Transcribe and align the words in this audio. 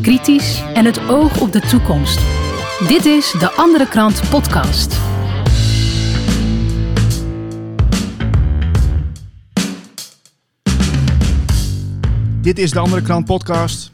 kritisch 0.00 0.62
en 0.74 0.84
het 0.84 1.08
oog 1.08 1.40
op 1.40 1.52
de 1.52 1.60
toekomst. 1.60 2.20
Dit 2.88 3.04
is 3.04 3.34
de 3.38 3.50
Andere 3.50 3.88
Krant 3.88 4.22
Podcast. 4.30 4.96
Dit 12.40 12.58
is 12.58 12.70
de 12.70 12.78
Andere 12.78 13.02
Krant 13.02 13.24
Podcast. 13.24 13.90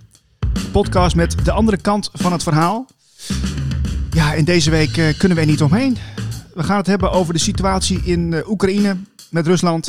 Podcast 0.72 1.16
met 1.16 1.44
de 1.44 1.52
andere 1.52 1.76
kant 1.76 2.10
van 2.12 2.32
het 2.32 2.42
verhaal. 2.42 2.86
Ja, 4.10 4.34
en 4.34 4.44
deze 4.44 4.70
week 4.70 4.96
eh, 4.96 5.18
kunnen 5.18 5.36
we 5.36 5.42
er 5.42 5.50
niet 5.50 5.62
omheen. 5.62 5.96
We 6.54 6.62
gaan 6.62 6.76
het 6.76 6.86
hebben 6.86 7.12
over 7.12 7.32
de 7.34 7.40
situatie 7.40 8.00
in 8.04 8.32
uh, 8.32 8.48
Oekraïne 8.48 8.96
met 9.30 9.46
Rusland. 9.46 9.88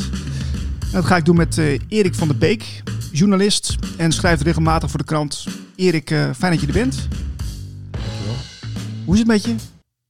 En 0.80 0.92
dat 0.92 1.04
ga 1.04 1.16
ik 1.16 1.24
doen 1.24 1.36
met 1.36 1.56
uh, 1.56 1.78
Erik 1.88 2.14
van 2.14 2.28
der 2.28 2.38
Beek, 2.38 2.82
journalist 3.12 3.76
en 3.96 4.12
schrijft 4.12 4.42
regelmatig 4.42 4.90
voor 4.90 4.98
de 4.98 5.04
krant. 5.04 5.44
Erik, 5.78 6.10
uh, 6.10 6.32
fijn 6.32 6.52
dat 6.52 6.60
je 6.60 6.66
er 6.66 6.72
bent. 6.72 7.08
Dankjewel. 7.90 8.34
Hoe 9.04 9.12
is 9.12 9.18
het 9.18 9.28
met 9.28 9.44
je? 9.44 9.54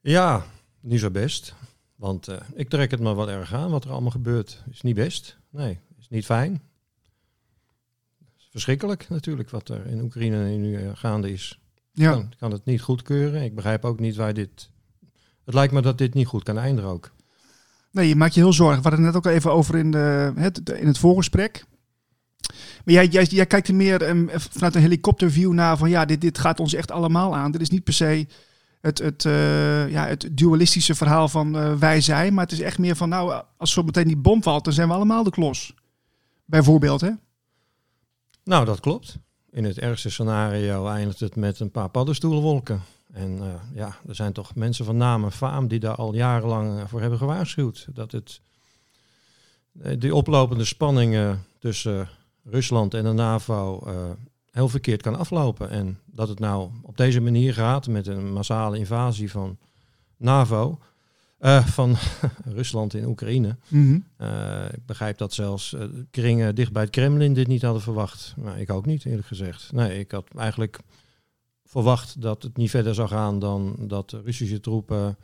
Ja, 0.01 0.45
niet 0.81 1.01
zo 1.01 1.11
best. 1.11 1.55
Want 1.97 2.29
uh, 2.29 2.37
ik 2.55 2.69
trek 2.69 2.91
het 2.91 3.01
me 3.01 3.15
wel 3.15 3.31
erg 3.31 3.55
aan 3.55 3.71
wat 3.71 3.85
er 3.85 3.91
allemaal 3.91 4.11
gebeurt. 4.11 4.63
Is 4.71 4.81
niet 4.81 4.95
best. 4.95 5.39
Nee, 5.51 5.79
is 5.99 6.09
niet 6.09 6.25
fijn. 6.25 6.61
Is 8.39 8.49
verschrikkelijk 8.51 9.09
natuurlijk 9.09 9.51
wat 9.51 9.69
er 9.69 9.87
in 9.87 10.01
Oekraïne 10.01 10.49
nu 10.49 10.95
gaande 10.95 11.33
is. 11.33 11.61
Ja. 11.93 12.11
Kan, 12.11 12.33
kan 12.39 12.53
het 12.53 12.65
niet 12.65 12.81
goedkeuren. 12.81 13.43
Ik 13.43 13.55
begrijp 13.55 13.85
ook 13.85 14.01
niet 14.01 14.17
waar 14.17 14.35
dit... 14.35 14.71
Het 15.45 15.55
lijkt 15.55 15.73
me 15.73 15.83
dat 15.83 15.99
dit 15.99 16.15
niet 16.15 16.27
goed 16.27 16.43
kan 16.43 16.59
eindigen 16.59 16.91
ook. 16.91 17.13
Nee, 17.91 18.09
je 18.09 18.17
maakt 18.17 18.35
je 18.35 18.41
heel 18.41 18.53
zorgen. 18.53 18.83
We 18.83 18.89
hadden 18.89 19.05
het 19.05 19.15
net 19.15 19.27
ook 19.27 19.33
even 19.33 19.53
over 19.53 19.77
in, 19.77 19.91
de, 19.91 20.33
het, 20.35 20.71
in 20.71 20.87
het 20.87 20.99
voorgesprek. 20.99 21.65
Maar 22.85 23.05
jij, 23.05 23.25
jij, 23.25 23.47
kijkt 23.47 23.69
er 23.69 23.75
meer 23.75 24.09
um, 24.09 24.31
vanuit 24.33 24.75
een 24.75 24.81
helikopterview 24.81 25.53
naar 25.53 25.77
van 25.77 25.91
ja, 25.91 26.05
dit, 26.05 26.21
dit 26.21 26.39
gaat 26.39 26.61
ons 26.61 26.75
echt 26.75 26.91
allemaal 26.91 27.37
aan. 27.37 27.51
Dit 27.51 27.61
is 27.61 27.71
niet 27.71 27.85
per 27.85 27.93
se 27.93 28.27
het, 28.81 28.99
het, 28.99 29.25
uh, 29.25 29.91
ja, 29.91 30.07
het 30.07 30.29
dualistische 30.33 30.95
verhaal 30.95 31.29
van 31.29 31.57
uh, 31.57 31.75
wij 31.75 32.01
zijn, 32.01 32.35
maar 32.35 32.45
het 32.45 32.53
is 32.53 32.61
echt 32.61 32.79
meer 32.79 32.97
van 32.97 33.09
nou, 33.09 33.43
als 33.57 33.73
zo 33.73 33.83
meteen 33.83 34.07
die 34.07 34.17
bom 34.17 34.43
valt, 34.43 34.65
dan 34.65 34.73
zijn 34.73 34.89
we 34.89 34.95
allemaal 34.95 35.23
de 35.23 35.31
klos. 35.31 35.75
Bijvoorbeeld, 36.45 37.01
hè? 37.01 37.11
Nou, 38.45 38.65
dat 38.65 38.81
klopt. 38.81 39.19
In 39.51 39.65
het 39.65 39.79
ergste 39.79 40.11
scenario 40.11 40.87
eindigt 40.87 41.21
het 41.21 41.37
met 41.37 41.61
een 41.61 41.71
paar 41.71 41.89
paddenstoelenwolken. 41.89 42.83
En 43.13 43.39
uh, 43.39 43.47
ja, 43.75 43.97
er 44.09 44.15
zijn 44.15 44.33
toch 44.33 44.55
mensen 44.55 44.85
van 44.85 44.97
naam 44.97 45.25
en 45.25 45.33
faam 45.33 45.69
die 45.69 45.79
daar 45.79 45.95
al 45.95 46.15
jarenlang 46.15 46.89
voor 46.89 47.01
hebben 47.01 47.19
gewaarschuwd. 47.19 47.87
Dat 47.93 48.13
het 48.13 48.41
die 49.99 50.15
oplopende 50.15 50.65
spanningen 50.65 51.45
tussen 51.59 52.09
Rusland 52.51 52.95
en 52.95 53.05
de 53.05 53.13
NAVO 53.13 53.83
uh, 53.87 53.93
heel 54.51 54.69
verkeerd 54.69 55.03
kan 55.03 55.19
aflopen. 55.19 55.71
En 55.71 55.99
dat 56.07 56.29
het 56.29 56.39
nou 56.39 56.71
op 56.83 56.97
deze 56.97 57.21
manier 57.21 57.55
gaat 57.55 57.89
met 57.89 58.07
een 58.07 58.33
massale 58.33 58.79
invasie 58.79 59.31
van 59.31 59.59
NAVO, 60.17 60.79
uh, 61.41 61.67
van 61.67 61.97
Rusland 62.59 62.95
in 62.95 63.07
Oekraïne. 63.07 63.57
Mm 63.69 63.87
-hmm. 63.87 64.27
uh, 64.27 64.65
ik 64.73 64.87
begrijp 64.87 65.19
dat 65.19 65.33
zelfs 65.33 65.77
kringen 66.11 66.55
dicht 66.55 66.73
bij 66.73 66.83
het 66.83 66.91
Kremlin 66.91 67.35
dit 67.35 67.47
niet 67.47 67.63
hadden 67.63 67.83
verwacht. 67.83 68.35
Maar 68.37 68.61
ik 68.61 68.71
ook 68.71 68.87
niet, 68.87 69.05
eerlijk 69.05 69.27
gezegd. 69.27 69.73
Nee, 69.73 69.99
ik 69.99 70.11
had 70.11 70.29
eigenlijk 70.37 70.79
verwacht 71.65 72.21
dat 72.21 72.43
het 72.43 72.57
niet 72.57 72.71
verder 72.71 72.95
zou 72.95 73.09
gaan 73.09 73.39
dan 73.39 73.77
dat 73.81 74.11
de 74.11 74.21
Russische 74.25 74.61
troepen 74.61 75.17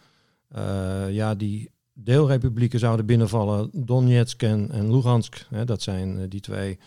ja, 1.11 1.35
die 1.35 1.71
deelrepublieken 1.93 2.79
zouden 2.79 3.07
binnenvallen. 3.07 3.71
Donetsk 3.73 4.43
en, 4.43 4.71
en 4.71 4.95
Lugansk, 4.95 5.47
hè, 5.51 5.65
dat 5.65 5.83
zijn 5.83 6.29
die 6.29 6.41
twee 6.41 6.79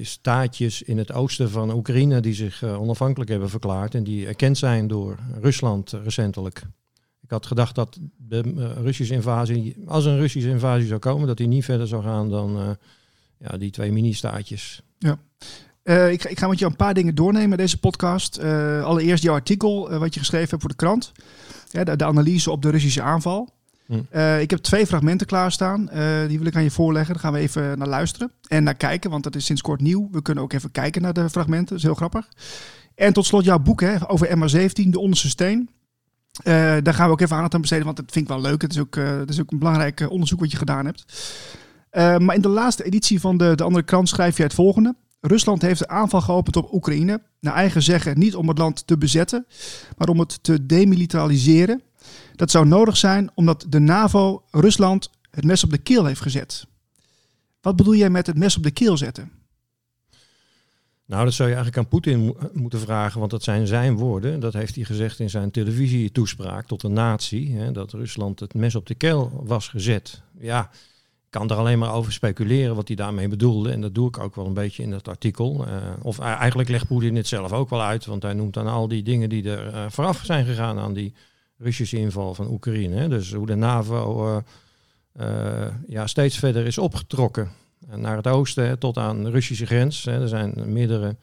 staatjes 0.00 0.82
in 0.82 0.98
het 0.98 1.12
oosten 1.12 1.50
van 1.50 1.72
Oekraïne 1.72 2.20
die 2.20 2.34
zich 2.34 2.62
uh, 2.62 2.80
onafhankelijk 2.80 3.30
hebben 3.30 3.50
verklaard 3.50 3.94
en 3.94 4.04
die 4.04 4.26
erkend 4.26 4.58
zijn 4.58 4.86
door 4.86 5.18
Rusland 5.40 5.92
uh, 5.92 6.02
recentelijk. 6.02 6.62
Ik 7.22 7.30
had 7.30 7.46
gedacht 7.46 7.74
dat 7.74 7.98
de 8.16 8.72
Russische 8.82 9.14
invasie, 9.14 9.76
als 9.86 10.04
een 10.04 10.18
Russische 10.18 10.48
invasie 10.48 10.86
zou 10.86 11.00
komen, 11.00 11.26
dat 11.26 11.36
die 11.36 11.46
niet 11.46 11.64
verder 11.64 11.86
zou 11.86 12.02
gaan 12.02 12.30
dan 12.30 12.76
ja, 13.38 13.56
die 13.56 13.70
twee 13.70 13.92
mini-staatjes. 13.92 14.82
Ja. 14.98 15.18
ik, 16.08 16.24
ik, 16.24 16.38
ga 16.38 16.48
met 16.48 16.58
je 16.58 16.64
een 16.64 16.76
paar 16.76 16.94
dingen 16.94 17.14
doornemen 17.14 17.58
deze 17.58 17.78
podcast. 17.78 18.38
allereerst 18.82 19.22
jouw 19.22 19.34
artikel 19.34 19.98
wat 19.98 20.14
je 20.14 20.20
geschreven 20.20 20.48
hebt 20.48 20.60
voor 20.60 20.70
de 20.70 20.76
krant. 20.76 21.12
Ja, 21.70 21.84
de 21.84 22.04
analyse 22.04 22.50
op 22.50 22.62
de 22.62 22.70
Russische 22.70 23.02
aanval. 23.02 23.55
Hm. 23.86 24.00
Uh, 24.12 24.40
ik 24.40 24.50
heb 24.50 24.58
twee 24.58 24.86
fragmenten 24.86 25.26
klaarstaan. 25.26 25.88
Uh, 25.92 26.28
die 26.28 26.38
wil 26.38 26.46
ik 26.46 26.56
aan 26.56 26.62
je 26.62 26.70
voorleggen. 26.70 27.12
Daar 27.12 27.22
gaan 27.22 27.32
we 27.32 27.38
even 27.38 27.78
naar 27.78 27.88
luisteren. 27.88 28.32
En 28.48 28.62
naar 28.62 28.74
kijken, 28.74 29.10
want 29.10 29.24
dat 29.24 29.34
is 29.34 29.44
sinds 29.44 29.62
kort 29.62 29.80
nieuw. 29.80 30.08
We 30.10 30.22
kunnen 30.22 30.44
ook 30.44 30.52
even 30.52 30.70
kijken 30.70 31.02
naar 31.02 31.12
de 31.12 31.30
fragmenten. 31.30 31.68
Dat 31.68 31.78
is 31.78 31.82
heel 31.82 31.94
grappig. 31.94 32.28
En 32.94 33.12
tot 33.12 33.26
slot 33.26 33.44
jouw 33.44 33.58
boek 33.58 33.80
hè, 33.80 34.10
over 34.10 34.28
MH17, 34.28 34.88
De 34.88 34.98
Onderste 34.98 35.28
Steen. 35.28 35.68
Uh, 36.44 36.54
daar 36.82 36.94
gaan 36.94 37.06
we 37.06 37.12
ook 37.12 37.20
even 37.20 37.34
aandacht 37.34 37.54
aan 37.54 37.60
besteden, 37.60 37.84
want 37.84 37.96
dat 37.96 38.12
vind 38.12 38.24
ik 38.24 38.30
wel 38.30 38.40
leuk. 38.40 38.62
Het 38.62 38.72
is 38.72 38.78
ook, 38.78 38.96
is 39.26 39.40
ook 39.40 39.50
een 39.50 39.58
belangrijk 39.58 40.06
onderzoek 40.10 40.40
wat 40.40 40.50
je 40.50 40.56
gedaan 40.56 40.86
hebt. 40.86 41.04
maar 42.22 42.34
in 42.34 42.40
de 42.40 42.48
laatste 42.48 42.84
editie 42.84 43.20
van 43.20 43.36
de, 43.36 43.54
de 43.54 43.64
andere 43.64 43.84
krant 43.84 44.08
schrijf 44.08 44.36
je 44.36 44.42
het 44.42 44.54
volgende. 44.54 44.94
Rusland 45.20 45.62
heeft 45.62 45.78
de 45.78 45.88
aanval 45.88 46.20
geopend 46.20 46.56
op 46.56 46.72
Oekraïne. 46.72 47.22
Naar 47.40 47.54
eigen 47.54 47.82
zeggen 47.82 48.18
niet 48.18 48.34
om 48.34 48.48
het 48.48 48.58
land 48.58 48.86
te 48.86 48.98
bezetten, 48.98 49.46
maar 49.96 50.08
om 50.08 50.18
het 50.18 50.38
te 50.42 50.66
demilitariseren. 50.66 51.82
Dat 52.36 52.50
zou 52.50 52.66
nodig 52.66 52.96
zijn 52.96 53.30
omdat 53.34 53.66
de 53.68 53.78
NAVO 53.78 54.42
Rusland 54.50 55.10
het 55.30 55.44
mes 55.44 55.64
op 55.64 55.70
de 55.70 55.78
keel 55.78 56.04
heeft 56.04 56.20
gezet. 56.20 56.66
Wat 57.60 57.76
bedoel 57.76 57.94
jij 57.94 58.10
met 58.10 58.26
het 58.26 58.38
mes 58.38 58.56
op 58.56 58.62
de 58.62 58.70
keel 58.70 58.96
zetten? 58.96 59.30
Nou, 61.06 61.24
dat 61.24 61.32
zou 61.32 61.48
je 61.48 61.54
eigenlijk 61.54 61.84
aan 61.84 61.90
Poetin 61.90 62.24
mo 62.24 62.36
moeten 62.52 62.80
vragen, 62.80 63.18
want 63.18 63.30
dat 63.30 63.42
zijn 63.42 63.66
zijn 63.66 63.96
woorden. 63.96 64.40
Dat 64.40 64.52
heeft 64.52 64.74
hij 64.74 64.84
gezegd 64.84 65.20
in 65.20 65.30
zijn 65.30 65.50
televisietoespraak 65.50 66.66
tot 66.66 66.80
de 66.80 66.88
natie, 66.88 67.56
hè, 67.56 67.72
dat 67.72 67.92
Rusland 67.92 68.40
het 68.40 68.54
mes 68.54 68.74
op 68.74 68.86
de 68.86 68.94
keel 68.94 69.42
was 69.44 69.68
gezet. 69.68 70.22
Ja, 70.38 70.70
ik 71.24 71.30
kan 71.30 71.50
er 71.50 71.56
alleen 71.56 71.78
maar 71.78 71.92
over 71.92 72.12
speculeren 72.12 72.74
wat 72.74 72.86
hij 72.86 72.96
daarmee 72.96 73.28
bedoelde. 73.28 73.70
En 73.70 73.80
dat 73.80 73.94
doe 73.94 74.08
ik 74.08 74.18
ook 74.18 74.34
wel 74.34 74.46
een 74.46 74.54
beetje 74.54 74.82
in 74.82 74.90
dat 74.90 75.08
artikel. 75.08 75.66
Uh, 75.68 75.74
of 76.02 76.18
eigenlijk 76.18 76.68
legt 76.68 76.86
Poetin 76.86 77.16
het 77.16 77.26
zelf 77.26 77.52
ook 77.52 77.70
wel 77.70 77.82
uit, 77.82 78.06
want 78.06 78.22
hij 78.22 78.34
noemt 78.34 78.54
dan 78.54 78.66
al 78.66 78.88
die 78.88 79.02
dingen 79.02 79.28
die 79.28 79.50
er 79.50 79.92
vooraf 79.92 80.20
zijn 80.24 80.44
gegaan 80.44 80.78
aan 80.78 80.92
die 80.92 81.14
Russische 81.58 81.96
inval 81.96 82.34
van 82.34 82.50
Oekraïne. 82.50 82.96
Hè? 82.96 83.08
Dus 83.08 83.32
hoe 83.32 83.46
de 83.46 83.54
NAVO 83.54 84.28
uh, 84.28 84.36
uh, 85.20 85.66
ja, 85.88 86.06
steeds 86.06 86.38
verder 86.38 86.66
is 86.66 86.78
opgetrokken 86.78 87.50
naar 87.94 88.16
het 88.16 88.26
oosten 88.26 88.66
hè, 88.66 88.76
tot 88.76 88.98
aan 88.98 89.24
de 89.24 89.30
Russische 89.30 89.66
grens. 89.66 90.04
Hè. 90.04 90.20
Er 90.20 90.28
zijn 90.28 90.72
meerdere 90.72 91.16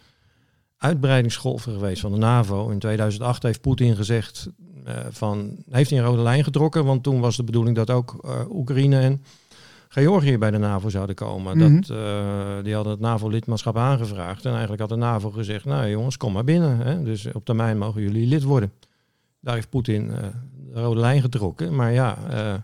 uitbreidingsgolven 0.78 1.74
geweest 1.74 2.02
van 2.02 2.12
de 2.12 2.18
NAVO. 2.18 2.70
In 2.70 2.80
2008 2.80 3.44
heeft 3.44 3.62
Poetin 3.62 3.96
gezegd 3.96 4.50
uh, 4.88 4.94
van 5.10 5.56
heeft 5.70 5.90
hij 5.90 6.00
een 6.00 6.06
rode 6.06 6.22
lijn 6.22 6.44
getrokken, 6.44 6.86
want 6.86 7.04
toen 7.04 7.20
was 7.20 7.36
de 7.36 7.44
bedoeling 7.44 7.76
dat 7.76 7.90
ook 7.90 8.26
Oekraïne 8.50 9.00
en 9.00 9.24
Georgië 9.88 10.38
bij 10.38 10.52
de 10.52 10.58
NAVO 10.58 10.90
zouden 10.90 11.16
komen. 11.16 11.58
Mhm. 11.58 11.76
Dat, 11.76 12.64
die 12.64 12.76
hadden 12.76 12.92
het 12.92 13.02
NAVO-lidmaatschap 13.02 13.78
aangevraagd 13.78 14.46
en 14.46 14.52
eigenlijk 14.52 14.82
had 14.82 14.90
de 14.90 14.96
NAVO 14.96 15.32
gezegd, 15.32 15.66
nou 15.66 15.90
jongens, 15.90 16.18
kom 16.18 16.34
maar 16.34 16.44
binnen. 16.44 16.78
Hè. 16.78 17.04
Dus 17.04 17.32
op 17.32 17.46
termijn 17.46 17.78
mogen 17.78 18.02
jullie 18.02 18.28
lid 18.28 18.44
worden. 18.44 18.72
Daar 19.44 19.56
heeft 19.56 19.70
Poetin 19.70 20.10
uh, 20.10 20.18
de 20.74 20.82
rode 20.82 21.00
lijn 21.00 21.22
getrokken. 21.22 21.76
Maar 21.76 21.92
ja, 21.92 22.18
uh, 22.32 22.56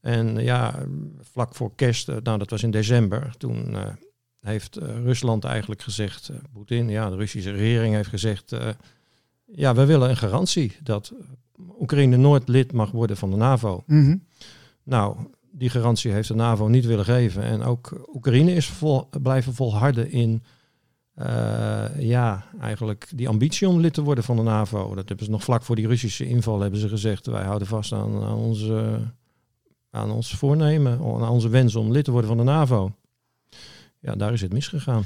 en 0.00 0.36
ja, 0.42 0.86
vlak 1.20 1.54
voor 1.54 1.74
kerst, 1.74 2.08
uh, 2.08 2.16
nou 2.22 2.38
dat 2.38 2.50
was 2.50 2.62
in 2.62 2.70
december, 2.70 3.34
toen 3.38 3.76
heeft 4.40 4.76
Rusland 4.76 5.44
eigenlijk 5.44 5.82
gezegd, 5.82 6.30
Poetin, 6.52 6.88
ja, 6.88 7.10
de 7.10 7.16
Russische 7.16 7.50
regering 7.50 7.94
heeft 7.94 8.08
gezegd, 8.08 8.56
ja, 9.44 9.74
we 9.74 9.84
willen 9.84 10.08
een 10.08 10.16
garantie 10.16 10.76
dat 10.82 11.12
Oekraïne 11.80 12.16
nooit 12.16 12.48
lid 12.48 12.72
mag 12.72 12.90
worden 12.90 13.16
van 13.16 13.30
de 13.30 13.36
NAVO. 13.36 13.82
Mm 13.86 14.04
-hmm. 14.04 14.22
Nou, 14.82 15.16
die 15.50 15.70
garantie 15.70 16.12
heeft 16.12 16.28
de 16.28 16.34
NAVO 16.34 16.68
niet 16.68 16.84
willen 16.84 17.04
geven. 17.04 17.42
En 17.42 17.62
ook 17.62 18.08
Oekraïne 18.14 18.52
is 18.52 18.66
vol, 18.66 19.08
blijven 19.22 19.54
volharden 19.54 20.10
in 20.10 20.42
uh, 21.18 21.84
ja, 21.98 22.44
eigenlijk 22.60 23.08
die 23.14 23.28
ambitie 23.28 23.68
om 23.68 23.80
lid 23.80 23.94
te 23.94 24.02
worden 24.02 24.24
van 24.24 24.36
de 24.36 24.42
NAVO. 24.42 24.94
Dat 24.94 25.08
hebben 25.08 25.26
ze 25.26 25.32
nog 25.32 25.44
vlak 25.44 25.62
voor 25.62 25.76
die 25.76 25.86
Russische 25.86 26.26
inval 26.26 26.60
hebben 26.60 26.80
ze 26.80 26.88
gezegd. 26.88 27.26
Wij 27.26 27.44
houden 27.44 27.68
vast 27.68 27.92
aan, 27.92 28.34
onze, 28.34 29.00
aan 29.90 30.10
ons 30.10 30.34
voornemen, 30.34 30.92
aan 30.98 31.28
onze 31.28 31.48
wens 31.48 31.74
om 31.74 31.92
lid 31.92 32.04
te 32.04 32.10
worden 32.10 32.28
van 32.28 32.38
de 32.38 32.44
NAVO. 32.44 32.94
Ja, 34.00 34.14
daar 34.14 34.32
is 34.32 34.40
het 34.40 34.52
misgegaan. 34.52 35.04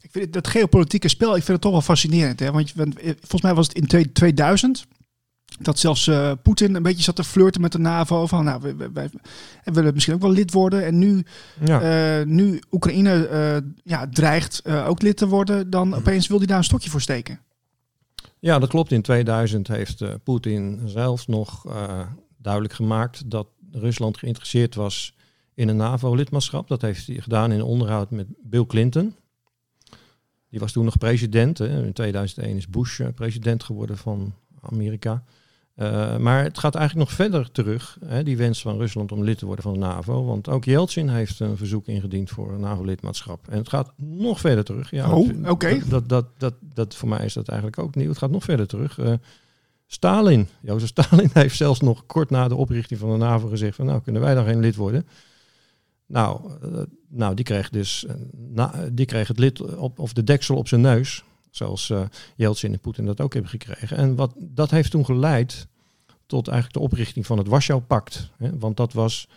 Ik 0.00 0.10
vind 0.10 0.32
dat 0.32 0.48
geopolitieke 0.48 1.08
spel, 1.08 1.28
ik 1.36 1.42
vind 1.42 1.48
het 1.48 1.60
toch 1.60 1.72
wel 1.72 1.80
fascinerend. 1.80 2.40
Hè? 2.40 2.52
Want, 2.52 2.74
want 2.74 2.94
volgens 3.02 3.42
mij 3.42 3.54
was 3.54 3.68
het 3.68 3.76
in 3.76 4.12
2000 4.12 4.86
dat 5.58 5.78
zelfs 5.78 6.06
uh, 6.06 6.32
Poetin 6.42 6.74
een 6.74 6.82
beetje 6.82 7.02
zat 7.02 7.16
te 7.16 7.24
flirten 7.24 7.60
met 7.60 7.72
de 7.72 7.78
NAVO. 7.78 8.26
Van, 8.26 8.44
nou, 8.44 8.60
wij, 8.62 8.76
wij, 8.76 8.90
wij 8.92 9.10
willen 9.64 9.94
misschien 9.94 10.14
ook 10.14 10.20
wel 10.20 10.30
lid 10.30 10.52
worden. 10.52 10.84
En 10.84 10.98
nu, 10.98 11.24
ja. 11.64 12.18
uh, 12.20 12.26
nu 12.26 12.60
Oekraïne 12.70 13.28
uh, 13.32 13.70
ja, 13.84 14.08
dreigt 14.08 14.62
ook 14.86 15.02
lid 15.02 15.16
te 15.16 15.28
worden, 15.28 15.70
dan 15.70 15.94
opeens 15.94 16.26
wil 16.26 16.38
hij 16.38 16.46
daar 16.46 16.58
een 16.58 16.64
stokje 16.64 16.90
voor 16.90 17.00
steken. 17.00 17.40
Ja, 18.38 18.58
dat 18.58 18.68
klopt. 18.68 18.92
In 18.92 19.02
2000 19.02 19.68
heeft 19.68 20.04
Poetin 20.24 20.80
zelfs 20.84 21.26
nog 21.26 21.66
duidelijk 22.36 22.74
gemaakt 22.74 23.30
dat 23.30 23.46
Rusland 23.72 24.18
geïnteresseerd 24.18 24.74
was 24.74 25.16
in 25.54 25.68
een 25.68 25.76
NAVO-lidmaatschap. 25.76 26.68
Dat 26.68 26.82
heeft 26.82 27.06
hij 27.06 27.16
gedaan 27.16 27.52
in 27.52 27.62
onderhoud 27.62 28.10
met 28.10 28.26
Bill 28.42 28.66
Clinton. 28.66 29.14
Die 30.50 30.60
was 30.60 30.72
toen 30.72 30.84
nog 30.84 30.98
president. 30.98 31.58
Hè. 31.58 31.84
In 31.84 31.92
2001 31.92 32.56
is 32.56 32.68
Bush 32.68 33.00
president 33.14 33.62
geworden 33.62 33.96
van 33.96 34.34
Amerika. 34.60 35.24
Uh, 35.80 36.16
maar 36.16 36.42
het 36.42 36.58
gaat 36.58 36.74
eigenlijk 36.74 37.08
nog 37.08 37.16
verder 37.16 37.50
terug, 37.52 37.98
hè, 38.04 38.22
die 38.22 38.36
wens 38.36 38.60
van 38.60 38.78
Rusland 38.78 39.12
om 39.12 39.24
lid 39.24 39.38
te 39.38 39.46
worden 39.46 39.64
van 39.64 39.72
de 39.72 39.78
NAVO. 39.78 40.24
Want 40.24 40.48
ook 40.48 40.64
Yeltsin 40.64 41.08
heeft 41.08 41.40
een 41.40 41.56
verzoek 41.56 41.86
ingediend 41.86 42.30
voor 42.30 42.52
een 42.52 42.60
NAVO-lidmaatschap. 42.60 43.48
En 43.48 43.58
het 43.58 43.68
gaat 43.68 43.92
nog 43.96 44.40
verder 44.40 44.64
terug. 44.64 44.90
Ja, 44.90 45.12
oh, 45.12 45.50
oké. 45.50 45.78
Dat, 45.78 45.88
dat, 45.88 46.08
dat, 46.08 46.26
dat, 46.38 46.54
dat, 46.74 46.94
voor 46.94 47.08
mij 47.08 47.24
is 47.24 47.32
dat 47.32 47.48
eigenlijk 47.48 47.78
ook 47.78 47.94
nieuw. 47.94 48.08
Het 48.08 48.18
gaat 48.18 48.30
nog 48.30 48.44
verder 48.44 48.66
terug. 48.66 48.98
Uh, 48.98 49.12
Stalin, 49.86 50.48
Jozef 50.60 50.88
Stalin 50.88 51.30
heeft 51.42 51.56
zelfs 51.56 51.80
nog 51.80 52.06
kort 52.06 52.30
na 52.30 52.48
de 52.48 52.54
oprichting 52.54 53.00
van 53.00 53.10
de 53.10 53.16
NAVO 53.16 53.48
gezegd 53.48 53.76
van 53.76 53.86
nou 53.86 54.00
kunnen 54.00 54.22
wij 54.22 54.34
dan 54.34 54.44
geen 54.44 54.60
lid 54.60 54.76
worden. 54.76 55.06
Nou, 56.06 56.40
uh, 56.64 56.80
nou 57.08 57.34
die 57.34 57.44
kreeg 57.44 57.70
dus 57.70 58.06
na, 58.32 58.88
die 58.92 59.06
kreeg 59.06 59.28
het 59.28 59.38
lid 59.38 59.76
op, 59.76 59.98
of 59.98 60.12
de 60.12 60.24
deksel 60.24 60.56
op 60.56 60.68
zijn 60.68 60.80
neus. 60.80 61.24
Zoals 61.50 61.88
uh, 61.88 62.02
Yeltsin 62.36 62.72
en 62.72 62.80
Poetin 62.80 63.06
dat 63.06 63.20
ook 63.20 63.32
hebben 63.32 63.50
gekregen. 63.50 63.96
En 63.96 64.14
wat, 64.14 64.32
dat 64.36 64.70
heeft 64.70 64.90
toen 64.90 65.04
geleid 65.04 65.68
tot 66.30 66.48
eigenlijk 66.48 66.78
de 66.78 66.84
oprichting 66.84 67.26
van 67.26 67.38
het 67.38 67.48
Warschau-pact. 67.48 68.30
Want 68.38 68.76
dat 68.76 68.92
was 68.92 69.28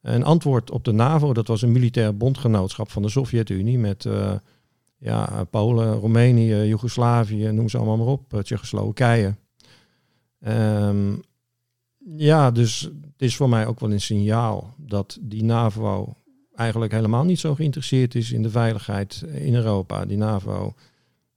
een 0.00 0.24
antwoord 0.24 0.70
op 0.70 0.84
de 0.84 0.92
NAVO. 0.92 1.32
Dat 1.32 1.46
was 1.46 1.62
een 1.62 1.72
militair 1.72 2.16
bondgenootschap 2.16 2.90
van 2.90 3.02
de 3.02 3.08
Sovjet-Unie 3.08 3.78
met 3.78 4.04
uh, 4.04 4.34
ja, 4.98 5.44
Polen, 5.44 5.92
Roemenië, 5.92 6.66
Joegoslavië, 6.66 7.50
noem 7.50 7.68
ze 7.68 7.76
allemaal 7.76 7.96
maar 7.96 8.06
op, 8.06 8.34
uh, 8.34 8.40
Tsjechoslowakije. 8.40 9.34
Um, 10.46 11.22
ja, 12.16 12.50
dus 12.50 12.80
het 12.80 13.22
is 13.22 13.36
voor 13.36 13.48
mij 13.48 13.66
ook 13.66 13.80
wel 13.80 13.92
een 13.92 14.00
signaal 14.00 14.74
dat 14.76 15.18
die 15.20 15.44
NAVO 15.44 16.14
eigenlijk 16.54 16.92
helemaal 16.92 17.24
niet 17.24 17.38
zo 17.38 17.54
geïnteresseerd 17.54 18.14
is 18.14 18.32
in 18.32 18.42
de 18.42 18.50
veiligheid 18.50 19.24
in 19.32 19.54
Europa. 19.54 20.04
Die 20.04 20.16
NAVO 20.16 20.74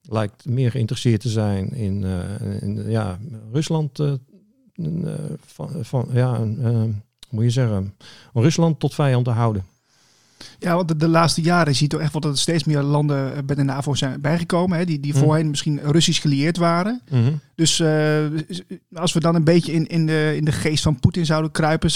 lijkt 0.02 0.46
meer 0.46 0.72
geïnteresseerd 0.72 1.22
te 1.22 1.30
zijn 1.30 1.70
in, 1.70 2.02
uh, 2.02 2.62
in 2.62 2.90
ja, 2.90 3.20
Rusland 3.52 4.00
van, 5.46 5.70
van, 5.82 6.10
ja, 6.12 6.40
uh, 6.40 6.84
moet 7.30 7.44
je 7.44 7.50
zeggen, 7.50 7.94
om 8.34 8.42
Rusland 8.42 8.80
tot 8.80 8.94
vijand 8.94 9.26
te 9.26 9.32
houden. 9.32 9.66
Ja, 10.60 10.76
want 10.76 10.88
de, 10.88 10.96
de, 10.96 11.08
laatste 11.08 11.42
jaren 11.42 11.76
zie 11.76 11.84
je 11.84 11.90
toch 11.90 12.02
echt 12.02 12.12
wel 12.12 12.22
dat 12.22 12.32
er 12.32 12.38
steeds 12.38 12.64
meer 12.64 12.82
landen 12.82 13.46
bij 13.46 13.56
de 13.56 13.64
NAVO 13.64 13.96
zijn 13.96 14.22
bijgekomen. 14.22 14.78
Hè, 14.78 14.86
die, 14.86 15.00
die 15.00 15.14
mhm. 15.14 15.24
voorheen 15.24 15.50
misschien 15.50 15.80
Russisch 15.80 16.22
gelieerd 16.22 16.58
waren. 16.58 17.02
Mm 17.10 17.40
Dus 17.56 17.82
als 18.94 19.14
we 19.14 19.20
dan 19.20 19.36
een 19.36 19.44
beetje 19.44 19.72
in, 19.72 19.88
in, 19.88 20.06
de, 20.06 20.34
in 20.36 20.46
de 20.46 20.52
geest 20.52 20.84
van 20.84 21.00
Poetin 21.00 21.26
zouden 21.26 21.52
kruipen, 21.52 21.90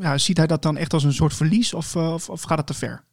ja, 0.00 0.18
ziet 0.18 0.36
hij 0.36 0.46
dat 0.46 0.62
dan 0.62 0.76
echt 0.76 0.92
als 0.92 1.04
een 1.04 1.12
soort 1.12 1.34
verlies 1.34 1.74
of, 1.74 1.96
of, 1.96 2.30
of 2.30 2.42
gaat 2.42 2.58
het 2.58 2.66
te 2.66 2.74
ver? 2.74 3.04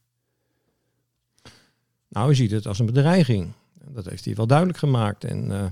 Nou, 2.12 2.30
je 2.30 2.36
ziet 2.36 2.52
het 2.52 2.68
als 2.68 2.80
een 2.80 2.86
bedreiging. 2.86 3.52
Dat 3.88 4.06
heeft 4.06 4.26
hij 4.26 4.36
wel 4.36 4.48
duidelijk 4.48 4.78
gemaakt. 4.78 5.24
En 5.24 5.46
uh, 5.52 5.64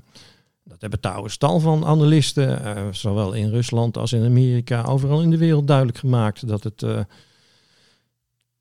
dat 0.69 0.81
hebben 0.81 0.99
trouwens 0.99 1.37
tal 1.37 1.59
van 1.59 1.85
analisten, 1.85 2.61
uh, 2.61 2.87
zowel 2.91 3.33
in 3.33 3.49
Rusland 3.49 3.97
als 3.97 4.13
in 4.13 4.23
Amerika, 4.23 4.83
overal 4.83 5.21
in 5.21 5.29
de 5.29 5.37
wereld 5.37 5.67
duidelijk 5.67 5.97
gemaakt 5.97 6.47
dat 6.47 6.63
het 6.63 6.81
uh, 6.81 6.99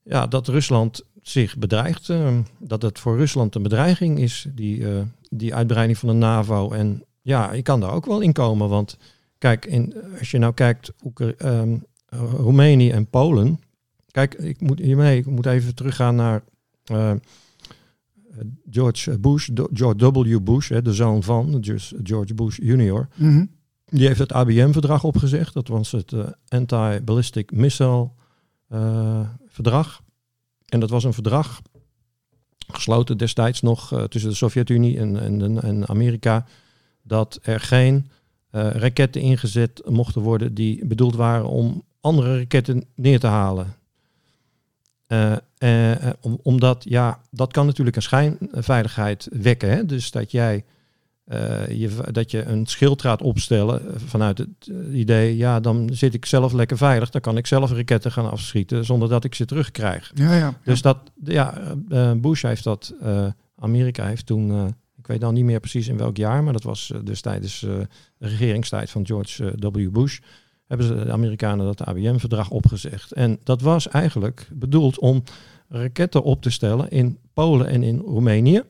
ja, 0.03 0.27
dat 0.27 0.47
Rusland 0.47 1.01
zich 1.21 1.57
bedreigt. 1.57 2.11
dat 2.59 2.81
het 2.81 2.99
voor 2.99 3.17
Rusland 3.17 3.55
een 3.55 3.63
bedreiging 3.63 4.19
is, 4.19 4.47
die, 4.55 4.85
die 5.29 5.55
uitbreiding 5.55 5.97
van 5.97 6.09
de 6.09 6.15
NAVO. 6.15 6.71
En 6.71 7.03
ja, 7.21 7.53
je 7.53 7.61
kan 7.61 7.79
daar 7.79 7.93
ook 7.93 8.05
wel 8.05 8.19
in 8.19 8.33
komen. 8.33 8.69
Want 8.69 8.97
kijk, 9.37 9.65
in, 9.65 9.95
als 10.19 10.31
je 10.31 10.37
nou 10.37 10.53
kijkt, 10.53 10.91
um, 11.37 11.83
Roemenië 12.09 12.91
en 12.91 13.07
Polen. 13.07 13.59
Kijk, 14.11 14.33
ik 14.33 14.61
moet 14.61 14.79
hiermee, 14.79 15.17
ik 15.17 15.25
moet 15.25 15.45
even 15.45 15.75
teruggaan 15.75 16.15
naar 16.15 16.43
George 18.69 19.19
Bush, 19.19 19.49
George 19.73 20.11
W. 20.11 20.39
Bush, 20.43 20.71
de 20.83 20.93
zoon 20.93 21.23
van 21.23 21.63
George 22.03 22.33
Bush 22.33 22.57
junior, 22.57 23.07
mhm. 23.15 23.45
die 23.85 24.07
heeft 24.07 24.19
het 24.19 24.33
ABM-verdrag 24.33 25.03
opgezegd. 25.03 25.53
Dat 25.53 25.67
was 25.67 25.91
het 25.91 26.11
uh, 26.11 26.25
Anti-Ballistic 26.47 27.51
Missile 27.51 28.09
uh, 28.69 29.19
verdrag. 29.47 30.01
En 30.65 30.79
dat 30.79 30.89
was 30.89 31.03
een 31.03 31.13
verdrag 31.13 31.61
gesloten 32.71 33.17
destijds 33.17 33.61
nog 33.61 34.07
tussen 34.09 34.29
de 34.29 34.35
Sovjet-Unie 34.35 34.97
en, 34.97 35.19
en, 35.19 35.61
en, 35.61 35.87
Amerika, 35.87 36.45
dat 37.01 37.39
er 37.41 37.59
geen 37.59 38.09
raketten 38.51 39.21
ingezet 39.21 39.81
mochten 39.89 40.21
worden 40.21 40.53
die 40.53 40.85
bedoeld 40.85 41.15
waren 41.15 41.47
om 41.47 41.83
andere 42.01 42.37
raketten 42.37 42.85
neer 42.95 43.19
te 43.19 43.27
halen. 43.27 43.78
Uh, 45.11 45.35
uh, 45.59 45.95
omdat, 46.41 46.85
ja, 46.87 47.19
dat 47.31 47.51
kan 47.51 47.65
natuurlijk 47.65 47.95
een 47.95 48.01
schijnveiligheid 48.01 49.27
wekken. 49.31 49.69
Hè? 49.69 49.85
Dus 49.85 50.11
dat 50.11 50.31
jij 50.31 50.63
uh, 51.27 51.67
je, 51.67 51.89
dat 52.11 52.31
je 52.31 52.43
een 52.43 52.65
schild 52.65 53.01
gaat 53.01 53.21
opstellen 53.21 53.81
vanuit 54.05 54.37
het 54.37 54.71
idee, 54.91 55.37
ja, 55.37 55.59
dan 55.59 55.89
zit 55.93 56.13
ik 56.13 56.25
zelf 56.25 56.53
lekker 56.53 56.77
veilig. 56.77 57.09
Dan 57.09 57.21
kan 57.21 57.37
ik 57.37 57.47
zelf 57.47 57.71
raketten 57.71 58.11
gaan 58.11 58.29
afschieten 58.29 58.85
zonder 58.85 59.09
dat 59.09 59.23
ik 59.23 59.35
ze 59.35 59.45
terugkrijg. 59.45 60.11
Ja, 60.13 60.35
ja, 60.35 60.53
Dus 60.63 60.81
dat, 60.81 60.97
ja, 61.23 61.75
Bush 62.17 62.41
heeft 62.41 62.63
dat, 62.63 62.93
Amerika 63.55 64.05
heeft 64.05 64.25
toen, 64.25 64.67
ik 64.97 65.07
weet 65.07 65.21
dan 65.21 65.33
niet 65.33 65.45
meer 65.45 65.59
precies 65.59 65.87
in 65.87 65.97
welk 65.97 66.17
jaar, 66.17 66.43
maar 66.43 66.53
dat 66.53 66.63
was 66.63 66.93
dus 67.03 67.21
tijdens 67.21 67.59
de 67.59 67.87
regeringstijd 68.17 68.89
van 68.89 69.05
George 69.05 69.53
W. 69.71 69.89
Bush 69.91 70.19
hebben 70.69 70.87
ze 70.87 71.05
de 71.05 71.11
Amerikanen 71.11 71.65
dat 71.65 71.85
ABM-verdrag 71.85 72.49
opgezegd. 72.49 73.11
En 73.11 73.39
dat 73.43 73.61
was 73.61 73.87
eigenlijk 73.87 74.49
bedoeld 74.53 74.99
om 74.99 75.23
raketten 75.69 76.23
op 76.23 76.41
te 76.41 76.49
stellen 76.49 76.89
in 76.89 77.17
Polen 77.33 77.67
en 77.67 77.83
in 77.83 77.97
Roemenië. 77.97 78.61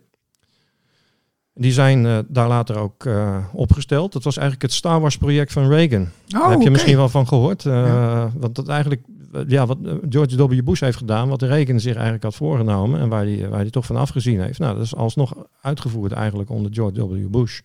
Die 1.53 1.71
zijn 1.71 2.05
uh, 2.05 2.17
daar 2.27 2.47
later 2.47 2.77
ook 2.77 3.03
uh, 3.03 3.37
opgesteld. 3.53 4.13
Dat 4.13 4.23
was 4.23 4.37
eigenlijk 4.37 4.67
het 4.67 4.77
Star 4.77 5.01
Wars 5.01 5.17
project 5.17 5.51
van 5.51 5.69
Reagan. 5.69 6.01
Oh, 6.01 6.09
daar 6.27 6.41
heb 6.41 6.51
je 6.51 6.55
okay. 6.55 6.71
misschien 6.71 6.95
wel 6.95 7.09
van 7.09 7.27
gehoord. 7.27 7.65
Uh, 7.65 7.73
ja. 7.73 8.31
Want 8.35 8.55
dat 8.55 8.67
eigenlijk, 8.67 9.01
ja, 9.47 9.65
wat 9.65 9.77
George 10.09 10.47
W. 10.47 10.63
Bush 10.63 10.79
heeft 10.79 10.97
gedaan, 10.97 11.29
wat 11.29 11.41
Reagan 11.41 11.79
zich 11.79 11.93
eigenlijk 11.93 12.23
had 12.23 12.35
voorgenomen 12.35 12.99
en 12.99 13.09
waar 13.09 13.23
hij 13.23 13.49
waar 13.49 13.61
die 13.61 13.71
toch 13.71 13.85
van 13.85 13.95
afgezien 13.95 14.41
heeft. 14.41 14.59
Nou, 14.59 14.75
dat 14.75 14.83
is 14.83 14.95
alsnog 14.95 15.33
uitgevoerd 15.61 16.11
eigenlijk 16.11 16.49
onder 16.49 16.73
George 16.73 17.07
W. 17.07 17.29
Bush. 17.29 17.59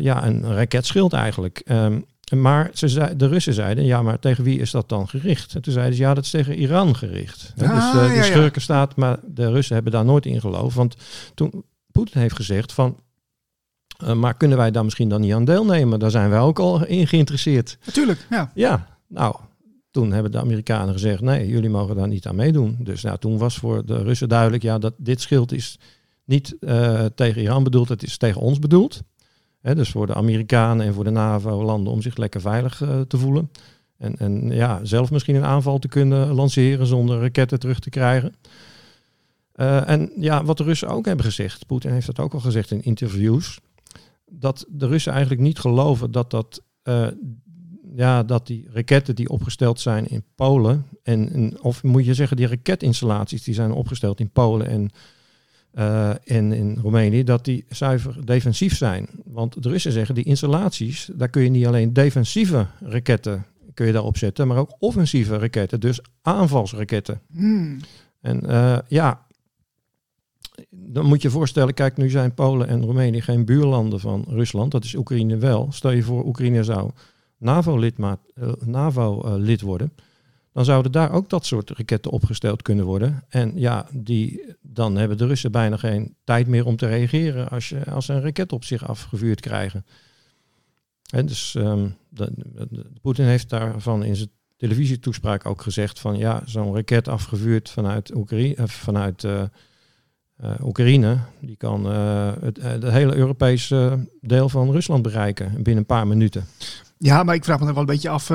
ja, 0.00 0.26
een 0.26 0.54
raketschild 0.54 1.12
eigenlijk. 1.12 1.62
Um, 1.66 2.04
maar 2.30 2.70
ze 2.74 2.88
zei, 2.88 3.16
de 3.16 3.26
Russen 3.26 3.54
zeiden, 3.54 3.84
ja, 3.84 4.02
maar 4.02 4.18
tegen 4.18 4.44
wie 4.44 4.58
is 4.58 4.70
dat 4.70 4.88
dan 4.88 5.08
gericht? 5.08 5.54
En 5.54 5.62
toen 5.62 5.72
zeiden 5.72 5.96
ze, 5.96 6.02
ja, 6.02 6.14
dat 6.14 6.24
is 6.24 6.30
tegen 6.30 6.58
Iran 6.58 6.96
gericht. 6.96 7.52
Ah, 7.58 7.74
dus 7.74 8.02
uh, 8.10 8.14
de 8.16 8.22
schurkenstaat, 8.22 8.96
maar 8.96 9.18
de 9.26 9.50
Russen 9.50 9.74
hebben 9.74 9.92
daar 9.92 10.04
nooit 10.04 10.26
in 10.26 10.40
geloofd. 10.40 10.76
Want 10.76 10.96
toen 11.34 11.64
Poetin 11.92 12.20
heeft 12.20 12.36
gezegd 12.36 12.72
van, 12.72 12.96
uh, 14.04 14.12
maar 14.12 14.36
kunnen 14.36 14.58
wij 14.58 14.70
daar 14.70 14.84
misschien 14.84 15.08
dan 15.08 15.20
niet 15.20 15.32
aan 15.32 15.44
deelnemen? 15.44 15.98
Daar 15.98 16.10
zijn 16.10 16.30
wij 16.30 16.40
ook 16.40 16.58
al 16.58 16.86
in 16.86 17.06
geïnteresseerd. 17.06 17.78
Natuurlijk, 17.86 18.26
ja. 18.30 18.50
Ja, 18.54 18.98
nou, 19.06 19.36
toen 19.90 20.12
hebben 20.12 20.32
de 20.32 20.40
Amerikanen 20.40 20.92
gezegd, 20.92 21.20
nee, 21.20 21.48
jullie 21.48 21.70
mogen 21.70 21.96
daar 21.96 22.08
niet 22.08 22.26
aan 22.26 22.36
meedoen. 22.36 22.76
Dus 22.80 23.02
nou, 23.02 23.18
toen 23.18 23.38
was 23.38 23.56
voor 23.56 23.86
de 23.86 24.02
Russen 24.02 24.28
duidelijk, 24.28 24.62
ja, 24.62 24.78
dat 24.78 24.94
dit 24.96 25.20
schild 25.20 25.52
is 25.52 25.78
niet 26.24 26.56
uh, 26.60 27.04
tegen 27.04 27.42
Iran 27.42 27.62
bedoeld, 27.62 27.88
het 27.88 28.02
is 28.02 28.16
tegen 28.16 28.40
ons 28.40 28.58
bedoeld 28.58 29.02
dus 29.74 29.90
voor 29.90 30.06
de 30.06 30.14
Amerikanen 30.14 30.86
en 30.86 30.94
voor 30.94 31.04
de 31.04 31.10
NAVO-landen 31.10 31.92
om 31.92 32.02
zich 32.02 32.16
lekker 32.16 32.40
veilig 32.40 32.80
uh, 32.80 33.00
te 33.00 33.18
voelen. 33.18 33.50
En, 33.96 34.16
en 34.16 34.50
ja, 34.50 34.80
zelf 34.82 35.10
misschien 35.10 35.34
een 35.34 35.44
aanval 35.44 35.78
te 35.78 35.88
kunnen 35.88 36.34
lanceren 36.34 36.86
zonder 36.86 37.20
raketten 37.20 37.58
terug 37.58 37.78
te 37.78 37.90
krijgen. 37.90 38.34
Uh, 39.56 39.88
en 39.88 40.12
ja, 40.16 40.44
wat 40.44 40.56
de 40.56 40.64
Russen 40.64 40.88
ook 40.88 41.06
hebben 41.06 41.24
gezegd, 41.24 41.66
Poetin 41.66 41.92
heeft 41.92 42.06
dat 42.06 42.18
ook 42.18 42.34
al 42.34 42.40
gezegd 42.40 42.70
in 42.70 42.82
interviews, 42.82 43.60
dat 44.30 44.66
de 44.68 44.86
Russen 44.86 45.12
eigenlijk 45.12 45.42
niet 45.42 45.58
geloven 45.58 46.10
dat, 46.10 46.30
dat, 46.30 46.62
uh, 46.84 47.06
ja, 47.94 48.22
dat 48.22 48.46
die 48.46 48.66
raketten 48.72 49.14
die 49.14 49.28
opgesteld 49.28 49.80
zijn 49.80 50.06
in 50.06 50.24
Polen, 50.34 50.86
en, 51.02 51.32
en, 51.32 51.62
of 51.62 51.82
moet 51.82 52.04
je 52.04 52.14
zeggen 52.14 52.36
die 52.36 52.46
raketinstallaties 52.46 53.42
die 53.42 53.54
zijn 53.54 53.72
opgesteld 53.72 54.20
in 54.20 54.30
Polen 54.30 54.66
en 54.66 54.90
uh, 55.78 56.10
in, 56.24 56.52
in 56.52 56.78
Roemenië, 56.82 57.24
dat 57.24 57.44
die 57.44 57.64
zuiver 57.68 58.26
defensief 58.26 58.76
zijn. 58.76 59.08
Want 59.24 59.62
de 59.62 59.68
Russen 59.68 59.92
zeggen, 59.92 60.14
die 60.14 60.24
installaties, 60.24 61.10
daar 61.14 61.28
kun 61.28 61.42
je 61.42 61.48
niet 61.48 61.66
alleen 61.66 61.92
defensieve 61.92 62.66
raketten 62.80 63.46
kun 63.78 63.86
je 63.86 63.92
daarop 63.92 64.16
zetten, 64.16 64.48
maar 64.48 64.56
ook 64.56 64.76
offensieve 64.78 65.38
raketten, 65.38 65.80
dus 65.80 66.00
aanvalsraketten. 66.22 67.20
Hmm. 67.32 67.78
En 68.20 68.42
uh, 68.46 68.78
ja, 68.88 69.26
dan 70.70 71.06
moet 71.06 71.22
je 71.22 71.30
voorstellen, 71.30 71.74
kijk, 71.74 71.96
nu 71.96 72.10
zijn 72.10 72.34
Polen 72.34 72.68
en 72.68 72.82
Roemenië 72.82 73.20
geen 73.20 73.44
buurlanden 73.44 74.00
van 74.00 74.24
Rusland, 74.28 74.70
dat 74.70 74.84
is 74.84 74.94
Oekraïne 74.94 75.36
wel. 75.36 75.68
Stel 75.70 75.90
je 75.90 76.02
voor, 76.02 76.26
Oekraïne 76.26 76.64
zou 76.64 76.90
NAVO-lid 77.36 77.98
uh, 77.98 78.16
NAVO, 78.64 79.38
uh, 79.38 79.58
worden 79.60 79.92
dan 80.58 80.66
zouden 80.66 80.92
daar 80.92 81.12
ook 81.12 81.30
dat 81.30 81.46
soort 81.46 81.70
raketten 81.70 82.10
opgesteld 82.10 82.62
kunnen 82.62 82.84
worden. 82.84 83.24
En 83.28 83.52
ja, 83.54 83.86
die, 83.92 84.54
dan 84.60 84.96
hebben 84.96 85.18
de 85.18 85.26
Russen 85.26 85.52
bijna 85.52 85.76
geen 85.76 86.14
tijd 86.24 86.46
meer 86.46 86.66
om 86.66 86.76
te 86.76 86.86
reageren 86.86 87.48
als, 87.48 87.68
je, 87.68 87.84
als 87.84 88.06
ze 88.06 88.12
een 88.12 88.22
raket 88.22 88.52
op 88.52 88.64
zich 88.64 88.88
afgevuurd 88.88 89.40
krijgen. 89.40 89.86
En 91.10 91.26
dus 91.26 91.52
de, 92.08 92.32
Poetin 93.02 93.24
heeft 93.24 93.48
daarvan 93.50 94.04
in 94.04 94.16
zijn 94.16 94.30
televisietoespraak 94.56 95.46
ook 95.46 95.62
gezegd 95.62 95.98
van 95.98 96.18
ja, 96.18 96.42
zo'n 96.44 96.74
raket 96.74 97.08
afgevuurd 97.08 97.70
vanuit 97.70 98.14
Oekraïne, 98.14 98.56
uh, 98.56 98.66
vanuit 98.66 99.24
Uh, 99.24 99.42
Oekraïne, 100.62 101.18
die 101.40 101.56
kan 101.56 101.86
uh, 101.86 102.32
het, 102.40 102.62
het, 102.62 102.82
hele 102.82 103.14
Europese 103.14 104.06
deel 104.20 104.48
van 104.48 104.70
Rusland 104.70 105.02
bereiken 105.02 105.52
binnen 105.54 105.76
een 105.76 105.86
paar 105.86 106.06
minuten. 106.06 106.44
Ja, 106.98 107.22
maar 107.22 107.34
ik 107.34 107.44
vraag 107.44 107.58
me 107.58 107.64
dan 107.64 107.74
wel 107.74 107.82
een 107.82 107.88
beetje 107.88 108.08
af, 108.08 108.28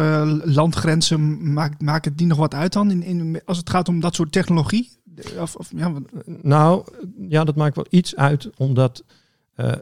landgrenzen, 0.43 1.53
maakt, 1.53 1.81
maakt 1.81 2.05
het 2.05 2.17
die 2.17 2.27
nog 2.27 2.38
wat 2.38 2.53
uit 2.53 2.74
dan 2.74 2.91
in, 2.91 3.03
in, 3.03 3.41
als 3.45 3.57
het 3.57 3.69
gaat 3.69 3.88
om 3.88 4.00
dat 4.00 4.15
soort 4.15 4.31
technologie? 4.31 4.91
Of, 5.39 5.55
of, 5.55 5.72
ja, 5.75 5.91
nou, 6.25 6.83
ja, 7.29 7.43
dat 7.43 7.55
maakt 7.55 7.75
wel 7.75 7.88
iets 7.89 8.15
uit, 8.15 8.50
omdat 8.57 9.03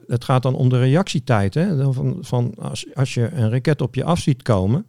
het 0.08 0.24
gaat 0.24 0.44
dan 0.44 0.56
om 0.56 0.70
de 0.70 0.80
reactietijd. 0.80 1.54
Hè? 1.54 1.94
Van, 1.94 2.18
van 2.22 2.54
als, 2.60 2.86
als 2.94 3.14
je 3.14 3.32
een 3.32 3.50
raket 3.50 3.82
op 3.82 3.96
je 3.96 4.04
af 4.04 4.20
ziet 4.20 4.42
komen, 4.42 4.86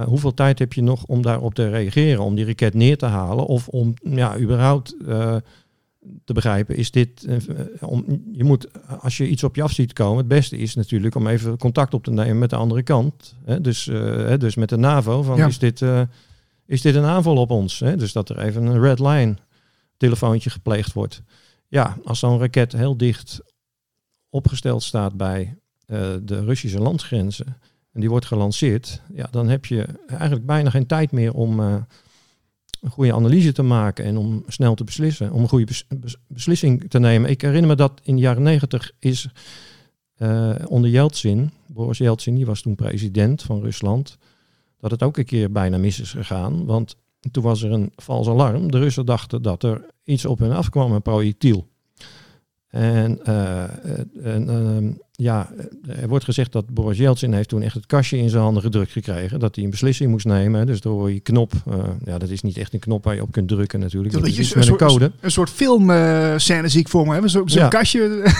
uh, 0.00 0.06
hoeveel 0.06 0.34
tijd 0.34 0.58
heb 0.58 0.72
je 0.72 0.82
nog 0.82 1.04
om 1.04 1.22
daarop 1.22 1.54
te 1.54 1.68
reageren, 1.68 2.24
om 2.24 2.34
die 2.34 2.46
raket 2.46 2.74
neer 2.74 2.96
te 2.96 3.06
halen 3.06 3.46
of 3.46 3.68
om 3.68 3.94
ja, 4.02 4.38
überhaupt 4.38 4.94
uh, 5.08 5.36
te 6.24 6.32
begrijpen, 6.32 6.76
is 6.76 6.90
dit, 6.90 7.24
uh, 7.28 7.36
om, 7.80 8.22
je 8.32 8.44
moet, 8.44 8.68
als 9.00 9.16
je 9.16 9.28
iets 9.28 9.44
op 9.44 9.56
je 9.56 9.62
af 9.62 9.72
ziet 9.72 9.92
komen, 9.92 10.16
het 10.16 10.28
beste 10.28 10.56
is 10.56 10.74
natuurlijk 10.74 11.14
om 11.14 11.26
even 11.26 11.58
contact 11.58 11.94
op 11.94 12.04
te 12.04 12.10
nemen 12.10 12.38
met 12.38 12.50
de 12.50 12.56
andere 12.56 12.82
kant. 12.82 13.34
Hè? 13.44 13.60
Dus, 13.60 13.84
hè, 13.84 14.38
dus 14.38 14.54
met 14.54 14.68
de 14.68 14.76
NAVO, 14.76 15.22
van 15.22 15.36
ja. 15.36 15.46
is, 15.46 15.58
dit, 15.58 15.84
is 16.66 16.80
dit 16.80 16.94
een 16.94 17.04
aanval 17.04 17.36
op 17.36 17.50
ons? 17.50 17.78
Hè? 17.78 17.96
Dus 17.96 18.12
dat 18.12 18.28
er 18.28 18.38
even 18.38 18.66
een 18.66 18.80
red 18.80 18.98
line 18.98 19.36
telefoontje 19.96 20.50
gepleegd 20.50 20.92
wordt. 20.92 21.22
Ja, 21.68 21.96
als 22.04 22.18
zo'n 22.18 22.38
raket 22.38 22.72
heel 22.72 22.96
dicht 22.96 23.40
opgesteld 24.30 24.82
staat 24.82 25.16
bij 25.16 25.56
de 26.22 26.44
Russische 26.44 26.78
landsgrenzen, 26.78 27.56
en 27.92 28.00
die 28.00 28.10
wordt 28.10 28.26
gelanceerd, 28.26 29.02
ja, 29.14 29.28
dan 29.30 29.48
heb 29.48 29.66
je 29.66 29.86
eigenlijk 30.06 30.46
bijna 30.46 30.70
geen 30.70 30.86
tijd 30.86 31.12
meer 31.12 31.32
om 31.32 31.60
een 32.82 32.90
goede 32.90 33.14
analyse 33.14 33.52
te 33.52 33.62
maken 33.62 34.04
en 34.04 34.16
om 34.16 34.44
snel 34.46 34.74
te 34.74 34.84
beslissen, 34.84 35.32
om 35.32 35.42
een 35.42 35.48
goede 35.48 35.64
bes 35.64 35.86
bes 35.88 36.16
beslissing 36.26 36.90
te 36.90 36.98
nemen. 36.98 37.30
Ik 37.30 37.40
herinner 37.40 37.68
me 37.68 37.76
dat 37.76 38.00
in 38.02 38.14
de 38.14 38.22
jaren 38.22 38.42
negentig 38.42 38.92
is 38.98 39.28
uh, 40.18 40.54
onder 40.66 40.90
Yeltsin, 40.90 41.50
Boris 41.66 41.98
Yeltsin, 41.98 42.34
die 42.34 42.46
was 42.46 42.60
toen 42.60 42.74
president 42.74 43.42
van 43.42 43.60
Rusland, 43.60 44.18
dat 44.80 44.90
het 44.90 45.02
ook 45.02 45.16
een 45.16 45.24
keer 45.24 45.52
bijna 45.52 45.78
mis 45.78 46.00
is 46.00 46.10
gegaan. 46.10 46.64
Want 46.64 46.96
toen 47.30 47.42
was 47.42 47.62
er 47.62 47.72
een 47.72 47.92
vals 47.96 48.28
alarm. 48.28 48.70
De 48.70 48.78
Russen 48.78 49.06
dachten 49.06 49.42
dat 49.42 49.62
er 49.62 49.86
iets 50.04 50.24
op 50.24 50.38
hen 50.38 50.52
afkwam, 50.52 50.92
een 50.92 51.02
projectiel. 51.02 51.68
En, 52.72 53.20
uh, 53.28 53.62
en 54.22 54.48
uh, 54.50 54.90
ja, 55.10 55.50
er 55.86 56.08
wordt 56.08 56.24
gezegd 56.24 56.52
dat 56.52 56.74
Boris 56.74 56.98
Yeltsin 56.98 57.32
heeft 57.32 57.48
toen 57.48 57.62
echt 57.62 57.74
het 57.74 57.86
kastje 57.86 58.18
in 58.18 58.28
zijn 58.28 58.42
handen 58.42 58.62
gedrukt 58.62 58.92
gekregen. 58.92 59.40
Dat 59.40 59.54
hij 59.54 59.64
een 59.64 59.70
beslissing 59.70 60.10
moest 60.10 60.26
nemen. 60.26 60.66
Dus 60.66 60.80
door 60.80 61.12
je 61.12 61.20
knop, 61.20 61.52
uh, 61.68 61.74
ja, 62.04 62.18
dat 62.18 62.28
is 62.28 62.42
niet 62.42 62.56
echt 62.56 62.74
een 62.74 62.80
knop 62.80 63.04
waar 63.04 63.14
je 63.14 63.22
op 63.22 63.32
kunt 63.32 63.48
drukken 63.48 63.80
natuurlijk. 63.80 64.14
Dat, 64.14 64.26
is 64.26 64.38
iets 64.38 64.54
met 64.54 64.68
een 64.68 64.76
code. 64.76 65.12
Een 65.20 65.30
soort 65.30 65.50
filmscène 65.50 66.68
zie 66.68 66.80
ik 66.80 66.88
voor 66.88 67.06
me. 67.06 67.28
Zo'n 67.28 67.48
zo 67.48 67.58
ja. 67.58 67.68
kastje. 67.68 68.00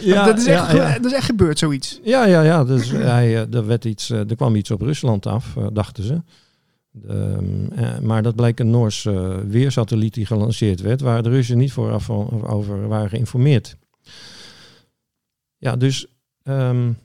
ja, 0.00 0.24
dat, 0.24 0.38
is 0.38 0.46
echt, 0.46 0.72
ja, 0.72 0.88
ja. 0.88 0.98
dat 0.98 1.04
is 1.04 1.12
echt 1.12 1.24
gebeurd, 1.24 1.58
zoiets. 1.58 2.00
Ja, 2.04 2.24
ja, 2.24 2.42
ja. 2.42 2.64
Dus 2.64 2.90
hij, 2.90 3.46
er, 3.50 3.66
werd 3.66 3.84
iets, 3.84 4.10
er 4.10 4.36
kwam 4.36 4.54
iets 4.54 4.70
op 4.70 4.80
Rusland 4.80 5.26
af, 5.26 5.56
dachten 5.72 6.04
ze. 6.04 6.22
Um, 7.08 7.72
eh, 7.72 7.98
maar 7.98 8.22
dat 8.22 8.34
bleek 8.34 8.60
een 8.60 8.70
Noors 8.70 9.04
uh, 9.04 9.38
weersatelliet 9.38 10.14
die 10.14 10.26
gelanceerd 10.26 10.80
werd, 10.80 11.00
waar 11.00 11.22
de 11.22 11.28
Russen 11.28 11.58
niet 11.58 11.72
vooraf 11.72 12.10
over 12.10 12.88
waren 12.88 13.08
geïnformeerd. 13.08 13.76
Ja, 15.56 15.76
dus 15.76 16.06
um, 16.42 16.96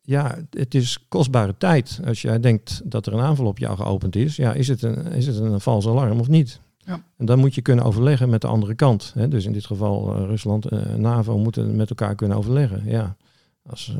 ja, 0.00 0.38
het 0.50 0.74
is 0.74 1.06
kostbare 1.08 1.54
tijd. 1.58 2.00
Als 2.06 2.22
jij 2.22 2.40
denkt 2.40 2.82
dat 2.84 3.06
er 3.06 3.12
een 3.12 3.20
aanval 3.20 3.46
op 3.46 3.58
jou 3.58 3.76
geopend 3.76 4.16
is, 4.16 4.36
ja, 4.36 4.52
is 4.52 4.68
het 4.68 4.82
een, 4.82 5.06
is 5.06 5.26
het 5.26 5.36
een 5.36 5.60
vals 5.60 5.86
alarm 5.86 6.20
of 6.20 6.28
niet? 6.28 6.60
Ja. 6.78 7.02
En 7.16 7.26
dan 7.26 7.38
moet 7.38 7.54
je 7.54 7.62
kunnen 7.62 7.84
overleggen 7.84 8.28
met 8.28 8.40
de 8.40 8.46
andere 8.46 8.74
kant. 8.74 9.12
Hè? 9.14 9.28
Dus 9.28 9.44
in 9.44 9.52
dit 9.52 9.66
geval 9.66 10.16
uh, 10.16 10.26
Rusland 10.26 10.66
en 10.66 11.00
NAVO 11.00 11.38
moeten 11.38 11.76
met 11.76 11.88
elkaar 11.88 12.14
kunnen 12.14 12.36
overleggen. 12.36 12.82
Ja, 12.84 13.16
als, 13.62 13.96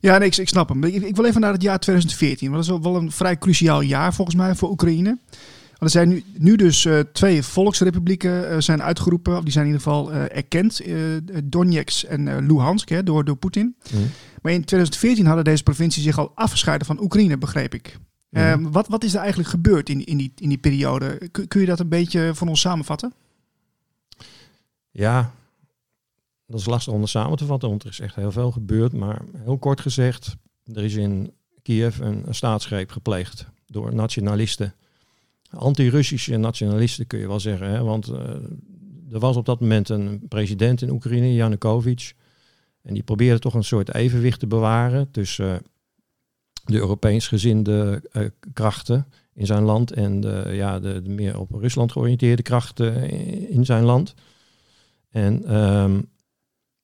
ja, 0.00 0.18
nee, 0.18 0.28
ik, 0.28 0.36
ik 0.36 0.48
snap 0.48 0.68
hem. 0.68 0.84
Ik, 0.84 0.94
ik, 0.94 1.16
wil 1.16 1.24
even 1.24 1.40
naar 1.40 1.52
het 1.52 1.62
jaar 1.62 1.78
2014. 1.78 2.50
Want 2.50 2.66
dat 2.66 2.76
is 2.76 2.82
wel 2.82 2.96
een 2.96 3.12
vrij 3.12 3.38
cruciaal 3.38 3.80
jaar 3.80 4.14
volgens 4.14 4.36
mij 4.36 4.54
voor 4.54 4.70
Oekraïne. 4.70 5.18
Want 5.78 5.94
er 5.94 6.00
zijn 6.00 6.08
nu, 6.08 6.24
nu 6.38 6.56
dus 6.56 6.84
uh, 6.84 6.98
twee 7.12 7.42
volksrepublieken 7.42 8.52
uh, 8.52 8.56
zijn 8.58 8.82
uitgeroepen. 8.82 9.36
Of 9.36 9.42
die 9.42 9.52
zijn 9.52 9.66
in 9.66 9.72
ieder 9.72 9.86
geval 9.86 10.12
uh, 10.12 10.22
erkend. 10.22 10.80
Donetsk 11.44 12.02
en 12.02 12.46
Luhansk 12.46 12.88
hè, 12.88 13.02
door, 13.02 13.24
door 13.24 13.36
Poetin. 13.36 13.76
Mm. 13.92 14.00
Maar 14.42 14.52
in 14.52 14.64
2014 14.64 15.26
hadden 15.26 15.44
deze 15.44 15.62
provincies 15.62 16.02
zich 16.02 16.18
al 16.18 16.32
afgescheiden 16.34 16.86
van 16.86 17.02
Oekraïne, 17.02 17.38
begreep 17.38 17.74
ik. 17.74 17.98
Mm. 18.28 18.72
wat, 18.72 18.88
wat 18.88 19.04
is 19.04 19.14
er 19.14 19.20
eigenlijk 19.20 19.48
gebeurd 19.48 19.88
in, 19.88 20.04
in, 20.04 20.16
die, 20.16 20.32
in 20.36 20.48
die 20.48 20.58
periode? 20.58 21.28
Kun, 21.30 21.48
kun 21.48 21.60
je 21.60 21.66
dat 21.66 21.80
een 21.80 21.88
beetje 21.88 22.30
van 22.34 22.48
ons 22.48 22.60
samenvatten? 22.60 23.12
Ja, 24.90 25.32
dat 26.52 26.60
is 26.60 26.66
lastig 26.66 26.92
om 26.92 27.06
samen 27.06 27.36
te 27.36 27.44
vatten, 27.44 27.68
want 27.68 27.82
er 27.82 27.88
is 27.88 28.00
echt 28.00 28.14
heel 28.14 28.32
veel 28.32 28.50
gebeurd. 28.50 28.92
Maar 28.92 29.22
heel 29.36 29.58
kort 29.58 29.80
gezegd, 29.80 30.36
er 30.72 30.84
is 30.84 30.94
in 30.94 31.32
Kiev 31.62 31.98
een, 31.98 32.24
staatsgreep 32.30 32.90
gepleegd 32.90 33.46
door 33.66 33.94
nationalisten. 33.94 34.74
Anti-Russische 35.50 36.36
nationalisten 36.36 37.06
kun 37.06 37.18
je 37.18 37.26
wel 37.26 37.40
zeggen. 37.40 37.68
Hè? 37.70 37.82
Want 37.82 38.08
uh, 38.08 38.18
er 39.12 39.18
was 39.18 39.36
op 39.36 39.46
dat 39.46 39.60
moment 39.60 39.88
een 39.88 40.22
president 40.28 40.82
in 40.82 40.90
Oekraïne, 40.90 41.34
Yanukovych. 41.34 42.12
En 42.82 42.94
die 42.94 43.02
probeerde 43.02 43.38
toch 43.38 43.54
een 43.54 43.64
soort 43.64 43.94
evenwicht 43.94 44.40
te 44.40 44.46
bewaren 44.46 45.10
tussen 45.10 45.52
uh, 45.52 45.58
de 46.64 46.78
Europees 46.78 47.28
gezinde 47.28 48.02
uh, 48.12 48.28
krachten 48.52 49.06
in 49.34 49.46
zijn 49.46 49.62
land 49.62 49.92
en 49.92 50.20
de, 50.20 50.50
ja, 50.52 50.80
de, 50.80 51.02
meer 51.06 51.38
op 51.38 51.50
Rusland 51.50 51.92
georiënteerde 51.92 52.42
krachten 52.42 53.10
in, 53.48 53.64
zijn 53.64 53.84
land. 53.84 54.14
En 55.10 55.56
um, 55.56 56.10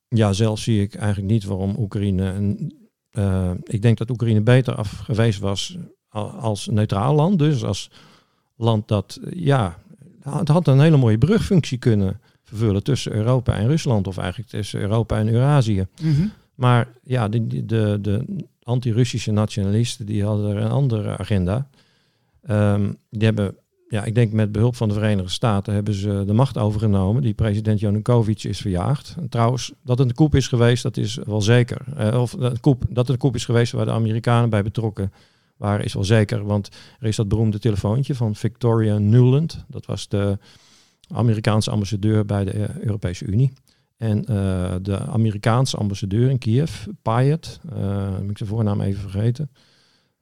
ja, 0.09 0.33
zelf 0.33 0.59
zie 0.59 0.83
ik 0.83 0.95
eigenlijk 0.95 1.33
niet 1.33 1.45
waarom 1.45 1.77
Oekraïne. 1.79 2.57
Uh, 3.13 3.51
ik 3.63 3.83
denk 3.83 3.99
dat 3.99 4.11
Oekraïne 4.11 4.41
beter 4.41 4.75
af 4.75 4.99
geweest 4.99 5.39
was 5.41 5.79
als 6.41 6.67
neutraal 6.67 7.15
land. 7.15 7.39
Dus 7.39 7.65
als 7.65 7.91
land 8.57 8.89
dat, 8.89 9.21
ja, 9.31 9.79
het 10.21 10.49
had 10.49 10.67
een 10.67 10.81
hele 10.81 10.97
mooie 10.97 11.19
brugfunctie 11.19 11.79
kunnen 11.79 12.21
vervullen 12.43 12.83
tussen 12.83 13.13
Europa 13.13 13.55
en 13.55 13.67
Rusland. 13.67 14.07
Of 14.07 14.19
eigenlijk 14.19 14.51
tussen 14.51 14.81
Europa 14.81 15.19
en 15.19 15.29
Eurasië. 15.29 15.87
Mm 16.03 16.15
-hmm. 16.15 16.33
Maar 16.55 16.89
ja, 17.03 17.29
de, 17.29 17.47
de, 17.47 17.67
de, 17.67 17.99
de 18.03 18.45
anti-Russische 18.63 19.31
nationalisten 19.33 20.07
die 20.07 20.25
hadden 20.25 20.57
er 20.57 20.63
een 20.63 20.71
andere 20.71 21.19
agenda. 21.19 21.69
Um, 22.51 22.97
die 23.11 23.25
hebben 23.25 23.57
ja, 23.89 24.05
ik 24.05 24.15
denk 24.15 24.33
met 24.33 24.53
behulp 24.53 24.77
van 24.77 24.89
de 24.89 24.95
Verenigde 24.95 25.31
Staten 25.31 25.75
hebben 25.75 25.95
ze 25.95 26.23
de 26.27 26.33
macht 26.33 26.59
overgenomen. 26.59 27.23
Die 27.23 27.35
president 27.35 27.81
Janukovic 27.81 28.45
is 28.45 28.61
verjaagd. 28.61 29.15
En 29.19 29.29
trouwens, 29.29 29.73
dat 29.85 29.99
het 29.99 30.09
een 30.09 30.15
koep 30.15 30.35
is 30.35 30.49
geweest, 30.49 30.83
dat 30.83 30.97
is 30.97 31.19
wel 31.27 31.41
zeker. 31.41 31.85
Uh, 31.99 32.21
of 32.21 32.33
een 32.33 32.61
koep, 32.61 32.85
dat 32.89 32.97
het 32.97 33.09
een 33.09 33.19
koep 33.19 33.35
is 33.35 33.45
geweest 33.45 33.73
waar 33.73 33.85
de 33.85 33.91
Amerikanen 33.91 34.51
bij 34.51 34.63
betrokken 34.63 35.13
waren, 35.57 35.85
is 35.85 35.95
wel 35.95 36.05
zeker. 36.05 36.45
Want 36.45 36.69
er 37.01 37.07
is 37.07 37.17
dat 37.17 37.29
beroemde 37.29 37.59
telefoontje 37.59 38.15
van 38.15 38.35
Victoria 38.35 38.99
Nuland. 38.99 39.65
Dat 39.69 39.87
was 39.87 40.09
de 40.09 40.39
Amerikaanse 41.15 41.71
ambassadeur 41.71 42.25
bij 42.25 42.45
de 42.45 42.51
eh, 42.51 42.77
Europese 42.77 43.25
Unie. 43.25 43.53
En 43.97 44.23
de 44.83 44.99
Amerikaanse 44.99 45.77
ambassadeur 45.77 46.31
in 46.31 46.39
Kiev, 46.39 46.87
Payet, 47.03 47.61
moet 48.21 48.31
ik 48.31 48.39
de 48.39 48.47
voornaam 48.47 48.81
even 48.81 49.01
vergeten. 49.01 49.51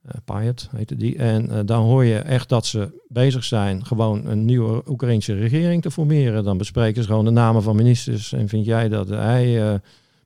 Uh, 0.07 0.13
Payet 0.25 0.69
heette 0.77 0.97
die. 0.97 1.17
En 1.17 1.49
uh, 1.51 1.59
dan 1.65 1.85
hoor 1.85 2.05
je 2.05 2.19
echt 2.19 2.49
dat 2.49 2.67
ze 2.67 3.03
bezig 3.09 3.45
zijn 3.45 3.87
gewoon 3.87 4.27
een 4.27 4.45
nieuwe 4.45 4.83
Oekraïnse 4.89 5.35
regering 5.35 5.83
te 5.83 5.91
formeren. 5.91 6.45
Dan 6.45 6.59
bespreken 6.59 7.03
ze 7.03 7.09
gewoon 7.09 7.25
de 7.25 7.31
namen 7.31 7.63
van 7.63 7.77
ministers. 7.77 8.33
En 8.33 8.49
vind 8.49 8.65
jij 8.65 8.89
dat 8.89 9.09
hij 9.09 9.73
uh, 9.73 9.75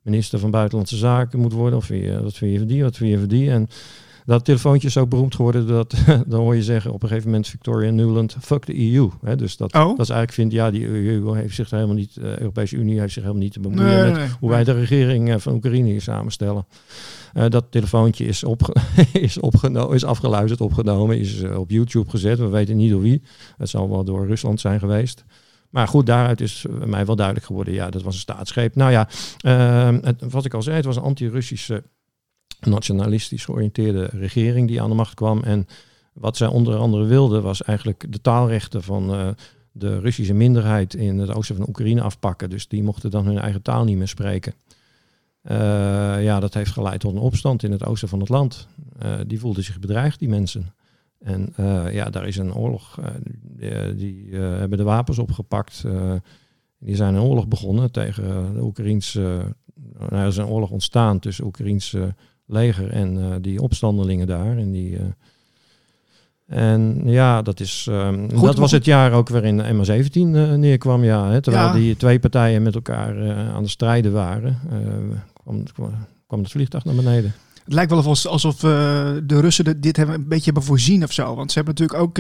minister 0.02 0.38
van 0.38 0.50
Buitenlandse 0.50 0.96
Zaken 0.96 1.38
moet 1.38 1.52
worden? 1.52 1.78
Of 1.78 1.88
wat 2.22 2.36
vind 2.36 2.52
je 2.52 2.58
van 2.58 2.66
die, 2.66 2.82
wat 2.82 2.96
vind 2.96 3.10
je 3.10 3.18
van 3.18 3.28
die? 3.28 3.50
En 3.50 3.68
dat 4.24 4.44
telefoontje 4.44 4.88
is 4.88 4.96
ook 4.96 5.08
beroemd 5.08 5.34
geworden. 5.34 5.66
Dat, 5.66 5.94
dan 6.26 6.40
hoor 6.40 6.54
je 6.54 6.62
zeggen 6.62 6.92
op 6.92 7.02
een 7.02 7.08
gegeven 7.08 7.30
moment 7.30 7.48
Victoria 7.48 7.90
Nuland, 7.90 8.36
fuck 8.40 8.66
de 8.66 8.92
EU. 8.92 9.08
Hè, 9.22 9.36
dus 9.36 9.56
dat, 9.56 9.74
oh. 9.74 9.80
dat 9.80 10.00
is 10.00 10.08
eigenlijk 10.08 10.32
vindt, 10.32 10.54
ja, 10.54 10.70
die 10.70 10.86
EU 10.86 11.34
heeft 11.34 11.54
zich 11.54 11.70
helemaal 11.70 11.94
niet, 11.94 12.14
de 12.14 12.40
Europese 12.40 12.76
Unie 12.76 13.00
heeft 13.00 13.12
zich 13.12 13.22
helemaal 13.22 13.42
niet 13.42 13.52
te 13.52 13.60
bemoeien 13.60 13.86
nee, 13.86 14.04
met 14.04 14.12
nee, 14.12 14.28
hoe 14.40 14.50
wij 14.50 14.64
de 14.64 14.72
regering 14.72 15.42
van 15.42 15.54
Oekraïne 15.54 15.88
hier 15.88 16.02
samenstellen. 16.02 16.66
Uh, 17.34 17.44
dat 17.48 17.64
telefoontje 17.70 18.24
is, 18.24 18.44
op, 18.44 18.82
is, 19.12 19.38
opgenomen, 19.38 19.94
is 19.94 20.04
afgeluisterd, 20.04 20.60
opgenomen, 20.60 21.18
is 21.18 21.42
uh, 21.42 21.58
op 21.58 21.70
YouTube 21.70 22.10
gezet. 22.10 22.38
We 22.38 22.48
weten 22.48 22.76
niet 22.76 22.90
door 22.90 23.00
wie. 23.00 23.22
Het 23.56 23.68
zal 23.68 23.90
wel 23.90 24.04
door 24.04 24.26
Rusland 24.26 24.60
zijn 24.60 24.78
geweest. 24.78 25.24
Maar 25.70 25.88
goed, 25.88 26.06
daaruit 26.06 26.40
is 26.40 26.66
mij 26.84 27.06
wel 27.06 27.16
duidelijk 27.16 27.46
geworden, 27.46 27.74
ja, 27.74 27.90
dat 27.90 28.02
was 28.02 28.14
een 28.14 28.20
staatsgreep. 28.20 28.74
Nou 28.74 28.90
ja, 28.90 29.08
uh, 29.46 29.98
het, 30.02 30.22
wat 30.30 30.44
ik 30.44 30.54
al 30.54 30.62
zei, 30.62 30.76
het 30.76 30.84
was 30.84 30.96
een 30.96 31.02
anti-Russische, 31.02 31.82
nationalistisch 32.66 33.44
georiënteerde 33.44 34.04
regering 34.04 34.68
die 34.68 34.82
aan 34.82 34.88
de 34.88 34.94
macht 34.94 35.14
kwam. 35.14 35.42
En 35.42 35.66
wat 36.12 36.36
zij 36.36 36.48
onder 36.48 36.76
andere 36.76 37.04
wilde, 37.04 37.40
was 37.40 37.62
eigenlijk 37.62 38.12
de 38.12 38.20
taalrechten 38.20 38.82
van 38.82 39.34
de 39.72 39.98
Russische 40.00 40.34
minderheid 40.34 40.94
in 40.94 41.18
het 41.18 41.34
oosten 41.34 41.56
van 41.56 41.68
Oekraïne 41.68 42.02
afpakken. 42.02 42.50
Dus 42.50 42.68
die 42.68 42.82
mochten 42.82 43.10
dan 43.10 43.26
hun 43.26 43.38
eigen 43.38 43.62
taal 43.62 43.84
niet 43.84 43.96
meer 43.96 44.08
spreken. 44.08 44.54
Uh, 45.44 45.56
ja, 46.22 46.40
dat 46.40 46.54
heeft 46.54 46.70
geleid 46.70 47.00
tot 47.00 47.12
een 47.12 47.18
opstand 47.18 47.62
in 47.62 47.72
het 47.72 47.84
oosten 47.84 48.08
van 48.08 48.20
het 48.20 48.28
land. 48.28 48.68
Uh, 49.02 49.14
die 49.26 49.40
voelden 49.40 49.64
zich 49.64 49.78
bedreigd, 49.78 50.18
die 50.18 50.28
mensen. 50.28 50.74
En 51.18 51.52
ja, 51.92 52.10
daar 52.10 52.26
is 52.26 52.36
een 52.36 52.54
oorlog. 52.54 52.98
die, 53.56 53.94
die 53.94 54.34
hebben 54.36 54.78
de 54.78 54.84
wapens 54.84 55.18
opgepakt. 55.18 55.84
Die 56.78 56.96
zijn 56.96 57.14
een 57.14 57.22
oorlog 57.22 57.48
begonnen 57.48 57.92
tegen 57.92 58.54
de 58.54 58.62
Oekraïense... 58.62 59.54
nou, 59.98 60.14
er 60.14 60.26
is 60.26 60.36
een 60.36 60.46
oorlog 60.46 60.70
ontstaan 60.70 61.18
tussen 61.18 61.44
Oekraïense 61.44 62.14
leger 62.52 62.90
en 62.90 63.38
die 63.42 63.62
opstandelingen 63.62 64.26
daar. 64.26 64.56
En 64.56 64.70
die... 64.70 64.98
En 66.50 67.00
ja, 67.04 67.42
dat, 67.42 67.60
is, 67.60 67.86
um, 67.90 68.30
Goed, 68.34 68.46
dat 68.46 68.58
was 68.58 68.70
het 68.70 68.84
jaar 68.84 69.12
ook 69.12 69.28
waarin 69.28 69.56
de 69.56 69.64
MH17 69.64 70.12
uh, 70.12 70.52
neerkwam. 70.52 71.04
Ja, 71.04 71.30
hè, 71.30 71.40
terwijl 71.40 71.66
ja. 71.66 71.72
die 71.72 71.96
twee 71.96 72.18
partijen 72.18 72.62
met 72.62 72.74
elkaar 72.74 73.22
uh, 73.22 73.54
aan 73.54 73.62
de 73.62 73.68
strijden 73.68 74.12
waren, 74.12 74.58
uh, 74.72 75.16
kwam, 75.42 75.62
kwam 76.26 76.40
het 76.40 76.50
vliegtuig 76.50 76.84
naar 76.84 76.94
beneden. 76.94 77.34
Het 77.64 77.72
lijkt 77.72 77.90
wel 77.90 78.16
alsof 78.24 78.62
uh, 78.62 78.70
de 79.24 79.40
Russen 79.40 79.80
dit 79.80 79.96
hebben, 79.96 80.14
een 80.14 80.28
beetje 80.28 80.44
hebben 80.44 80.62
voorzien 80.62 81.04
of 81.04 81.12
zo. 81.12 81.34
Want 81.34 81.52
ze 81.52 81.58
hebben 81.58 81.74
natuurlijk 81.74 82.02
ook 82.02 82.18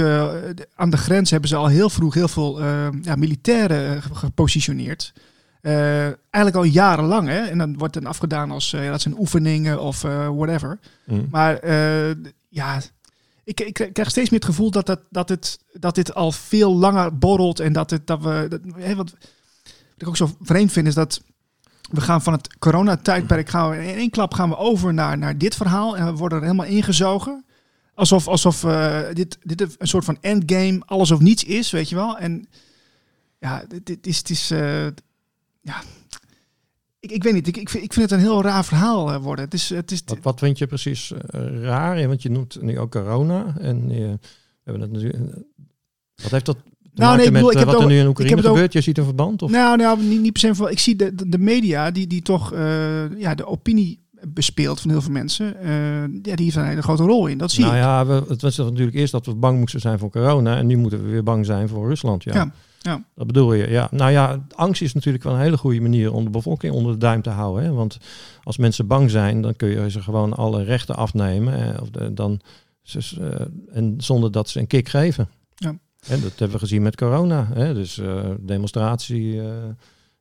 aan 0.74 0.90
de 0.90 0.96
grens 0.96 1.30
hebben 1.30 1.48
ze 1.48 1.56
al 1.56 1.66
heel 1.66 1.90
vroeg 1.90 2.14
heel 2.14 2.28
veel 2.28 2.60
ja, 3.02 3.16
militairen 3.16 4.02
gepositioneerd. 4.02 5.12
Eigenlijk 5.60 6.56
al 6.56 6.62
jarenlang. 6.62 7.28
Hè? 7.28 7.38
En 7.38 7.58
dan 7.58 7.78
wordt 7.78 7.94
het 7.94 8.04
afgedaan 8.04 8.50
als 8.50 8.70
dat 8.70 9.00
zijn 9.00 9.18
oefeningen 9.18 9.80
of 9.80 10.02
whatever. 10.02 10.78
Mm. 11.04 11.26
Maar 11.30 11.66
ja, 12.48 12.80
ik, 13.44 13.60
ik, 13.60 13.90
krijg 13.92 14.10
steeds 14.10 14.30
meer 14.30 14.38
het 14.38 14.48
gevoel 14.48 14.70
dat, 14.70 14.86
dat, 14.86 15.00
dat, 15.10 15.28
het, 15.28 15.58
dat 15.72 15.94
dit 15.94 16.14
al 16.14 16.32
veel 16.32 16.74
langer 16.74 17.18
borrelt. 17.18 17.60
En 17.60 17.72
dat, 17.72 17.90
het, 17.90 18.06
dat 18.06 18.22
we. 18.22 18.46
Dat, 18.48 18.60
hè, 18.76 18.94
wat, 18.94 19.14
ik 19.96 20.08
ook 20.08 20.16
zo 20.16 20.36
vreemd 20.40 20.72
vind 20.72 20.86
is 20.86 20.94
dat 20.94 21.22
we 21.90 22.00
gaan 22.00 22.22
van 22.22 22.32
het 22.32 22.58
coronatijdperk 22.58 23.48
gaan 23.48 23.70
we 23.70 23.76
in 23.76 23.94
één 23.94 24.10
klap 24.10 24.34
gaan 24.34 24.48
we 24.48 24.56
over 24.56 24.94
naar, 24.94 25.18
naar 25.18 25.38
dit 25.38 25.56
verhaal 25.56 25.96
en 25.96 26.06
we 26.06 26.12
worden 26.12 26.38
er 26.38 26.44
helemaal 26.44 26.66
ingezogen. 26.66 27.44
Alsof, 27.94 28.28
alsof 28.28 28.62
uh, 28.62 29.00
dit, 29.12 29.38
dit 29.42 29.60
een 29.60 29.88
soort 29.88 30.04
van 30.04 30.18
endgame, 30.20 30.82
alles 30.84 31.10
of 31.10 31.20
niets 31.20 31.44
is, 31.44 31.70
weet 31.70 31.88
je 31.88 31.94
wel. 31.94 32.18
En 32.18 32.48
ja, 33.38 33.64
dit, 33.82 34.06
is, 34.06 34.18
het 34.18 34.30
is 34.30 34.50
uh, 34.50 34.86
ja, 35.70 35.82
ik, 37.00 37.10
ik 37.10 37.22
weet 37.22 37.32
niet, 37.32 37.46
ik, 37.46 37.56
ik, 37.56 37.68
vind, 37.68 37.84
ik 37.84 37.92
vind 37.92 38.10
het 38.10 38.18
een 38.18 38.26
heel 38.26 38.42
raar 38.42 38.64
verhaal 38.64 39.12
uh, 39.12 39.22
worden. 39.22 39.44
Het 39.44 39.54
is, 39.54 39.68
het 39.68 39.90
is 39.90 40.02
wat, 40.06 40.18
wat 40.22 40.38
vind 40.38 40.58
je 40.58 40.66
precies 40.66 41.12
raar? 41.62 42.08
Want 42.08 42.22
je 42.22 42.30
noemt 42.30 42.62
nu 42.62 42.78
ook 42.78 42.90
corona 42.90 43.54
en 43.58 43.88
we 43.88 44.18
hebben 44.64 44.82
het 44.82 44.92
natuurlijk. 44.92 45.34
Wat 46.14 46.30
heeft 46.30 46.46
dat 46.46 46.56
nou, 46.94 47.16
nee, 47.16 47.26
ik 47.26 47.32
bedoel, 47.32 47.50
ik 47.50 47.58
heb 47.58 47.66
wat 47.66 47.80
er 47.80 47.86
nu 47.86 47.98
in 47.98 48.06
Oekraïne 48.06 48.42
gebeurt? 48.42 48.72
Je 48.72 48.80
ziet 48.80 48.98
een 48.98 49.04
verband? 49.04 49.42
Of? 49.42 49.50
Nou, 49.50 49.76
nou 49.76 50.02
niet, 50.02 50.20
niet 50.20 50.32
per 50.32 50.54
se. 50.54 50.70
Ik 50.70 50.78
zie 50.78 50.96
de, 50.96 51.28
de, 51.28 51.38
media 51.38 51.90
die, 51.90 52.06
die 52.06 52.22
toch 52.22 52.52
uh, 52.52 53.18
ja, 53.18 53.34
de 53.34 53.46
opinie 53.46 54.00
bespeelt 54.28 54.80
van 54.80 54.90
heel 54.90 55.02
veel 55.02 55.12
mensen. 55.12 55.56
Uh, 55.62 56.00
ja, 56.00 56.36
die 56.36 56.44
heeft 56.44 56.56
een 56.56 56.64
hele 56.64 56.82
grote 56.82 57.02
rol 57.02 57.26
in. 57.26 57.38
Dat 57.38 57.50
zie 57.50 57.64
nou 57.64 57.76
ik. 57.76 57.82
ja, 57.82 58.06
we, 58.06 58.24
het 58.28 58.42
was 58.42 58.56
natuurlijk 58.56 58.96
eerst 58.96 59.12
dat 59.12 59.26
we 59.26 59.34
bang 59.34 59.58
moesten 59.58 59.80
zijn 59.80 59.98
voor 59.98 60.10
corona. 60.10 60.56
En 60.56 60.66
nu 60.66 60.76
moeten 60.76 61.04
we 61.04 61.10
weer 61.10 61.22
bang 61.22 61.46
zijn 61.46 61.68
voor 61.68 61.88
Rusland. 61.88 62.22
Ja. 62.22 62.34
ja. 62.34 62.52
Ja. 62.82 63.04
Dat 63.14 63.26
bedoel 63.26 63.52
je, 63.54 63.70
ja. 63.70 63.88
Nou 63.90 64.10
ja, 64.10 64.46
angst 64.54 64.82
is 64.82 64.94
natuurlijk 64.94 65.24
wel 65.24 65.34
een 65.34 65.40
hele 65.40 65.58
goede 65.58 65.80
manier 65.80 66.12
om 66.12 66.24
de 66.24 66.30
bevolking 66.30 66.72
onder 66.72 66.92
de 66.92 66.98
duim 66.98 67.22
te 67.22 67.30
houden. 67.30 67.64
Hè? 67.64 67.72
Want 67.72 67.98
als 68.42 68.56
mensen 68.56 68.86
bang 68.86 69.10
zijn, 69.10 69.40
dan 69.42 69.56
kun 69.56 69.68
je 69.68 69.90
ze 69.90 70.02
gewoon 70.02 70.34
alle 70.34 70.62
rechten 70.62 70.96
afnemen. 70.96 71.52
Hè? 71.52 71.78
Of 71.78 71.90
de, 71.90 72.14
dan, 72.14 72.40
uh, 72.94 73.30
en 73.72 73.94
zonder 73.98 74.32
dat 74.32 74.48
ze 74.48 74.58
een 74.58 74.66
kick 74.66 74.88
geven. 74.88 75.28
Ja. 75.54 75.78
En 76.08 76.20
dat 76.20 76.30
hebben 76.30 76.50
we 76.50 76.58
gezien 76.58 76.82
met 76.82 76.96
corona. 76.96 77.48
Hè? 77.52 77.74
Dus 77.74 77.98
uh, 77.98 78.30
demonstratie, 78.40 79.34
uh, 79.34 79.44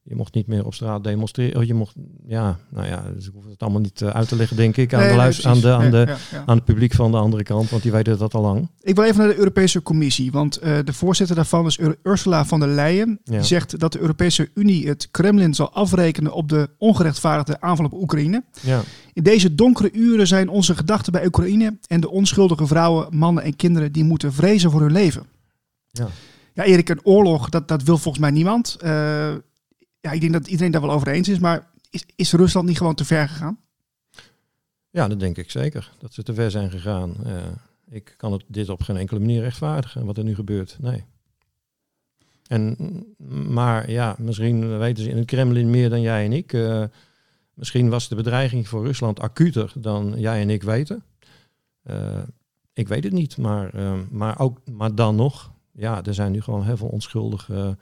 je 0.09 0.15
mocht 0.15 0.33
niet 0.33 0.47
meer 0.47 0.65
op 0.65 0.73
straat 0.73 1.03
demonstreren. 1.03 1.59
Oh, 1.59 1.63
je 1.63 1.73
mocht, 1.73 1.95
ja, 2.27 2.59
nou 2.69 2.87
ja, 2.87 3.03
dus 3.15 3.27
ik 3.27 3.31
hoef 3.33 3.43
het 3.49 3.61
allemaal 3.61 3.81
niet 3.81 4.01
uh, 4.01 4.09
uit 4.09 4.27
te 4.27 4.35
leggen, 4.35 4.57
denk 4.57 4.77
ik, 4.77 4.93
aan, 4.93 4.99
nee, 4.99 5.09
de, 5.09 5.15
luister, 5.15 5.49
aan, 5.49 5.59
de, 5.59 5.73
aan, 5.73 5.91
de, 5.91 5.97
ja, 5.97 6.17
ja. 6.31 6.43
aan 6.45 6.55
het 6.55 6.65
publiek 6.65 6.93
van 6.93 7.11
de 7.11 7.17
andere 7.17 7.43
kant, 7.43 7.69
want 7.69 7.83
die 7.83 7.91
weten 7.91 8.17
dat 8.17 8.33
al 8.33 8.41
lang. 8.41 8.69
Ik 8.81 8.95
wil 8.95 9.03
even 9.03 9.17
naar 9.17 9.27
de 9.27 9.37
Europese 9.37 9.81
Commissie, 9.81 10.31
want 10.31 10.59
de 10.61 10.93
voorzitter 10.93 11.35
daarvan 11.35 11.65
is 11.65 11.77
Ur 11.79 11.97
Ursula 12.03 12.45
von 12.45 12.59
der 12.59 12.69
Leyen. 12.69 13.19
Die 13.23 13.43
zegt 13.43 13.79
dat 13.79 13.91
de 13.91 13.99
Europese 13.99 14.49
Unie 14.53 14.87
het 14.87 15.11
Kremlin 15.11 15.53
zal 15.53 15.71
afrekenen 15.71 16.31
op 16.31 16.49
de 16.49 16.69
ongerechtvaardigde 16.77 17.61
aanval 17.61 17.85
op 17.85 17.93
Oekraïne. 17.93 18.43
In 19.13 19.23
deze 19.23 19.55
donkere 19.55 19.91
uren 19.91 20.27
zijn 20.27 20.49
onze 20.49 20.75
gedachten 20.75 21.11
bij 21.11 21.25
Oekraïne 21.25 21.77
en 21.87 22.01
de 22.01 22.09
onschuldige 22.09 22.67
vrouwen, 22.67 23.07
mannen 23.17 23.43
en 23.43 23.55
kinderen 23.55 23.91
die 23.91 24.03
moeten 24.03 24.33
vrezen 24.33 24.71
voor 24.71 24.81
hun 24.81 24.91
leven. 24.91 25.23
Ja. 25.91 26.07
ja, 26.53 26.63
Erik, 26.63 26.89
een 26.89 27.05
oorlog, 27.05 27.49
dat, 27.49 27.67
dat 27.67 27.83
wil 27.83 27.97
volgens 27.97 28.23
mij 28.23 28.31
niemand. 28.31 28.77
Uh, 28.83 29.33
ja, 30.01 30.11
ik 30.11 30.21
denk 30.21 30.33
dat 30.33 30.47
iedereen 30.47 30.71
daar 30.71 30.81
wel 30.81 30.91
over 30.91 31.07
eens 31.07 31.27
is. 31.27 31.39
Maar 31.39 31.69
is, 31.89 32.05
is 32.15 32.33
Rusland 32.33 32.67
niet 32.67 32.77
gewoon 32.77 32.95
te 32.95 33.05
ver 33.05 33.29
gegaan? 33.29 33.59
Ja, 34.89 35.07
dat 35.07 35.19
denk 35.19 35.37
ik 35.37 35.51
zeker. 35.51 35.91
Dat 35.99 36.13
ze 36.13 36.23
te 36.23 36.33
ver 36.33 36.51
zijn 36.51 36.71
gegaan. 36.71 37.15
Uh, 37.25 37.33
ik 37.89 38.13
kan 38.17 38.31
het, 38.31 38.43
dit 38.47 38.69
op 38.69 38.81
geen 38.81 38.97
enkele 38.97 39.19
manier 39.19 39.41
rechtvaardigen, 39.41 40.05
wat 40.05 40.17
er 40.17 40.23
nu 40.23 40.35
gebeurt. 40.35 40.77
Nee. 40.79 41.03
En, 42.47 42.77
maar 43.49 43.91
ja, 43.91 44.15
misschien 44.19 44.77
weten 44.77 45.03
ze 45.03 45.09
in 45.09 45.17
het 45.17 45.25
Kremlin 45.25 45.69
meer 45.69 45.89
dan 45.89 46.01
jij 46.01 46.25
en 46.25 46.33
ik. 46.33 46.53
Uh, 46.53 46.83
misschien 47.53 47.89
was 47.89 48.07
de 48.07 48.15
bedreiging 48.15 48.67
voor 48.67 48.85
Rusland 48.85 49.19
acuter 49.19 49.73
dan 49.75 50.13
jij 50.17 50.41
en 50.41 50.49
ik 50.49 50.63
weten. 50.63 51.03
Uh, 51.83 52.17
ik 52.73 52.87
weet 52.87 53.03
het 53.03 53.13
niet, 53.13 53.37
maar, 53.37 53.71
maar, 54.09 54.39
ook, 54.39 54.59
maar 54.65 54.95
dan 54.95 55.15
nog 55.15 55.51
ja, 55.79 56.03
er 56.03 56.13
zijn 56.13 56.31
nu 56.31 56.41
gewoon 56.41 56.63
heel 56.63 56.77
veel 56.77 56.87
onschuldige 56.87 57.77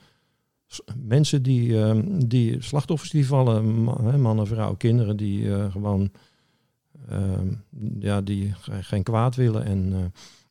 mensen 0.95 1.43
die, 1.43 1.69
uh, 1.69 1.99
die 2.25 2.61
slachtoffers 2.61 3.09
die 3.09 3.27
vallen, 3.27 3.83
mannen, 4.21 4.47
vrouwen, 4.47 4.77
kinderen 4.77 5.17
die 5.17 5.41
uh, 5.41 5.71
gewoon 5.71 6.11
ehm, 7.09 7.47
ja, 7.99 8.21
die 8.21 8.53
geen 8.81 9.03
kwaad 9.03 9.35
willen. 9.35 9.65
En, 9.65 9.91
uh, 9.91 9.97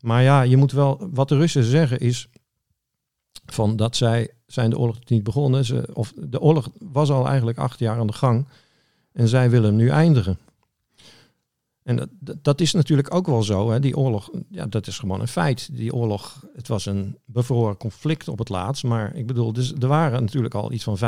maar 0.00 0.22
ja, 0.22 0.42
je 0.42 0.56
moet 0.56 0.72
wel, 0.72 1.08
wat 1.12 1.28
de 1.28 1.36
Russen 1.36 1.64
zeggen 1.64 1.98
is 1.98 2.28
van 3.46 3.76
dat 3.76 3.96
zij 3.96 4.30
zijn 4.46 4.70
de 4.70 4.78
oorlog 4.78 4.98
niet 5.04 5.22
begonnen. 5.22 5.64
Ze, 5.64 5.88
of 5.92 6.12
de 6.16 6.40
oorlog 6.40 6.70
was 6.78 7.10
al 7.10 7.26
eigenlijk 7.26 7.58
acht 7.58 7.78
jaar 7.78 7.98
aan 7.98 8.06
de 8.06 8.12
gang 8.12 8.46
en 9.12 9.28
zij 9.28 9.50
willen 9.50 9.76
nu 9.76 9.88
eindigen. 9.88 10.38
En 11.86 11.96
dat, 11.96 12.36
dat 12.42 12.60
is 12.60 12.72
natuurlijk 12.72 13.14
ook 13.14 13.26
wel 13.26 13.42
zo. 13.42 13.70
Hè. 13.70 13.80
Die 13.80 13.96
oorlog, 13.96 14.30
ja, 14.50 14.66
dat 14.66 14.86
is 14.86 14.98
gewoon 14.98 15.20
een 15.20 15.28
feit. 15.28 15.68
Die 15.72 15.94
oorlog, 15.94 16.46
het 16.54 16.68
was 16.68 16.86
een 16.86 17.18
bevroren 17.24 17.76
conflict 17.76 18.28
op 18.28 18.38
het 18.38 18.48
laatst. 18.48 18.84
Maar 18.84 19.14
ik 19.14 19.26
bedoel, 19.26 19.52
dus 19.52 19.72
er 19.72 19.88
waren 19.88 20.20
natuurlijk 20.20 20.54
al 20.54 20.72
iets 20.72 20.84
van 20.84 20.98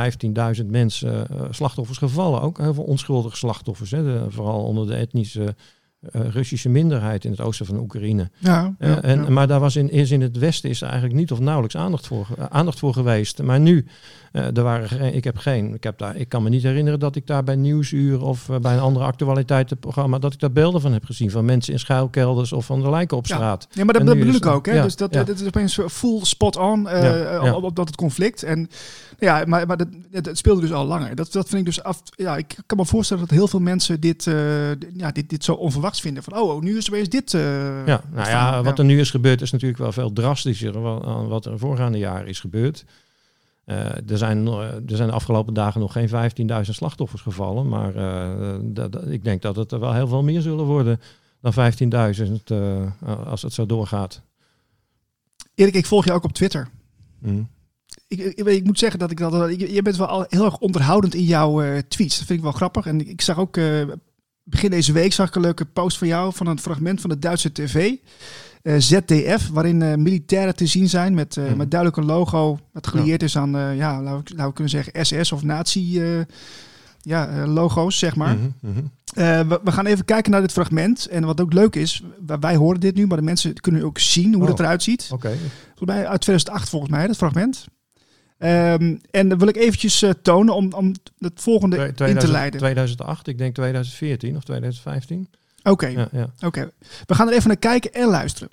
15.000 0.60 0.66
mensen, 0.66 1.26
uh, 1.32 1.40
slachtoffers 1.50 1.98
gevallen. 1.98 2.40
Ook 2.40 2.58
heel 2.58 2.74
veel 2.74 2.84
onschuldige 2.84 3.36
slachtoffers. 3.36 3.90
Hè. 3.90 4.02
De, 4.02 4.26
vooral 4.28 4.64
onder 4.64 4.86
de 4.86 4.94
etnische 4.94 5.54
uh, 6.00 6.28
Russische 6.28 6.68
minderheid 6.68 7.24
in 7.24 7.30
het 7.30 7.40
oosten 7.40 7.66
van 7.66 7.78
Oekraïne. 7.78 8.30
Ja, 8.38 8.76
ja, 8.78 9.02
en, 9.02 9.22
ja. 9.22 9.30
Maar 9.30 9.46
daar 9.46 9.60
was 9.60 9.76
in, 9.76 9.90
is 9.90 10.10
in 10.10 10.20
het 10.20 10.38
westen 10.38 10.70
is 10.70 10.80
er 10.80 10.88
eigenlijk 10.88 11.18
niet 11.18 11.32
of 11.32 11.38
nauwelijks 11.38 11.76
aandacht 11.76 12.06
voor, 12.06 12.26
aandacht 12.48 12.78
voor 12.78 12.92
geweest. 12.92 13.42
Maar 13.42 13.60
nu, 13.60 13.86
uh, 14.32 14.56
er 14.56 14.62
waren 14.62 14.88
geen, 14.88 15.14
ik 15.14 15.24
heb 15.24 15.36
geen, 15.36 15.74
ik, 15.74 15.84
heb 15.84 15.98
daar, 15.98 16.16
ik 16.16 16.28
kan 16.28 16.42
me 16.42 16.48
niet 16.48 16.62
herinneren 16.62 17.00
dat 17.00 17.16
ik 17.16 17.26
daar 17.26 17.44
bij 17.44 17.56
Nieuwsuur 17.56 18.22
of 18.22 18.48
uh, 18.48 18.56
bij 18.56 18.72
een 18.74 18.80
andere 18.80 19.04
actualiteitenprogramma, 19.04 20.18
dat 20.18 20.32
ik 20.32 20.40
daar 20.40 20.52
beelden 20.52 20.80
van 20.80 20.92
heb 20.92 21.04
gezien. 21.04 21.30
Van 21.30 21.44
mensen 21.44 21.72
in 21.72 21.78
schuilkelders 21.78 22.52
of 22.52 22.66
van 22.66 22.82
de 22.82 22.90
lijken 22.90 23.16
op 23.16 23.26
straat. 23.26 23.68
Ja, 23.70 23.84
maar 23.84 23.94
dat, 23.94 24.06
dat 24.06 24.18
bedoel 24.18 24.34
ik 24.34 24.46
ook. 24.46 24.66
Hè? 24.66 24.82
Dus 24.82 24.96
dat, 24.96 25.12
dat 25.12 25.28
is 25.28 25.46
opeens 25.46 25.78
full 25.88 26.24
spot 26.24 26.56
on 26.56 26.88
op, 27.40 27.64
op, 27.64 27.76
dat 27.76 27.86
het 27.86 27.96
conflict. 27.96 28.42
En 28.42 28.68
ja, 29.18 29.42
maar, 29.46 29.66
maar 29.66 29.76
dat, 29.76 29.88
het 30.10 30.38
speelde 30.38 30.60
dus 30.60 30.72
al 30.72 30.86
langer. 30.86 31.14
Dat, 31.14 31.32
dat 31.32 31.48
vind 31.48 31.60
ik 31.60 31.66
dus 31.66 31.82
af. 31.82 32.02
Ja, 32.16 32.36
ik 32.36 32.56
kan 32.66 32.78
me 32.78 32.84
voorstellen 32.84 33.26
dat 33.26 33.36
heel 33.36 33.48
veel 33.48 33.60
mensen 33.60 34.00
dit, 34.00 34.24
ja, 34.96 35.10
dit, 35.12 35.30
dit 35.30 35.44
zo 35.44 35.52
onverwacht 35.52 36.00
vinden. 36.00 36.22
Van, 36.22 36.38
oh, 36.38 36.62
nu 36.62 36.76
is 36.76 36.86
er 36.86 36.92
weer 36.92 37.08
dit. 37.08 37.30
Ja, 37.30 38.00
nou 38.12 38.28
ja, 38.28 38.62
wat 38.62 38.78
er 38.78 38.84
nu 38.84 39.00
is 39.00 39.10
gebeurd 39.10 39.42
is 39.42 39.50
natuurlijk 39.50 39.80
wel 39.80 39.92
veel 39.92 40.12
drastischer 40.12 40.72
dan 40.72 41.28
wat 41.28 41.46
er 41.46 41.58
voorgaande 41.58 41.98
jaren 41.98 42.26
is 42.26 42.40
gebeurd. 42.40 42.84
Uh, 43.70 44.10
er, 44.10 44.18
zijn, 44.18 44.46
er 44.46 44.82
zijn 44.96 45.08
de 45.08 45.14
afgelopen 45.14 45.54
dagen 45.54 45.80
nog 45.80 45.92
geen 45.92 46.08
15.000 46.50 46.60
slachtoffers 46.60 47.22
gevallen. 47.22 47.68
Maar 47.68 47.96
uh, 47.96 49.12
ik 49.12 49.24
denk 49.24 49.42
dat 49.42 49.56
het 49.56 49.72
er 49.72 49.80
wel 49.80 49.94
heel 49.94 50.08
veel 50.08 50.22
meer 50.22 50.42
zullen 50.42 50.64
worden 50.64 51.00
dan 51.40 51.52
15.000 51.52 53.08
als 53.26 53.42
het 53.42 53.52
zo 53.52 53.66
doorgaat. 53.66 54.22
Erik, 55.54 55.74
ik 55.74 55.86
volg 55.86 56.04
je 56.04 56.12
ook 56.12 56.24
op 56.24 56.32
Twitter. 56.32 56.68
Mm. 57.18 57.48
Ik, 58.08 58.18
ik, 58.18 58.46
ik, 58.46 58.64
moet 58.64 58.78
zeggen 58.78 58.98
dat 58.98 59.10
ik 59.10 59.18
dat. 59.18 59.60
Je 59.60 59.82
bent 59.82 59.96
wel 59.96 60.24
heel 60.28 60.44
erg 60.44 60.58
onderhoudend 60.58 61.14
in 61.14 61.24
jouw 61.24 61.62
uh, 61.62 61.78
tweets. 61.88 62.18
Dat 62.18 62.26
vind 62.26 62.38
ik 62.38 62.44
wel 62.44 62.54
grappig. 62.54 62.86
En 62.86 63.08
ik 63.08 63.20
zag 63.20 63.38
ook 63.38 63.56
uh, 63.56 63.88
begin 64.42 64.70
deze 64.70 64.92
week 64.92 65.12
zag 65.12 65.28
ik 65.28 65.34
een 65.34 65.40
leuke 65.40 65.64
post 65.64 65.98
van 65.98 66.08
jou 66.08 66.34
van 66.34 66.46
een 66.46 66.58
fragment 66.58 67.00
van 67.00 67.10
de 67.10 67.18
Duitse 67.18 67.52
tv. 67.52 67.94
Eh, 68.62 68.74
ZDF, 68.78 69.48
waarin 69.48 69.80
uh, 69.80 69.94
militairen 69.94 70.56
te 70.56 70.66
zien 70.66 70.88
zijn 70.88 71.14
met, 71.14 71.36
uh, 71.36 71.52
met 71.52 71.70
duidelijk 71.70 72.00
een 72.00 72.06
logo 72.06 72.58
dat 72.72 72.86
gelieerd 72.86 73.22
is 73.22 73.36
aan, 73.36 73.76
ja, 73.76 74.02
laten 74.02 74.24
we, 74.24 74.30
laten 74.30 74.46
we, 74.46 74.52
kunnen 74.52 74.70
zeggen 74.70 75.06
SS 75.06 75.32
of 75.32 75.42
nazi 75.42 76.02
ja, 77.00 77.46
logo's, 77.46 77.98
zeg 77.98 78.16
maar. 78.16 78.36
Mm 78.36 78.54
-hmm. 78.60 78.90
we, 79.48 79.60
we, 79.64 79.72
gaan 79.72 79.86
even 79.86 80.04
kijken 80.04 80.30
naar 80.30 80.40
dit 80.40 80.52
fragment. 80.52 81.06
En 81.06 81.24
wat 81.24 81.40
ook 81.40 81.52
leuk 81.52 81.76
is, 81.76 82.02
wij 82.40 82.56
horen 82.56 82.80
dit 82.80 82.94
nu, 82.94 83.06
maar 83.06 83.16
de 83.16 83.22
mensen 83.22 83.54
kunnen 83.54 83.82
ook 83.82 83.98
zien 83.98 84.34
hoe 84.34 84.42
oh. 84.42 84.48
het 84.48 84.58
eruit 84.58 84.82
ziet. 84.82 85.08
Oké. 85.12 85.36
Okay. 85.80 86.04
uit 86.04 86.20
2008 86.20 86.68
volgens 86.68 86.90
mij, 86.90 87.06
dat 87.06 87.16
fragment. 87.16 87.66
Um, 88.38 89.00
en 89.10 89.28
dat 89.28 89.38
wil 89.38 89.48
ik 89.48 89.56
eventjes 89.56 90.02
uh, 90.02 90.10
tonen 90.22 90.54
om, 90.54 90.72
om 90.72 90.94
het 91.18 91.40
volgende 91.40 91.76
2000, 91.76 92.20
in 92.20 92.26
te 92.26 92.32
leiden. 92.32 92.60
2008, 92.60 93.26
ik 93.26 93.38
denk 93.38 93.54
2014 93.54 94.36
of 94.36 94.44
2015. 94.44 95.28
Oké, 95.70 95.86
okay. 95.86 95.92
ja, 95.92 96.08
ja. 96.12 96.46
okay. 96.46 96.70
we 97.06 97.14
gaan 97.14 97.28
er 97.28 97.34
even 97.34 97.48
naar 97.48 97.56
kijken 97.56 97.92
en 97.92 98.08
luisteren. 98.08 98.48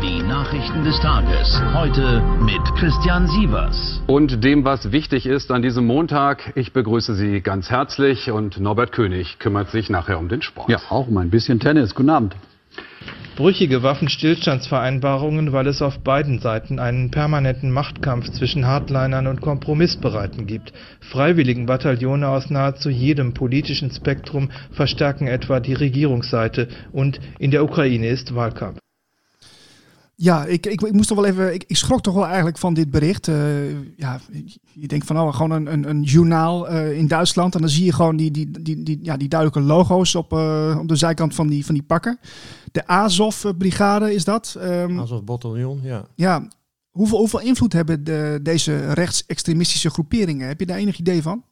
Die 0.00 0.22
Nachrichten 0.22 0.82
des 0.82 1.00
Tages. 1.00 1.60
Heute 1.72 2.22
mit 2.40 2.60
Christian 2.74 3.28
Sievers. 3.28 4.00
Und 4.06 4.42
dem, 4.42 4.64
was 4.64 4.90
wichtig 4.90 5.26
ist 5.26 5.50
an 5.50 5.62
diesem 5.62 5.86
Montag. 5.86 6.52
Ich 6.54 6.72
begrüße 6.72 7.14
Sie 7.14 7.40
ganz 7.40 7.70
herzlich 7.70 8.30
und 8.30 8.60
Norbert 8.60 8.92
König 8.92 9.38
kümmert 9.38 9.70
sich 9.70 9.88
nachher 9.88 10.18
um 10.18 10.28
den 10.28 10.42
Sport. 10.42 10.68
Ja, 10.68 10.78
auch 10.90 11.08
um 11.08 11.16
ein 11.16 11.30
bisschen 11.30 11.58
Tennis. 11.58 11.94
Guten 11.94 12.10
Abend. 12.10 12.34
Brüchige 13.36 13.82
Waffenstillstandsvereinbarungen, 13.82 15.52
weil 15.52 15.66
es 15.66 15.82
auf 15.82 15.98
beiden 15.98 16.38
Seiten 16.38 16.78
einen 16.78 17.10
permanenten 17.10 17.72
Machtkampf 17.72 18.30
zwischen 18.30 18.64
Hardlinern 18.64 19.26
und 19.26 19.40
Kompromissbereiten 19.40 20.46
gibt. 20.46 20.72
Freiwilligenbataillone 21.00 22.28
aus 22.28 22.48
nahezu 22.50 22.90
jedem 22.90 23.34
politischen 23.34 23.90
Spektrum 23.90 24.50
verstärken 24.70 25.26
etwa 25.26 25.58
die 25.58 25.74
Regierungsseite 25.74 26.68
und 26.92 27.18
in 27.40 27.50
der 27.50 27.64
Ukraine 27.64 28.06
ist 28.06 28.36
Wahlkampf. 28.36 28.83
Ja, 30.16 30.44
ik, 30.44 30.66
ik, 30.66 30.82
ik 30.82 30.92
moest 30.92 31.08
toch 31.08 31.16
wel 31.16 31.26
even. 31.26 31.54
Ik, 31.54 31.64
ik 31.66 31.76
schrok 31.76 32.02
toch 32.02 32.14
wel 32.14 32.26
eigenlijk 32.26 32.58
van 32.58 32.74
dit 32.74 32.90
bericht. 32.90 33.28
Uh, 33.28 33.36
ja, 33.96 34.20
je 34.72 34.86
denkt 34.86 35.06
van 35.06 35.18
oh, 35.18 35.34
gewoon 35.34 35.50
een, 35.50 35.72
een, 35.72 35.88
een 35.88 36.02
journaal 36.02 36.70
uh, 36.70 36.96
in 36.98 37.06
Duitsland. 37.06 37.54
En 37.54 37.60
dan 37.60 37.70
zie 37.70 37.84
je 37.84 37.92
gewoon 37.92 38.16
die, 38.16 38.30
die, 38.30 38.50
die, 38.62 38.82
die, 38.82 38.98
ja, 39.02 39.16
die 39.16 39.28
duidelijke 39.28 39.68
logo's 39.68 40.14
op, 40.14 40.32
uh, 40.32 40.76
op 40.80 40.88
de 40.88 40.96
zijkant 40.96 41.34
van 41.34 41.46
die, 41.46 41.64
van 41.64 41.74
die 41.74 41.84
pakken. 41.84 42.18
De 42.72 42.86
Azov-brigade 42.86 44.14
is 44.14 44.24
dat. 44.24 44.56
Um, 44.62 45.00
Azov-bataljon, 45.00 45.80
ja. 45.82 46.06
Ja, 46.14 46.48
hoeveel, 46.90 47.18
hoeveel 47.18 47.40
invloed 47.40 47.72
hebben 47.72 48.04
de, 48.04 48.38
deze 48.42 48.92
rechtsextremistische 48.92 49.90
groeperingen? 49.90 50.46
Heb 50.46 50.60
je 50.60 50.66
daar 50.66 50.78
enig 50.78 50.98
idee 50.98 51.22
van? 51.22 51.42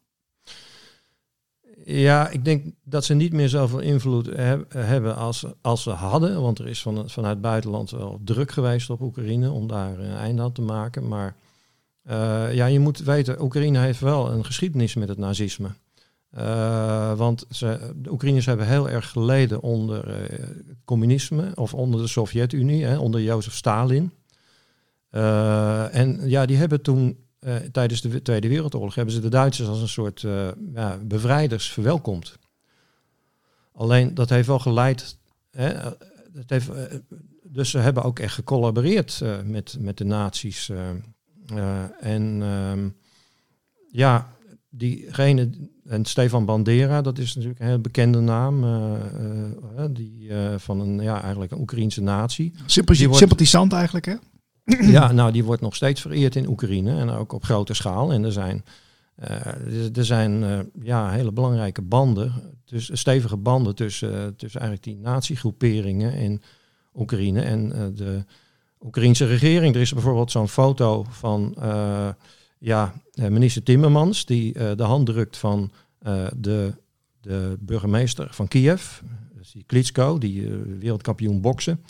Ja, 1.84 2.28
ik 2.28 2.44
denk 2.44 2.64
dat 2.84 3.04
ze 3.04 3.14
niet 3.14 3.32
meer 3.32 3.48
zoveel 3.48 3.78
invloed 3.78 4.28
hebben 4.76 5.16
als, 5.16 5.44
als 5.60 5.82
ze 5.82 5.90
hadden. 5.90 6.42
Want 6.42 6.58
er 6.58 6.68
is 6.68 6.82
van, 6.82 7.10
vanuit 7.10 7.32
het 7.32 7.42
buitenland 7.42 7.90
wel 7.90 8.20
druk 8.24 8.50
geweest 8.50 8.90
op 8.90 9.00
Oekraïne 9.00 9.50
om 9.50 9.66
daar 9.66 9.98
een 9.98 10.16
einde 10.16 10.42
aan 10.42 10.52
te 10.52 10.62
maken. 10.62 11.08
Maar 11.08 11.36
uh, 12.10 12.54
ja, 12.54 12.66
je 12.66 12.80
moet 12.80 12.98
weten, 12.98 13.42
Oekraïne 13.42 13.78
heeft 13.78 14.00
wel 14.00 14.30
een 14.30 14.44
geschiedenis 14.44 14.94
met 14.94 15.08
het 15.08 15.18
nazisme. 15.18 15.68
Uh, 16.38 17.14
want 17.14 17.44
ze, 17.50 17.92
de 17.96 18.10
Oekraïners 18.10 18.46
hebben 18.46 18.66
heel 18.66 18.88
erg 18.88 19.10
geleden 19.10 19.62
onder 19.62 20.08
het 20.08 20.76
communisme 20.84 21.52
of 21.54 21.74
onder 21.74 22.00
de 22.00 22.06
Sovjet-Unie, 22.06 23.00
onder 23.00 23.20
Jozef 23.20 23.54
Stalin. 23.54 24.12
en 25.90 26.20
ja, 26.24 26.46
die 26.46 26.56
hebben 26.56 26.82
toen 26.82 27.16
uh, 27.46 27.56
tijdens 27.56 28.00
de 28.00 28.22
Tweede 28.22 28.48
Wereldoorlog 28.48 28.94
hebben 28.94 29.14
ze 29.14 29.20
de 29.20 29.28
Duitsers 29.28 29.68
als 29.68 29.80
een 29.80 29.88
soort 29.88 30.22
uh, 30.22 30.48
ja, 30.74 30.98
bevrijders 31.02 31.70
verwelkomd. 31.70 32.38
Alleen 33.72 34.14
dat 34.14 34.28
heeft 34.28 34.46
wel 34.46 34.58
geleid. 34.58 35.16
Hè, 35.50 35.72
dat 36.32 36.44
heeft, 36.46 36.70
dus 37.42 37.70
ze 37.70 37.78
hebben 37.78 38.02
ook 38.02 38.18
echt 38.18 38.34
gecollaboreerd 38.34 39.22
met, 39.44 39.76
met 39.80 39.98
de 39.98 40.04
nazi's. 40.04 40.70
en 42.00 42.42
ehm, 42.42 42.88
ja, 43.90 44.36
diegene. 44.70 45.50
En 45.86 46.04
Stefan 46.04 46.44
Bandera, 46.44 47.02
dat 47.02 47.18
is 47.18 47.34
natuurlijk 47.34 47.60
een 47.60 47.66
heel 47.66 47.80
bekende 47.80 48.20
naam. 48.20 48.64
die, 49.90 50.30
van 50.56 50.80
een, 50.80 51.00
ja, 51.00 51.22
eigenlijk 51.22 51.52
een 51.52 51.60
Oekraïense 51.60 52.02
natie. 52.02 52.52
Sympathisant 53.18 53.72
eigenlijk, 53.72 54.04
hè? 54.04 54.14
Ja, 54.64 55.12
nou 55.12 55.32
die 55.32 55.44
wordt 55.44 55.62
nog 55.62 55.74
steeds 55.74 56.00
vereerd 56.00 56.36
in 56.36 56.48
Oekraïne 56.48 56.98
en 56.98 57.10
ook 57.10 57.32
op 57.32 57.44
grote 57.44 57.74
schaal. 57.74 58.12
En 58.12 58.24
er 58.24 58.32
zijn, 58.32 58.64
uh, 59.22 59.96
er 59.96 60.04
zijn 60.04 60.42
uh, 60.42 60.58
ja, 60.82 61.10
hele 61.10 61.32
belangrijke 61.32 61.82
banden, 61.82 62.32
dus 62.64 62.90
stevige 62.92 63.36
banden 63.36 63.74
tussen, 63.74 64.12
uh, 64.12 64.26
tussen 64.36 64.60
eigenlijk 64.60 64.82
die 64.82 65.04
natiegroeperingen 65.04 66.14
in 66.14 66.42
Oekraïne 66.94 67.42
en 67.42 67.92
de 67.94 68.24
Oekraïnse 68.80 69.26
regering. 69.26 69.74
Er 69.74 69.80
is 69.80 69.92
bijvoorbeeld 69.92 70.30
zo'n 70.30 70.48
foto 70.48 71.04
van 71.08 71.56
ja, 72.58 72.92
minister 73.14 73.62
Timmermans 73.62 74.24
die 74.24 74.52
de 74.52 74.82
hand 74.82 75.06
drukt 75.06 75.36
van 75.36 75.72
de, 76.36 76.74
de 77.20 77.56
burgemeester 77.60 78.28
van 78.30 78.48
Kiev, 78.48 79.00
dat 79.34 79.42
is 79.42 79.50
die 79.50 79.64
Klitschko, 79.66 80.18
die 80.18 80.48
wereldkampioen 80.78 81.40
boksen. 81.40 81.80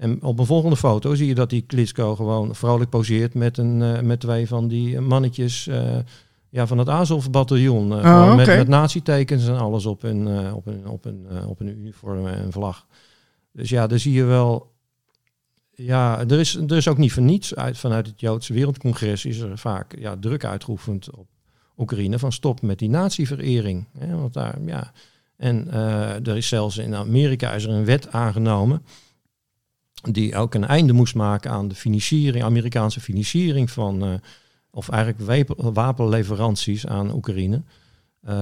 En 0.00 0.22
op 0.22 0.38
een 0.38 0.46
volgende 0.46 0.76
foto 0.76 1.14
zie 1.14 1.26
je 1.26 1.34
dat 1.34 1.50
die 1.50 1.62
Klitschko 1.62 2.16
gewoon 2.16 2.54
vrolijk 2.54 2.90
poseert 2.90 3.34
met, 3.34 3.58
een, 3.58 3.80
uh, 3.80 4.00
met 4.00 4.20
twee 4.20 4.48
van 4.48 4.68
die 4.68 5.00
mannetjes 5.00 5.66
uh, 5.66 5.96
ja, 6.48 6.66
van 6.66 6.78
het 6.78 6.88
Azov-bataljon. 6.88 7.90
Uh, 7.92 7.96
oh, 7.96 8.30
okay. 8.32 8.36
Met, 8.36 8.46
met 8.46 8.68
nazi-tekens 8.68 9.46
en 9.48 9.58
alles 9.58 9.86
op 9.86 10.02
een, 10.02 10.52
op 10.52 10.66
een, 10.66 10.86
op 10.86 11.04
een, 11.04 11.26
op 11.46 11.60
een 11.60 11.68
uniform 11.68 12.26
en 12.26 12.52
vlag. 12.52 12.86
Dus 13.52 13.68
ja, 13.68 13.86
daar 13.86 13.98
zie 13.98 14.12
je 14.12 14.24
wel... 14.24 14.72
Ja, 15.74 16.20
er 16.20 16.38
is, 16.38 16.54
er 16.54 16.76
is 16.76 16.88
ook 16.88 16.98
niet 16.98 17.12
voor 17.12 17.22
niets 17.22 17.54
uit, 17.54 17.78
vanuit 17.78 18.06
het 18.06 18.20
Joodse 18.20 18.52
Wereldcongres 18.52 19.24
is 19.24 19.38
er 19.38 19.58
vaak 19.58 19.98
ja, 19.98 20.16
druk 20.20 20.44
uitgeoefend 20.44 21.16
op 21.16 21.26
Oekraïne 21.76 22.18
van 22.18 22.32
stop 22.32 22.62
met 22.62 22.78
die 22.78 22.90
nazi-verering. 22.90 23.86
Want 24.10 24.32
daar, 24.32 24.58
ja... 24.66 24.92
En 25.36 25.72
er 26.24 26.36
is 26.36 26.48
zelfs 26.48 26.78
in 26.78 26.94
Amerika 26.94 27.52
is 27.52 27.64
er 27.64 27.70
een 27.70 27.84
wet 27.84 28.12
aangenomen 28.12 28.82
die 30.02 30.36
ook 30.36 30.54
een 30.54 30.66
einde 30.66 30.92
moest 30.92 31.14
maken 31.14 31.50
aan 31.50 31.68
de 31.68 31.74
financiering, 31.74 32.44
Amerikaanse 32.44 33.00
financiering 33.00 33.70
van, 33.70 34.04
uh, 34.04 34.14
of 34.70 34.88
eigenlijk 34.88 35.48
wapenleveranties 35.56 36.86
aan 36.86 37.14
Oekraïne. 37.14 37.62
Uh, 38.28 38.32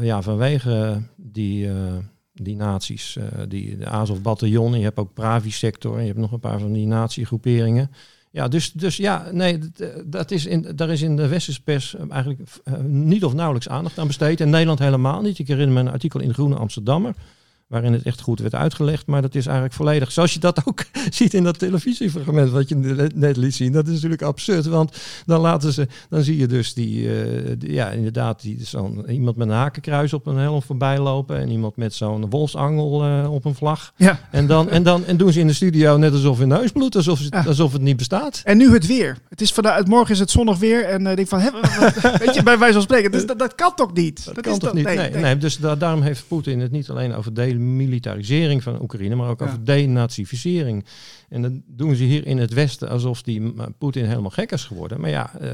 ja, 0.00 0.22
vanwege 0.22 1.02
die, 1.16 1.66
uh, 1.66 1.74
die 2.32 2.56
naties, 2.56 3.18
die, 3.48 3.76
de 3.76 3.86
Azov-bataljon, 3.86 4.78
je 4.78 4.84
hebt 4.84 4.98
ook 4.98 5.14
Pravi-sector, 5.14 6.00
je 6.00 6.06
hebt 6.06 6.18
nog 6.18 6.32
een 6.32 6.40
paar 6.40 6.60
van 6.60 6.72
die 6.72 6.86
natiegroeperingen. 6.86 7.90
Ja, 8.30 8.48
dus, 8.48 8.72
dus 8.72 8.96
ja, 8.96 9.28
nee, 9.32 9.58
dat 10.04 10.30
is 10.30 10.46
in, 10.46 10.66
daar 10.76 10.90
is 10.90 11.02
in 11.02 11.16
de 11.16 11.28
westerse 11.28 11.62
pers 11.62 11.96
eigenlijk 12.08 12.40
niet 12.86 13.24
of 13.24 13.34
nauwelijks 13.34 13.68
aandacht 13.68 13.98
aan 13.98 14.06
besteed. 14.06 14.40
En 14.40 14.50
Nederland 14.50 14.78
helemaal 14.78 15.22
niet. 15.22 15.38
Ik 15.38 15.48
herinner 15.48 15.74
me 15.74 15.80
een 15.80 15.94
artikel 15.94 16.20
in 16.20 16.34
Groene 16.34 16.56
Amsterdammer 16.56 17.14
waarin 17.72 17.92
het 17.92 18.02
echt 18.02 18.20
goed 18.20 18.40
werd 18.40 18.54
uitgelegd. 18.54 19.06
Maar 19.06 19.22
dat 19.22 19.34
is 19.34 19.44
eigenlijk 19.44 19.74
volledig, 19.74 20.12
zoals 20.12 20.32
je 20.32 20.38
dat 20.38 20.66
ook 20.66 20.84
ziet 21.18 21.34
in 21.34 21.44
dat 21.44 21.58
televisiefragment 21.58 22.50
wat 22.50 22.68
je 22.68 22.74
net 23.14 23.36
liet 23.36 23.54
zien. 23.54 23.72
Dat 23.72 23.86
is 23.86 23.94
natuurlijk 23.94 24.22
absurd, 24.22 24.66
want 24.66 24.96
dan 25.26 25.40
laten 25.40 25.72
ze, 25.72 25.88
dan 26.08 26.22
zie 26.22 26.36
je 26.36 26.46
dus 26.46 26.74
die, 26.74 27.02
uh, 27.02 27.50
die 27.58 27.72
ja 27.72 27.90
inderdaad, 27.90 28.42
die, 28.42 28.58
zo'n, 28.64 29.10
iemand 29.10 29.36
met 29.36 29.48
een 29.48 29.54
hakenkruis 29.54 30.12
op 30.12 30.26
een 30.26 30.36
helm 30.36 30.62
voorbij 30.62 30.98
lopen 30.98 31.38
en 31.38 31.50
iemand 31.50 31.76
met 31.76 31.94
zo'n 31.94 32.30
wolfsangel 32.30 33.06
uh, 33.06 33.32
op 33.32 33.44
een 33.44 33.54
vlag. 33.54 33.92
Ja. 33.96 34.20
En, 34.30 34.46
dan, 34.46 34.70
en 34.70 34.82
dan 34.82 35.04
en 35.04 35.16
doen 35.16 35.32
ze 35.32 35.40
in 35.40 35.46
de 35.46 35.52
studio 35.52 35.96
net 35.96 36.12
alsof 36.12 36.40
in 36.40 36.48
neusbloed, 36.48 36.96
alsof, 36.96 37.20
ja. 37.28 37.44
alsof 37.46 37.72
het 37.72 37.82
niet 37.82 37.96
bestaat. 37.96 38.40
En 38.44 38.56
nu 38.56 38.72
het 38.72 38.86
weer. 38.86 39.18
Het 39.28 39.40
is 39.40 39.52
vanuit, 39.52 39.88
morgen 39.88 40.12
is 40.12 40.18
het 40.18 40.30
zonnig 40.30 40.58
weer 40.58 40.84
en 40.84 41.06
uh, 41.06 41.14
denk 41.14 41.28
van, 41.28 41.40
hè, 41.40 41.50
weet 42.24 42.34
je, 42.34 42.42
bij 42.42 42.58
wijze 42.58 42.74
van 42.74 42.82
spreken, 42.82 43.10
dus 43.12 43.26
dat, 43.26 43.38
dat 43.38 43.54
kan 43.54 43.74
toch 43.74 43.92
niet? 43.92 44.24
Dat, 44.24 44.34
dat 44.34 44.44
kan 44.44 44.58
toch 44.58 44.72
niet? 44.72 44.84
Nee, 44.84 44.96
nee, 44.96 45.10
nee. 45.10 45.38
dus 45.38 45.56
da 45.56 45.76
daarom 45.76 46.02
heeft 46.02 46.24
Poetin 46.28 46.60
het 46.60 46.70
niet 46.70 46.90
alleen 46.90 47.14
over 47.14 47.34
delen 47.34 47.61
militarisering 47.62 48.62
van 48.62 48.82
Oekraïne, 48.82 49.14
maar 49.14 49.28
ook 49.28 49.40
ja. 49.40 49.46
over 49.46 49.64
denazificering. 49.64 50.84
En 51.28 51.42
dat 51.42 51.52
doen 51.66 51.94
ze 51.94 52.04
hier 52.04 52.26
in 52.26 52.38
het 52.38 52.52
Westen 52.52 52.88
alsof 52.88 53.22
die 53.22 53.52
Poetin 53.78 54.04
helemaal 54.04 54.30
gek 54.30 54.52
is 54.52 54.64
geworden. 54.64 55.00
Maar 55.00 55.10
ja, 55.10 55.30
uh, 55.42 55.50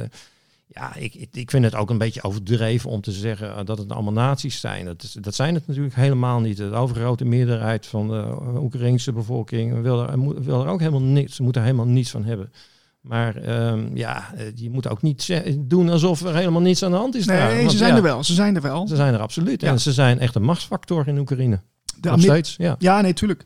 ja 0.67 0.95
ik, 0.97 1.29
ik 1.33 1.51
vind 1.51 1.65
het 1.65 1.75
ook 1.75 1.91
een 1.91 1.99
beetje 1.99 2.23
overdreven 2.23 2.91
om 2.91 3.01
te 3.01 3.13
zeggen 3.13 3.49
uh, 3.49 3.65
dat 3.65 3.79
het 3.79 3.93
allemaal 3.93 4.13
naties 4.13 4.61
zijn. 4.61 4.85
Dat, 4.85 5.03
is, 5.03 5.13
dat 5.13 5.35
zijn 5.35 5.55
het 5.55 5.67
natuurlijk 5.67 5.95
helemaal 5.95 6.41
niet. 6.41 6.57
De 6.57 6.73
overgrote 6.73 7.25
meerderheid 7.25 7.87
van 7.87 8.09
de 8.09 8.61
Oekraïnse 8.61 9.13
bevolking 9.13 9.83
wil 9.83 10.09
er, 10.09 10.43
wil 10.43 10.65
er 10.65 10.71
ook 10.71 10.81
helemaal 10.81 11.03
niks, 11.03 11.37
ze 11.37 11.43
moeten 11.43 11.61
er 11.61 11.67
helemaal 11.67 11.93
niets 11.93 12.11
van 12.11 12.25
hebben. 12.25 12.53
Maar 13.01 13.49
um, 13.69 13.91
ja, 13.95 14.35
je 14.55 14.71
moet 14.71 14.89
ook 14.89 15.03
niet 15.03 15.43
doen 15.59 15.89
alsof 15.89 16.23
er 16.23 16.35
helemaal 16.35 16.61
niets 16.61 16.83
aan 16.83 16.91
de 16.91 16.97
hand 16.97 17.15
is. 17.15 17.27
Nee, 17.27 17.37
daar. 17.37 17.57
Want, 17.57 17.71
ze 17.71 17.77
zijn 17.77 17.91
ja, 17.91 17.97
er 17.97 18.03
wel. 18.03 18.25
Ze 18.25 18.35
zijn 18.35 18.57
er 18.57 18.63
wel. 18.63 18.89
Ze 18.89 18.97
zijn 18.97 19.15
er 19.15 19.21
absoluut. 19.21 19.61
Ja. 19.61 19.69
En 19.71 19.81
ze 19.81 19.93
zijn 19.93 20.19
echt 20.19 20.35
een 20.35 20.43
machtsfactor 20.43 21.09
in 21.09 21.19
Oekraïne. 21.19 21.61
De 22.01 22.11
Nog 22.11 22.21
steeds, 22.21 22.55
ja. 22.57 22.75
Ja, 22.79 23.01
nee, 23.01 23.13
tuurlijk. 23.13 23.45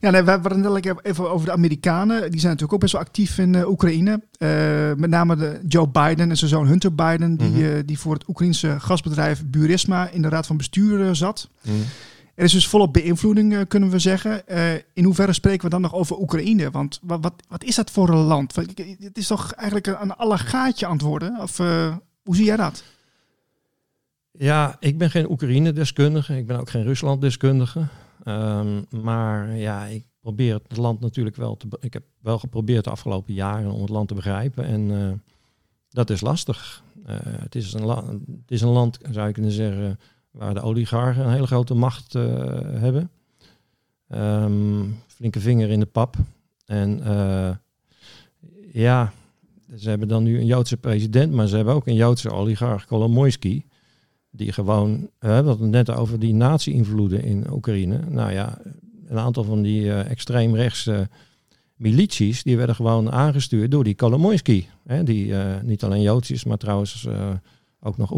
Ja, 0.00 0.10
nee, 0.10 0.22
we 0.22 0.30
hadden 0.30 0.62
het 0.62 0.94
even 1.02 1.30
over 1.30 1.46
de 1.46 1.52
Amerikanen. 1.52 2.20
Die 2.30 2.40
zijn 2.40 2.52
natuurlijk 2.52 2.72
ook 2.72 2.80
best 2.80 2.92
wel 2.92 3.02
actief 3.02 3.38
in 3.38 3.54
uh, 3.54 3.68
Oekraïne. 3.68 4.22
Uh, 4.38 4.48
met 4.96 5.10
name 5.10 5.36
de 5.36 5.60
Joe 5.68 5.88
Biden 5.88 6.30
en 6.30 6.36
zijn 6.36 6.50
zoon 6.50 6.66
Hunter 6.66 6.94
Biden, 6.94 7.36
die, 7.36 7.48
mm 7.48 7.54
-hmm. 7.54 7.62
uh, 7.62 7.78
die 7.86 7.98
voor 7.98 8.14
het 8.14 8.28
Oekraïnse 8.28 8.80
gasbedrijf 8.80 9.42
Burisma 9.46 10.08
in 10.08 10.22
de 10.22 10.28
raad 10.28 10.46
van 10.46 10.56
bestuur 10.56 11.14
zat. 11.14 11.48
Mm. 11.62 11.82
Er 12.34 12.44
is 12.44 12.52
dus 12.52 12.68
volop 12.68 12.92
beïnvloeding, 12.92 13.68
kunnen 13.68 13.90
we 13.90 13.98
zeggen. 13.98 14.42
in 14.94 15.04
hoeverre 15.04 15.32
spreken 15.32 15.64
we 15.64 15.70
dan 15.70 15.80
nog 15.80 15.94
over 15.94 16.20
Oekraïne? 16.20 16.70
Want 16.70 17.00
wat, 17.02 17.18
wat, 17.22 17.34
wat 17.48 17.64
is 17.64 17.74
dat 17.74 17.90
voor 17.90 18.08
een 18.08 18.16
land? 18.16 18.56
Het 18.56 19.18
is 19.18 19.26
toch 19.26 19.52
eigenlijk 19.52 19.88
aan 19.88 20.16
alle 20.16 20.38
gaatje 20.38 20.86
antwoorden? 20.86 21.40
Of 21.40 21.56
hoe 22.22 22.36
zie 22.36 22.44
jij 22.44 22.56
dat? 22.56 22.82
Ja, 24.38 24.76
ik 24.80 24.98
ben 24.98 25.10
geen 25.10 25.30
Oekraïne-deskundige. 25.30 26.36
Ik 26.36 26.46
ben 26.46 26.60
ook 26.60 26.70
geen 26.70 26.82
Rusland-deskundige. 26.82 27.86
Um, 28.24 28.86
maar 29.02 29.56
ja, 29.56 29.84
ik 29.84 30.04
probeer 30.20 30.60
het 30.68 30.76
land 30.76 31.00
natuurlijk 31.00 31.36
wel 31.36 31.56
te. 31.56 31.66
Ik 31.80 31.92
heb 31.92 32.02
wel 32.20 32.38
geprobeerd 32.38 32.84
de 32.84 32.90
afgelopen 32.90 33.34
jaren 33.34 33.70
om 33.70 33.80
het 33.80 33.90
land 33.90 34.08
te 34.08 34.14
begrijpen. 34.14 34.64
En 34.64 34.80
uh, 34.80 35.12
dat 35.88 36.10
is 36.10 36.20
lastig. 36.20 36.82
Uh, 37.06 37.16
het, 37.22 37.54
is 37.54 37.72
een 37.72 37.88
het 37.88 38.50
is 38.50 38.60
een 38.60 38.68
land, 38.68 38.98
zou 39.10 39.26
je 39.26 39.32
kunnen 39.32 39.52
zeggen, 39.52 39.98
waar 40.30 40.54
de 40.54 40.60
oligarchen 40.60 41.24
een 41.24 41.32
hele 41.32 41.46
grote 41.46 41.74
macht 41.74 42.14
uh, 42.14 42.24
hebben. 42.60 43.10
Um, 44.08 44.98
flinke 45.06 45.40
vinger 45.40 45.70
in 45.70 45.80
de 45.80 45.86
pap. 45.86 46.16
En 46.66 47.02
ja, 48.72 49.12
ze 49.76 49.88
hebben 49.88 50.08
dan 50.08 50.22
nu 50.22 50.38
een 50.38 50.46
Joodse 50.46 50.76
president, 50.76 51.32
maar 51.32 51.46
ze 51.46 51.56
hebben 51.56 51.74
ook 51.74 51.86
een 51.86 51.94
Joodse 51.94 52.30
oligarch, 52.30 52.86
Kolomoisky. 52.86 53.62
Die 54.36 54.52
gewoon, 54.52 55.08
we 55.18 55.28
hebben 55.28 55.52
het 55.52 55.70
net 55.70 55.90
over 55.90 56.18
die 56.18 56.34
nazi-invloeden 56.34 57.22
in 57.22 57.52
Oekraïne. 57.52 58.00
Nou 58.08 58.32
ja, 58.32 58.58
een 59.06 59.18
aantal 59.18 59.44
van 59.44 59.62
die 59.62 59.82
uh, 59.82 60.10
extreemrechtse 60.10 61.08
milities, 61.76 62.42
die 62.42 62.56
werden 62.56 62.74
gewoon 62.74 63.12
aangestuurd 63.12 63.70
door 63.70 63.84
die 63.84 63.94
Kolomoisky. 63.94 64.66
Hè, 64.86 65.02
die 65.02 65.26
uh, 65.26 65.44
niet 65.62 65.84
alleen 65.84 66.02
Joods 66.02 66.30
is, 66.30 66.44
maar 66.44 66.56
trouwens 66.56 67.04
uh, 67.08 67.28
ook 67.80 67.96
nog 67.96 68.12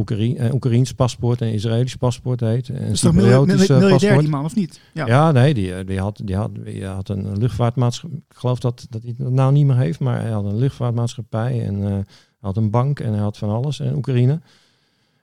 Oekraïens 0.52 0.92
paspoort 0.92 1.40
en 1.40 1.52
Israëlisch 1.52 1.96
paspoort 1.96 2.40
heet. 2.40 2.68
En 2.68 2.82
is 2.82 3.00
toch 3.00 3.14
miljardair 3.14 3.90
paspoort. 3.90 4.20
die 4.20 4.28
man, 4.28 4.44
of 4.44 4.54
niet? 4.54 4.80
Ja, 4.94 5.06
ja 5.06 5.32
nee, 5.32 5.54
die, 5.54 5.84
die, 5.84 5.98
had, 5.98 6.20
die, 6.24 6.36
had, 6.36 6.50
die 6.64 6.84
had 6.84 7.08
een 7.08 7.38
luchtvaartmaatschappij. 7.38 8.18
Ik 8.28 8.36
geloof 8.36 8.58
dat, 8.58 8.86
dat 8.90 9.02
hij 9.02 9.14
het 9.18 9.30
nou 9.30 9.52
niet 9.52 9.66
meer 9.66 9.76
heeft, 9.76 10.00
maar 10.00 10.20
hij 10.20 10.30
had 10.30 10.44
een 10.44 10.58
luchtvaartmaatschappij 10.58 11.66
en 11.66 12.06
had 12.38 12.56
een 12.56 12.70
bank 12.70 13.00
en 13.00 13.12
hij 13.12 13.22
had 13.22 13.36
van 13.36 13.50
alles 13.50 13.80
in 13.80 13.94
Oekraïne 13.94 14.40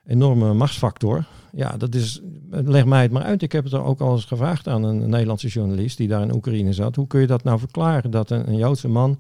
enorme 0.05 0.53
machtsfactor. 0.53 1.25
Ja, 1.51 1.77
dat 1.77 1.95
is, 1.95 2.21
leg 2.49 2.85
mij 2.85 3.01
het 3.01 3.11
maar 3.11 3.23
uit. 3.23 3.41
Ik 3.41 3.51
heb 3.51 3.63
het 3.63 3.73
ook 3.73 3.99
al 3.99 4.13
eens 4.13 4.25
gevraagd 4.25 4.67
aan 4.67 4.83
een 4.83 5.09
Nederlandse 5.09 5.47
journalist 5.47 5.97
die 5.97 6.07
daar 6.07 6.21
in 6.21 6.33
Oekraïne 6.33 6.73
zat. 6.73 6.95
Hoe 6.95 7.07
kun 7.07 7.21
je 7.21 7.27
dat 7.27 7.43
nou 7.43 7.59
verklaren 7.59 8.11
dat 8.11 8.29
een, 8.29 8.57
Joodse 8.57 8.87
man 8.87 9.19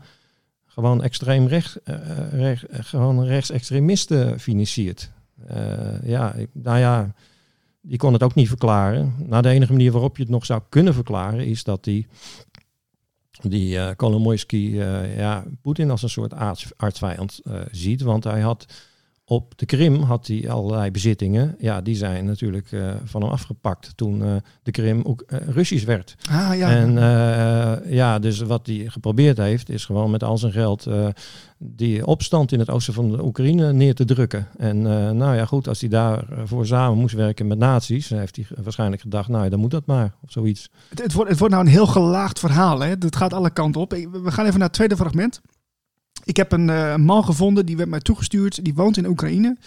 gewoon 0.65 1.03
extreem 1.03 1.47
recht, 1.47 1.79
uh, 1.85 1.95
recht, 2.31 2.65
gewoon 2.69 3.23
rechtsextremisten 3.23 4.39
financiert? 4.39 5.11
Uh, 5.51 6.03
ja, 6.03 6.35
nou 6.51 6.77
ja, 6.77 7.13
die 7.81 7.97
kon 7.97 8.13
het 8.13 8.23
ook 8.23 8.35
niet 8.35 8.47
verklaren. 8.47 9.13
Nou, 9.17 9.41
de 9.41 9.49
enige 9.49 9.71
manier 9.71 9.91
waarop 9.91 10.17
je 10.17 10.23
het 10.23 10.31
nog 10.31 10.45
zou 10.45 10.61
kunnen 10.69 10.93
verklaren 10.93 11.45
is 11.45 11.63
dat 11.63 11.83
die, 11.83 12.07
die 13.41 13.77
uh, 13.77 15.17
ja, 15.17 15.43
Poetin 15.61 15.91
als 15.91 16.03
een 16.03 16.09
soort 16.09 16.33
arts, 16.33 16.71
artsvijand 16.77 17.41
ziet. 17.71 18.01
Want 18.01 18.23
hij 18.23 18.41
had 18.41 18.65
op 19.33 19.57
de 19.57 19.65
Krim 19.65 20.01
had 20.01 20.27
hij 20.27 20.49
allerlei 20.49 20.91
bezittingen. 20.91 21.55
Ja, 21.59 21.81
die 21.81 21.95
zijn 21.95 22.25
natuurlijk 22.25 22.71
uh, 22.71 22.91
van 23.03 23.21
hem 23.21 23.31
afgepakt 23.31 23.91
toen 23.95 24.21
uh, 24.21 24.35
de 24.63 24.71
Krim 24.71 25.01
ook 25.03 25.23
uh, 25.27 25.39
Russisch 25.47 25.85
werd. 25.85 26.15
Ah, 26.29 26.57
ja. 26.57 26.69
En 26.69 26.93
ja, 27.89 28.19
dus 28.19 28.39
wat 28.39 28.67
hij 28.67 28.85
geprobeerd 28.87 29.37
heeft, 29.37 29.69
is 29.69 29.85
gewoon 29.85 30.11
met 30.11 30.23
al 30.23 30.37
zijn 30.37 30.51
geld 30.51 30.87
die 31.57 32.05
opstand 32.05 32.51
in 32.51 32.59
het 32.59 32.69
oosten 32.69 32.93
van 32.93 33.11
de 33.11 33.23
Oekraïne 33.23 33.73
neer 33.73 33.95
te 33.95 34.05
drukken. 34.05 34.47
En 34.57 34.81
nou 35.17 35.35
ja, 35.35 35.45
goed, 35.45 35.67
als 35.67 35.79
hij 35.79 35.89
daarvoor 35.89 36.65
samen 36.65 36.97
moest 36.97 37.15
werken 37.15 37.47
met 37.47 37.57
nazi's, 37.57 38.09
heeft 38.09 38.35
hij 38.35 38.45
waarschijnlijk 38.63 39.01
gedacht, 39.01 39.29
nou 39.29 39.43
ja, 39.43 39.49
dan 39.49 39.59
moet 39.59 39.71
dat 39.71 39.85
maar, 39.85 40.13
of 40.21 40.31
zoiets. 40.31 40.69
Het, 40.89 41.01
het, 41.01 41.13
wordt, 41.13 41.29
het 41.29 41.39
wordt 41.39 41.53
nou 41.53 41.65
een 41.65 41.71
heel 41.71 41.87
gelaagd 41.87 42.39
verhaal, 42.39 42.79
hè? 42.79 42.89
Het 42.89 43.15
gaat 43.15 43.33
alle 43.33 43.49
kanten 43.49 43.81
op. 43.81 43.91
We 43.91 44.31
gaan 44.31 44.45
even 44.45 44.59
naar 44.59 44.67
het 44.67 44.77
tweede 44.77 44.95
fragment. 44.95 45.41
Ik 46.23 46.37
heb 46.37 46.51
een 46.51 46.67
uh, 46.67 46.95
man 46.95 47.23
gevonden, 47.23 47.65
die 47.65 47.77
werd 47.77 47.89
mij 47.89 47.99
toegestuurd. 47.99 48.63
Die 48.65 48.73
woont 48.73 48.97
in 48.97 49.05
Oekraïne. 49.05 49.57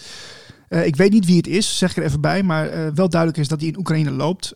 Uh, 0.68 0.86
ik 0.86 0.96
weet 0.96 1.12
niet 1.12 1.26
wie 1.26 1.36
het 1.36 1.46
is, 1.46 1.78
zeg 1.78 1.90
ik 1.90 1.96
er 1.96 2.02
even 2.02 2.20
bij. 2.20 2.42
Maar 2.42 2.66
uh, 2.66 2.86
wel 2.94 3.08
duidelijk 3.08 3.40
is 3.40 3.48
dat 3.48 3.60
hij 3.60 3.68
in 3.68 3.78
Oekraïne 3.78 4.10
loopt. 4.10 4.54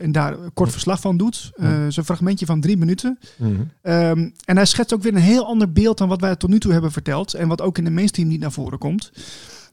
en 0.00 0.12
daar 0.12 0.36
kort 0.54 0.72
verslag 0.72 1.00
van 1.00 1.16
doet. 1.16 1.52
Zo'n 1.88 2.04
fragmentje 2.04 2.46
van 2.46 2.60
drie 2.60 2.76
minuten. 2.76 3.18
-hmm. 3.36 3.70
um, 3.82 4.32
en 4.44 4.56
hij 4.56 4.64
schetst 4.64 4.94
ook 4.94 5.02
weer 5.02 5.14
een 5.14 5.20
heel 5.20 5.46
ander 5.46 5.72
beeld 5.72 5.98
dan 5.98 6.08
wat 6.08 6.20
wij 6.20 6.36
tot 6.36 6.50
nu 6.50 6.58
toe 6.60 6.72
hebben 6.72 6.92
verteld. 6.92 7.34
En 7.34 7.48
wat 7.48 7.60
ook 7.60 7.78
in 7.78 7.84
de 7.84 7.90
mainstream 7.90 8.28
niet 8.28 8.40
naar 8.40 8.52
voren 8.52 8.78
komt. 8.78 9.12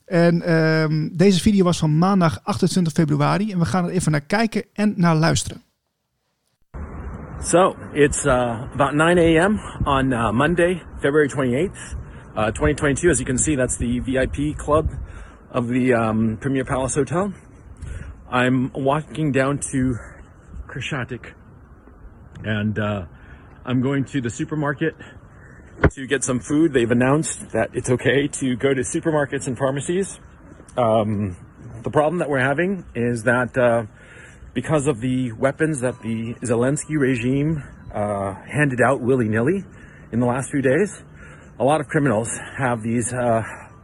En 0.06 0.54
um, 0.54 1.18
deze 1.18 1.40
video 1.40 1.64
was 1.64 1.78
van 1.78 1.98
maandag 1.98 2.40
28 2.44 2.94
februari. 2.94 3.52
En 3.52 3.60
we 3.60 3.66
gaan 3.66 3.86
er 3.86 3.92
even 3.92 4.12
naar 4.12 4.22
kijken 4.22 4.64
en 4.74 4.94
naar 4.98 5.16
luisteren. 5.16 5.62
So 7.44 7.78
it's 7.94 8.26
uh, 8.26 8.70
about 8.74 8.96
9 8.96 9.18
a.m. 9.18 9.60
on 9.86 10.14
uh, 10.14 10.32
Monday, 10.32 10.82
February 11.02 11.28
28th, 11.28 11.96
uh, 12.38 12.46
2022. 12.52 13.10
As 13.10 13.20
you 13.20 13.26
can 13.26 13.38
see, 13.38 13.56
that's 13.56 13.76
the 13.76 14.00
VIP 14.00 14.58
club 14.58 14.90
of 15.52 15.68
the 15.68 15.94
um, 15.94 16.38
Premier 16.38 16.64
Palace 16.64 16.96
Hotel. 16.96 17.34
I'm 18.32 18.72
walking 18.72 19.34
down 19.34 19.60
to 19.72 19.98
Krishatik 20.68 21.34
and 22.46 22.80
uh, 22.80 23.08
I'm 23.66 23.82
going 23.82 24.06
to 24.06 24.22
the 24.22 24.30
supermarket 24.30 24.96
to 25.92 26.08
get 26.08 26.24
some 26.24 26.40
food. 26.40 26.72
They've 26.72 26.90
announced 26.90 27.52
that 27.52 27.72
it's 27.74 27.90
okay 27.90 28.30
to 28.30 28.56
go 28.56 28.74
to 28.74 28.82
supermarkets 28.82 29.48
and 29.48 29.58
pharmacies. 29.58 30.18
Um, 30.78 31.36
the 31.84 31.92
problem 31.92 32.20
that 32.20 32.30
we're 32.30 32.40
having 32.40 32.86
is 32.96 33.24
that 33.24 33.58
uh, 33.58 33.86
because 34.54 34.88
of 34.88 35.02
the 35.02 35.32
weapons 35.34 35.82
that 35.82 36.00
the 36.02 36.36
Zelensky 36.44 36.98
regime 36.98 37.64
uh, 37.94 38.34
handed 38.46 38.82
out 38.82 39.02
willy 39.02 39.28
nilly 39.28 39.64
in 40.12 40.20
the 40.20 40.26
last 40.26 40.52
few 40.52 40.62
days. 40.62 41.04
A 41.60 41.64
lot 41.64 41.82
of 41.82 41.88
criminals 41.88 42.30
have 42.58 42.84
these 42.84 43.12
uh, 43.14 43.42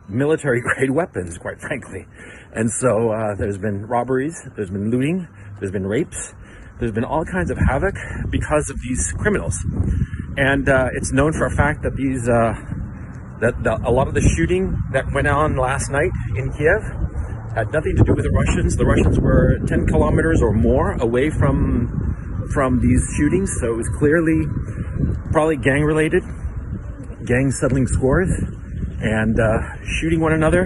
military 0.07 0.61
grade 0.75 0.91
weapons, 0.91 1.37
quite 1.37 1.59
frankly. 1.59 2.05
And 2.53 2.69
so 2.69 3.11
uh, 3.11 3.35
there's 3.35 3.57
been 3.57 3.85
robberies, 3.85 4.35
there's 4.55 4.69
been 4.69 4.89
looting, 4.91 5.27
there's 5.59 5.71
been 5.71 5.85
rapes, 5.85 6.33
there's 6.79 6.91
been 6.91 7.03
all 7.03 7.25
kinds 7.25 7.51
of 7.51 7.57
havoc 7.57 7.95
because 8.29 8.69
of 8.69 8.79
these 8.81 9.13
criminals. 9.17 9.57
And 10.37 10.69
uh, 10.69 10.89
it's 10.95 11.11
known 11.11 11.33
for 11.33 11.45
a 11.45 11.55
fact 11.55 11.83
that 11.83 11.95
these, 11.95 12.27
uh, 12.29 12.53
that 13.41 13.63
the, 13.63 13.79
a 13.85 13.91
lot 13.91 14.07
of 14.07 14.13
the 14.13 14.21
shooting 14.21 14.77
that 14.93 15.05
went 15.13 15.27
on 15.27 15.57
last 15.57 15.91
night 15.91 16.11
in 16.35 16.51
Kiev 16.53 17.18
had 17.55 17.71
nothing 17.73 17.95
to 17.95 18.03
do 18.03 18.13
with 18.13 18.23
the 18.23 18.31
Russians. 18.31 18.75
The 18.75 18.85
Russians 18.85 19.19
were 19.19 19.59
10 19.67 19.87
kilometers 19.87 20.41
or 20.41 20.53
more 20.53 20.93
away 20.93 21.29
from 21.29 22.49
from 22.53 22.79
these 22.81 23.03
shootings, 23.15 23.51
so 23.59 23.73
it 23.73 23.77
was 23.77 23.89
clearly 23.99 24.41
probably 25.31 25.55
gang 25.55 25.83
related, 25.83 26.23
gangs 27.25 27.59
settling 27.59 27.85
scores 27.85 28.29
and 29.01 29.39
uh, 29.39 29.59
shooting 29.85 30.19
one 30.19 30.33
another. 30.33 30.65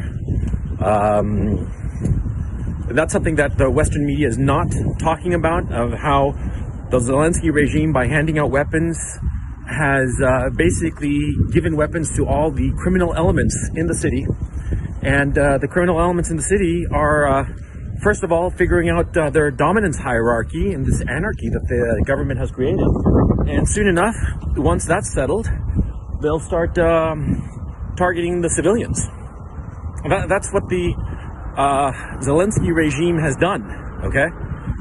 Um, 0.80 1.69
that's 2.89 3.12
something 3.12 3.36
that 3.36 3.58
the 3.58 3.69
Western 3.69 4.06
media 4.06 4.28
is 4.28 4.38
not 4.38 4.67
talking 5.00 5.34
about 5.34 5.72
of 5.72 5.93
how 5.93 6.32
the 6.89 7.00
Zelensky 7.00 7.52
regime, 7.54 7.91
by 7.91 8.08
handing 8.08 8.39
out 8.39 8.52
weapons, 8.52 8.98
has 9.67 10.10
uh, 10.24 10.50
basically 10.56 11.19
given 11.52 11.76
weapons 11.76 12.15
to 12.15 12.26
all 12.28 12.52
the 12.52 12.72
criminal 12.78 13.13
elements 13.15 13.58
in 13.76 13.88
the 13.88 13.96
city 13.96 14.26
and 15.04 15.38
uh, 15.38 15.58
the 15.60 15.68
criminal 15.68 16.00
elements 16.00 16.32
in 16.32 16.38
the 16.38 16.44
city 16.44 16.88
are, 16.89 17.28
uh, 17.28 17.46
first 18.04 18.24
of 18.24 18.32
all, 18.32 18.50
figuring 18.52 18.89
out 18.89 19.16
uh, 19.18 19.30
their 19.30 19.52
dominance 19.52 19.98
hierarchy 19.98 20.72
and 20.72 20.86
this 20.86 21.02
anarchy 21.02 21.50
that 21.52 21.63
the 21.68 22.04
government 22.08 22.39
has 22.39 22.52
created. 22.52 22.88
And 23.48 23.68
soon 23.68 23.88
enough, 23.88 24.16
once 24.56 24.86
that's 24.86 25.13
settled, 25.13 25.48
they'll 26.22 26.39
start 26.39 26.78
um, 26.80 27.94
targeting 27.98 28.39
the 28.39 28.50
civilians. 28.50 29.04
That, 30.08 30.28
that's 30.32 30.52
what 30.56 30.63
the 30.72 30.96
uh, 31.60 31.92
Zelensky 32.24 32.74
regime 32.74 33.20
has 33.20 33.36
done. 33.36 33.68
Okay, 34.08 34.28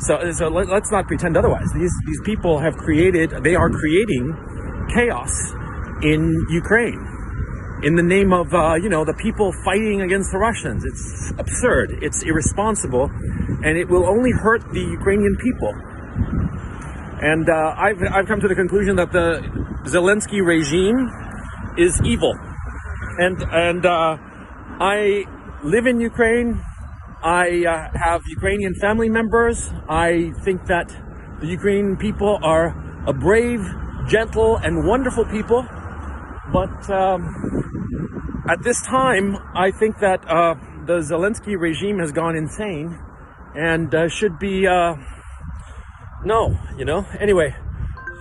so 0.06 0.18
so 0.32 0.48
let, 0.48 0.70
us 0.70 0.90
not 0.90 1.06
pretend 1.06 1.37
otherwise. 1.37 1.66
These 1.74 1.94
these 2.06 2.20
people 2.24 2.58
have 2.58 2.74
created, 2.74 3.30
they 3.42 3.54
are 3.54 3.70
creating 3.70 4.35
chaos 4.94 5.30
in 6.02 6.35
Ukraine 6.50 7.12
in 7.82 7.96
the 7.96 8.02
name 8.02 8.32
of, 8.32 8.54
uh, 8.54 8.74
you 8.74 8.88
know, 8.88 9.04
the 9.04 9.14
people 9.14 9.52
fighting 9.64 10.02
against 10.02 10.30
the 10.30 10.38
Russians. 10.38 10.84
It's 10.84 11.32
absurd. 11.38 11.98
It's 12.00 12.22
irresponsible. 12.22 13.10
And 13.64 13.76
it 13.76 13.88
will 13.88 14.06
only 14.06 14.30
hurt 14.30 14.62
the 14.72 14.80
Ukrainian 14.80 15.36
people. 15.36 15.72
And 17.22 17.48
uh, 17.48 17.74
I've, 17.76 18.02
I've 18.02 18.26
come 18.26 18.40
to 18.40 18.48
the 18.48 18.54
conclusion 18.54 18.96
that 18.96 19.12
the 19.12 19.42
Zelensky 19.86 20.44
regime 20.44 21.10
is 21.76 22.00
evil. 22.04 22.34
And, 23.18 23.42
and 23.50 23.86
uh, 23.86 24.16
I 24.80 25.24
live 25.64 25.86
in 25.86 26.00
Ukraine. 26.00 26.60
I 27.22 27.64
uh, 27.64 27.98
have 27.98 28.22
Ukrainian 28.26 28.74
family 28.74 29.08
members. 29.08 29.70
I 29.88 30.32
think 30.44 30.66
that 30.66 30.88
the 31.40 31.46
Ukrainian 31.46 31.96
people 31.96 32.38
are 32.42 32.74
a 33.06 33.12
brave, 33.12 33.62
gentle, 34.08 34.56
and 34.56 34.86
wonderful 34.86 35.24
people. 35.26 35.66
But 36.52 36.90
um, 36.90 37.62
at 38.48 38.62
this 38.62 38.83
time, 38.83 39.37
I 39.55 39.70
think 39.70 40.00
that 40.00 40.28
uh, 40.28 40.55
the 40.87 40.98
Zelensky 40.98 41.59
regime 41.59 41.98
has 41.98 42.11
gone 42.11 42.37
insane 42.37 42.98
and 43.55 43.94
uh, 43.94 44.09
should 44.09 44.38
be 44.38 44.66
uh, 44.66 44.96
no, 46.24 46.59
you 46.76 46.85
know. 46.85 47.07
Anyway, 47.20 47.55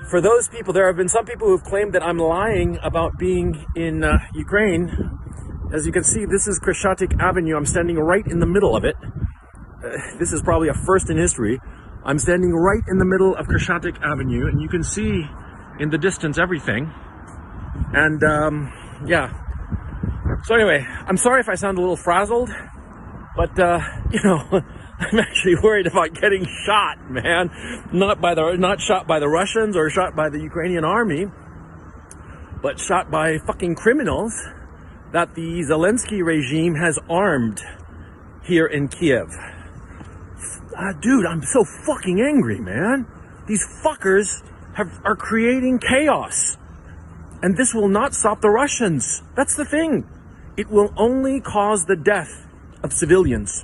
for 0.10 0.22
those 0.22 0.48
people, 0.48 0.74
there 0.74 0.88
have 0.88 0.96
been 0.96 1.10
some 1.10 1.26
people 1.26 1.48
who've 1.48 1.64
claimed 1.64 1.94
that 1.94 2.04
I'm 2.04 2.18
lying 2.18 2.78
about 2.84 3.18
being 3.18 3.66
in 3.76 4.04
uh, 4.04 4.18
Ukraine. 4.34 4.90
As 5.74 5.86
you 5.86 5.92
can 5.92 6.04
see, 6.04 6.26
this 6.26 6.48
is 6.48 6.60
Krishatik 6.60 7.20
Avenue. 7.20 7.56
I'm 7.56 7.66
standing 7.66 7.98
right 7.98 8.26
in 8.28 8.40
the 8.40 8.46
middle 8.46 8.76
of 8.76 8.84
it. 8.84 8.96
Uh, 9.02 9.90
this 10.20 10.34
is 10.34 10.42
probably 10.42 10.68
a 10.70 10.74
first 10.74 11.10
in 11.10 11.18
history. 11.18 11.60
I'm 12.04 12.20
standing 12.20 12.52
right 12.52 12.84
in 12.90 12.98
the 12.98 13.06
middle 13.06 13.36
of 13.36 13.48
Krishatik 13.48 14.02
Avenue, 14.02 14.48
and 14.48 14.62
you 14.62 14.68
can 14.68 14.84
see 14.84 15.24
in 15.80 15.90
the 15.90 15.98
distance 15.98 16.38
everything. 16.38 16.92
And 17.94 18.24
um, 18.24 18.74
yeah. 19.08 19.32
So 20.44 20.56
anyway, 20.56 20.86
I'm 21.08 21.18
sorry 21.18 21.40
if 21.40 21.50
I 21.50 21.56
sound 21.56 21.78
a 21.78 21.82
little 21.82 21.98
frazzled, 21.98 22.50
but 23.36 23.60
uh, 23.60 23.80
you 24.12 24.20
know, 24.24 24.62
I'm 25.00 25.20
actually 25.20 25.56
worried 25.62 25.88
about 25.88 26.14
getting 26.14 26.46
shot, 26.66 26.98
man. 27.10 27.50
Not 27.94 28.22
by 28.22 28.34
the 28.34 28.56
not 28.58 28.82
shot 28.82 29.08
by 29.08 29.20
the 29.20 29.28
Russians 29.28 29.76
or 29.76 29.90
shot 29.90 30.16
by 30.16 30.30
the 30.30 30.40
Ukrainian 30.40 30.84
army, 30.84 31.28
but 32.62 32.80
shot 32.80 33.12
by 33.12 33.38
fucking 33.46 33.76
criminals 33.76 34.34
that 35.14 35.36
the 35.36 35.64
Zelensky 35.70 36.24
regime 36.24 36.76
has 36.76 36.98
armed 37.10 37.62
here 38.44 38.66
in 38.66 38.88
Kiev. 38.88 39.30
Uh, 40.78 40.94
dude, 41.02 41.26
I'm 41.26 41.44
so 41.44 41.64
fucking 41.86 42.22
angry, 42.22 42.60
man. 42.60 43.06
These 43.48 43.66
fuckers 43.84 44.42
have, 44.74 45.02
are 45.04 45.16
creating 45.16 45.80
chaos. 45.80 46.58
And 47.44 47.58
this 47.58 47.74
will 47.74 47.90
not 47.90 48.14
stop 48.14 48.42
the 48.42 48.50
Russians. 48.50 49.22
That's 49.36 49.56
the 49.56 49.66
thing. 49.66 50.08
It 50.62 50.70
will 50.70 50.92
only 50.96 51.42
cause 51.42 51.86
the 51.86 52.02
death 52.02 52.30
of 52.82 52.92
civilians. 52.92 53.64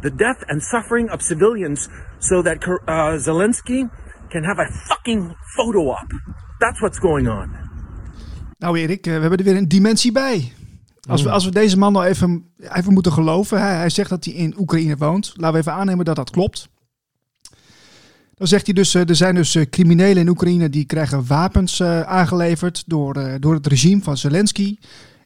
The 0.00 0.14
death 0.14 0.42
and 0.46 0.62
suffering 0.62 1.12
of 1.12 1.22
civilians 1.22 1.88
so 2.18 2.42
that 2.42 2.66
uh, 2.66 3.18
Zelensky 3.18 3.88
can 4.28 4.44
have 4.44 4.58
a 4.62 4.68
fucking 4.86 5.34
photo 5.56 5.80
op. 5.88 6.06
That's 6.58 6.80
what's 6.80 6.98
going 6.98 7.28
on. 7.28 7.50
Nou 8.58 8.78
Erik, 8.78 9.06
eh, 9.06 9.14
we 9.14 9.20
hebben 9.20 9.38
er 9.38 9.44
weer 9.44 9.56
een 9.56 9.68
dimensie 9.68 10.12
bij. 10.12 10.52
Als 11.08 11.22
we, 11.22 11.28
Mm. 11.28 11.34
als 11.34 11.44
we 11.44 11.50
deze 11.50 11.78
man 11.78 11.92
nou 11.92 12.06
even, 12.06 12.44
even 12.58 12.92
moeten 12.92 13.12
geloven. 13.12 13.60
Hij, 13.60 13.74
hij 13.76 13.90
zegt 13.90 14.10
dat 14.10 14.24
hij 14.24 14.34
in 14.34 14.54
Oekraïne 14.58 14.96
woont. 14.96 15.32
Laten 15.36 15.52
we 15.52 15.58
even 15.58 15.72
aannemen 15.72 16.04
dat 16.04 16.16
dat 16.16 16.30
klopt. 16.30 16.68
Dan 18.34 18.46
zegt 18.46 18.64
hij 18.64 18.74
dus, 18.74 18.94
eh, 18.94 19.08
er 19.08 19.16
zijn 19.16 19.34
dus 19.34 19.54
eh, 19.54 19.66
criminelen 19.70 20.16
in 20.22 20.28
Oekraïne 20.28 20.68
die 20.68 20.84
krijgen 20.84 21.26
wapens 21.26 21.82
aangeleverd 21.82 22.82
door, 22.86 23.40
door 23.40 23.54
het 23.54 23.66
regime 23.66 24.02
van 24.02 24.16
Zelensky. 24.16 24.76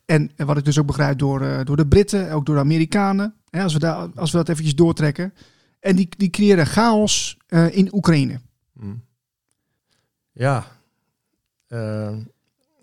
En 0.05 0.31
wat 0.37 0.57
ik 0.57 0.65
dus 0.65 0.79
ook 0.79 0.87
begrijp 0.87 1.19
door, 1.19 1.41
eh, 1.41 1.65
door 1.65 1.77
de 1.77 1.87
Britten, 1.87 2.33
ook 2.33 2.47
door 2.47 2.55
de 2.55 2.61
Amerikanen. 2.61 3.35
Hè, 3.51 3.63
als, 3.63 3.73
we 3.73 3.79
daar, 3.79 4.09
als 4.15 4.31
we 4.31 4.37
dat 4.37 4.49
eventjes 4.49 4.75
doortrekken. 4.75 5.35
En 5.81 5.97
die, 5.97 6.09
die 6.17 6.31
creëren 6.31 6.67
chaos 6.67 7.37
eh, 7.47 7.77
in 7.77 7.95
Oekraïne. 7.95 8.41
Mm. 8.73 9.03
Ja, 10.33 10.67
eh, 11.67 12.17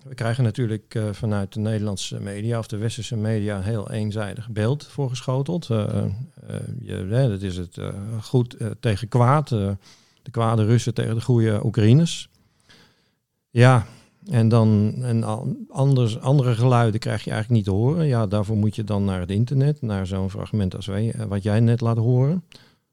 we 0.03 0.15
krijgen 0.15 0.43
natuurlijk 0.43 0.99
vanuit 1.11 1.53
de 1.53 1.59
Nederlandse 1.59 2.19
media 2.19 2.59
of 2.59 2.67
de 2.67 2.77
westerse 2.77 3.15
media 3.15 3.57
een 3.57 3.63
heel 3.63 3.91
eenzijdig 3.91 4.49
beeld 4.49 4.87
voorgeschoteld. 4.87 5.65
Je, 5.65 7.07
dat 7.29 7.41
is 7.41 7.57
het 7.57 7.77
goed 8.21 8.57
tegen 8.79 9.07
kwaad, 9.07 9.49
de 9.49 10.31
kwade 10.31 10.65
Russen 10.65 10.93
tegen 10.93 11.15
de 11.15 11.21
goede 11.21 11.65
Oekraïners. 11.65 12.29
Ja, 13.49 13.85
en 14.31 14.49
dan 14.49 14.93
en 15.01 15.23
anders, 15.69 16.19
andere 16.19 16.55
geluiden 16.55 16.99
krijg 16.99 17.23
je 17.23 17.31
eigenlijk 17.31 17.65
niet 17.65 17.73
te 17.73 17.79
horen. 17.81 18.07
Ja, 18.07 18.27
daarvoor 18.27 18.57
moet 18.57 18.75
je 18.75 18.83
dan 18.83 19.05
naar 19.05 19.19
het 19.19 19.31
internet, 19.31 19.81
naar 19.81 20.07
zo'n 20.07 20.29
fragment 20.29 20.75
als 20.75 20.85
wij, 20.85 21.11
eh, 21.11 21.25
wat 21.25 21.43
jij 21.43 21.59
net 21.59 21.81
laat 21.81 21.97
horen. 21.97 22.43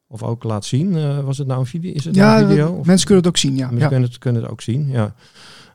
Of 0.06 0.22
ook 0.22 0.44
laat 0.44 0.64
zien. 0.64 0.96
Eh, 0.96 1.24
was 1.24 1.38
het 1.38 1.46
nou 1.46 1.60
een 1.60 1.66
video? 1.66 1.92
Is 1.92 2.04
het 2.04 2.14
nou 2.14 2.28
Ja, 2.28 2.40
een 2.42 2.48
video? 2.48 2.72
Of- 2.72 2.86
mensen 2.86 3.06
kunnen 3.06 3.24
het 3.24 3.32
ook 3.32 3.38
zien. 3.38 3.56
Ja. 3.56 3.64
Mensen 3.64 3.80
ja. 3.80 3.88
kunnen, 3.88 4.08
het, 4.08 4.18
kunnen 4.18 4.42
het 4.42 4.50
ook 4.50 4.60
zien, 4.60 4.88
ja. 4.88 5.14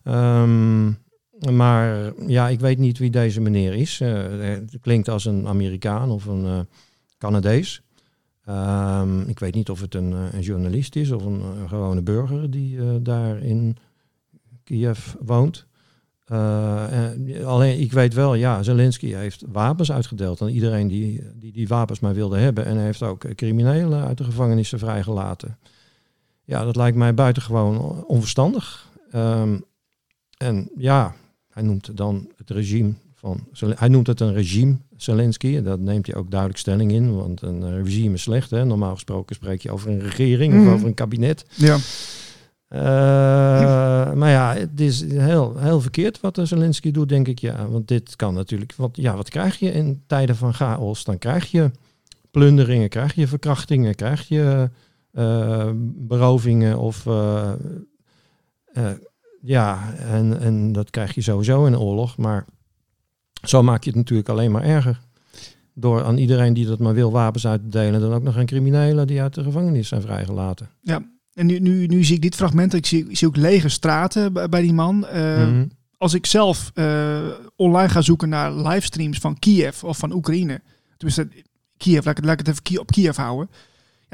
Ehm, 0.03 0.91
maar 1.55 2.13
ja, 2.27 2.49
ik 2.49 2.59
weet 2.59 2.77
niet 2.77 2.97
wie 2.97 3.11
deze 3.11 3.41
meneer 3.41 3.73
is. 3.73 4.01
Eh, 4.01 4.13
het 4.39 4.77
klinkt 4.81 5.09
als 5.09 5.25
een 5.25 5.47
Amerikaan 5.47 6.09
of 6.09 6.25
een 6.25 6.67
Canadees. 7.17 7.83
Ehm, 8.45 9.21
ik 9.21 9.39
weet 9.39 9.55
niet 9.55 9.69
of 9.69 9.81
het 9.81 9.95
een, 9.95 10.11
een 10.11 10.41
journalist 10.41 10.95
is 10.95 11.11
of 11.11 11.25
een, 11.25 11.41
eh, 11.41 11.69
gewone 11.69 12.01
burger 12.01 12.51
die 12.51 12.77
eh, 12.77 12.85
daar 13.01 13.37
in 13.43 13.77
Kiev 14.63 15.13
woont. 15.19 15.65
Eh, 16.25 16.85
alleen, 17.45 17.79
ik 17.79 17.91
weet 17.91 18.13
wel, 18.13 18.33
ja, 18.35 18.63
Zelensky 18.63 19.13
heeft 19.13 19.43
wapens 19.51 19.91
uitgedeeld 19.91 20.41
aan 20.41 20.47
iedereen 20.47 20.87
die, 20.87 21.21
die 21.35 21.51
die 21.51 21.67
wapens 21.67 21.99
maar 21.99 22.13
wilde 22.13 22.37
hebben. 22.37 22.65
En 22.65 22.75
hij 22.75 22.85
heeft 22.85 23.01
ook 23.03 23.35
criminelen 23.35 24.05
uit 24.05 24.17
de 24.17 24.23
gevangenissen 24.23 24.79
vrijgelaten. 24.79 25.57
Ja, 26.43 26.63
dat 26.63 26.75
lijkt 26.75 26.97
mij 26.97 27.13
buitengewoon 27.13 28.03
onverstandig. 28.05 28.89
Ehm, 29.11 29.57
en 30.37 30.69
ja, 30.77 31.15
hij 31.49 31.63
noemt 31.63 31.97
dan 31.97 32.27
het 32.37 32.49
regime 32.49 32.93
van. 33.13 33.47
Hij 33.75 33.87
noemt 33.87 34.07
het 34.07 34.19
een 34.19 34.33
regime, 34.33 34.77
Zelensky. 34.97 35.55
En 35.55 35.63
daar 35.63 35.79
neemt 35.79 36.05
hij 36.07 36.15
ook 36.15 36.29
duidelijk 36.29 36.59
stelling 36.59 36.91
in. 36.91 37.15
Want 37.15 37.41
een 37.41 37.83
regime 37.83 38.13
is 38.13 38.21
slecht. 38.21 38.49
Hè? 38.49 38.65
Normaal 38.65 38.93
gesproken 38.93 39.35
spreek 39.35 39.61
je 39.61 39.71
over 39.71 39.89
een 39.91 39.99
regering 39.99 40.53
Mhm. 40.53 40.67
of 40.67 40.73
over 40.73 40.87
een 40.87 40.93
kabinet. 40.93 41.45
Ja. 41.55 41.77
Eh, 42.73 44.13
maar 44.13 44.29
ja, 44.29 44.53
het 44.53 44.79
is 44.79 45.01
heel, 45.11 45.57
heel 45.57 45.81
verkeerd 45.81 46.19
wat 46.19 46.35
de 46.35 46.45
Zelensky 46.45 46.91
doet, 46.91 47.09
denk 47.09 47.27
ik. 47.27 47.39
Ja, 47.39 47.67
want 47.67 47.87
dit 47.87 48.15
kan 48.15 48.33
natuurlijk. 48.33 48.73
Want 48.77 48.97
ja, 48.97 49.15
wat 49.15 49.29
krijg 49.29 49.59
je 49.59 49.71
in 49.71 50.03
tijden 50.07 50.35
van 50.35 50.53
chaos? 50.53 51.03
Dan 51.03 51.17
krijg 51.17 51.51
je 51.51 51.71
plunderingen, 52.31 52.89
krijg 52.89 53.15
je 53.15 53.27
verkrachtingen, 53.27 53.95
krijg 53.95 54.27
je 54.27 54.69
eh, 55.11 55.69
berovingen 55.85 56.77
of. 56.77 57.05
eh, 57.05 57.51
eh, 58.73 58.91
ja, 59.41 59.93
en, 59.97 60.39
en 60.39 60.71
dat 60.71 60.89
krijg 60.89 61.15
je 61.15 61.21
sowieso 61.21 61.65
in 61.65 61.77
oorlog. 61.79 62.17
Maar 62.17 62.45
zo 63.47 63.63
maak 63.63 63.83
je 63.83 63.89
het 63.89 63.99
natuurlijk 63.99 64.29
alleen 64.29 64.51
maar 64.51 64.63
erger. 64.63 64.99
Door 65.73 66.03
aan 66.03 66.17
iedereen 66.17 66.53
die 66.53 66.65
dat 66.65 66.79
maar 66.79 66.93
wil 66.93 67.11
wapens 67.11 67.47
uit 67.47 67.61
te 67.61 67.69
delen. 67.69 68.01
Dan 68.01 68.13
ook 68.13 68.23
nog 68.23 68.37
aan 68.37 68.45
criminelen 68.45 69.07
die 69.07 69.21
uit 69.21 69.33
de 69.33 69.43
gevangenis 69.43 69.87
zijn 69.87 70.01
vrijgelaten. 70.01 70.69
Ja, 70.81 71.01
en 71.33 71.45
nu, 71.45 71.59
nu, 71.59 71.85
nu 71.85 72.03
zie 72.03 72.15
ik 72.15 72.21
dit 72.21 72.35
fragment. 72.35 72.73
Ik 72.73 72.85
zie, 72.85 73.09
ik 73.09 73.17
zie 73.17 73.27
ook 73.27 73.35
lege 73.35 73.69
straten 73.69 74.33
bij, 74.33 74.49
bij 74.49 74.61
die 74.61 74.73
man. 74.73 75.05
Eh, 75.07 75.47
Mhm. 75.47 75.65
Als 75.97 76.13
ik 76.13 76.25
zelf 76.25 76.71
eh, 76.73 77.21
online 77.55 77.89
ga 77.89 78.01
zoeken 78.01 78.29
naar 78.29 78.53
livestreams 78.53 79.17
van 79.17 79.39
Kiev 79.39 79.83
of 79.83 79.97
van 79.97 80.13
Oekraïne. 80.13 80.61
Tenminste, 80.97 81.27
Kiev, 81.77 82.05
laat 82.05 82.17
ik, 82.17 82.23
laat 82.25 82.39
ik 82.39 82.45
het 82.45 82.57
even 82.65 82.79
op 82.79 82.91
Kiev 82.91 83.15
houden. 83.15 83.49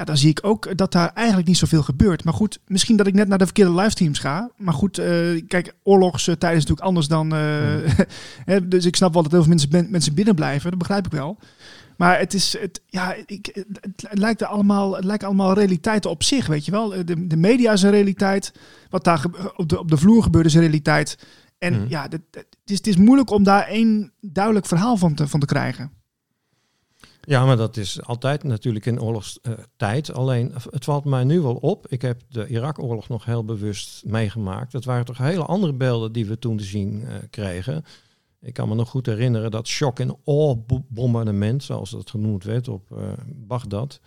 Ja, 0.00 0.06
dan 0.06 0.16
zie 0.16 0.30
ik 0.30 0.38
ook 0.42 0.76
dat 0.76 0.92
daar 0.92 1.10
eigenlijk 1.14 1.48
niet 1.48 1.56
zoveel 1.56 1.82
gebeurt. 1.82 2.24
Maar 2.24 2.34
goed, 2.34 2.60
misschien 2.66 2.96
dat 2.96 3.06
ik 3.06 3.14
net 3.14 3.28
naar 3.28 3.38
de 3.38 3.44
verkeerde 3.44 3.74
livestreams 3.74 4.18
ga. 4.18 4.50
Maar 4.56 4.74
goed, 4.74 4.98
eh, 4.98 5.42
kijk, 5.48 5.74
oorlogstijd 5.82 6.42
is 6.42 6.48
natuurlijk 6.66 6.80
anders 6.80 7.08
dan... 7.08 7.34
eh, 7.34 8.56
dus 8.68 8.84
ik 8.84 8.96
snap 8.96 9.12
wel 9.12 9.22
dat 9.22 9.32
heel 9.32 9.40
veel 9.40 9.50
mensen, 9.50 9.90
mensen 9.90 10.14
binnen 10.14 10.34
blijven. 10.34 10.70
Dat 10.70 10.78
begrijp 10.78 11.06
ik 11.06 11.12
wel. 11.12 11.38
Maar 11.96 12.18
het 12.18 12.34
is, 12.34 12.58
het, 12.58 12.82
ja, 12.86 13.14
ik, 13.26 13.64
het, 13.80 14.06
lijkt 14.18 14.40
er 14.40 14.46
allemaal, 14.46 14.96
het 14.96 15.04
lijken 15.04 15.26
allemaal 15.26 15.52
realiteiten 15.52 16.10
op 16.10 16.22
zich, 16.22 16.46
weet 16.46 16.64
je 16.64 16.70
wel. 16.70 16.88
De, 17.04 17.26
de 17.26 17.36
media 17.36 17.72
is 17.72 17.82
een 17.82 17.90
realiteit. 17.90 18.52
Wat 18.90 19.04
daar 19.04 19.24
op 19.56 19.68
de, 19.68 19.78
op 19.78 19.90
de 19.90 19.96
vloer 19.96 20.22
gebeurt 20.22 20.46
is 20.46 20.54
een 20.54 20.60
realiteit. 20.60 21.18
En 21.58 21.72
Mhm. 21.72 21.88
ja, 21.88 22.02
het, 22.02 22.20
het, 22.30 22.46
is, 22.64 22.76
het 22.76 22.86
is 22.86 22.96
moeilijk 22.96 23.30
om 23.30 23.42
daar 23.42 23.66
één 23.66 24.12
duidelijk 24.20 24.66
verhaal 24.66 24.96
van 24.96 25.14
te, 25.14 25.28
van 25.28 25.40
te 25.40 25.46
krijgen. 25.46 25.90
Ja, 27.20 27.44
maar 27.44 27.56
dat 27.56 27.76
is 27.76 28.02
altijd 28.02 28.42
natuurlijk 28.42 28.86
in 28.86 29.00
oorlogstijd. 29.00 30.12
Alleen, 30.12 30.52
het 30.70 30.84
valt 30.84 31.04
mij 31.04 31.24
nu 31.24 31.40
wel 31.40 31.54
op. 31.54 31.86
Ik 31.88 32.02
heb 32.02 32.20
de 32.28 32.46
Irak-oorlog 32.46 33.08
nog 33.08 33.24
heel 33.24 33.44
bewust 33.44 34.04
meegemaakt. 34.04 34.72
Dat 34.72 34.84
waren 34.84 35.04
toch 35.04 35.18
hele 35.18 35.44
andere 35.44 35.72
beelden 35.72 36.12
die 36.12 36.26
we 36.26 36.38
toen 36.38 36.56
te 36.56 36.64
zien 36.64 37.04
eh, 37.06 37.14
kregen. 37.30 37.84
Ik 38.40 38.52
kan 38.52 38.68
me 38.68 38.74
nog 38.74 38.88
goed 38.88 39.06
herinneren 39.06 39.50
dat 39.50 39.66
shock- 39.66 40.00
en 40.00 40.16
awe-bombardement, 40.24 41.62
zoals 41.62 41.90
dat 41.90 42.10
genoemd 42.10 42.44
werd, 42.44 42.68
op 42.68 42.90
eh 42.90 43.12
Bagdad. 43.26 44.00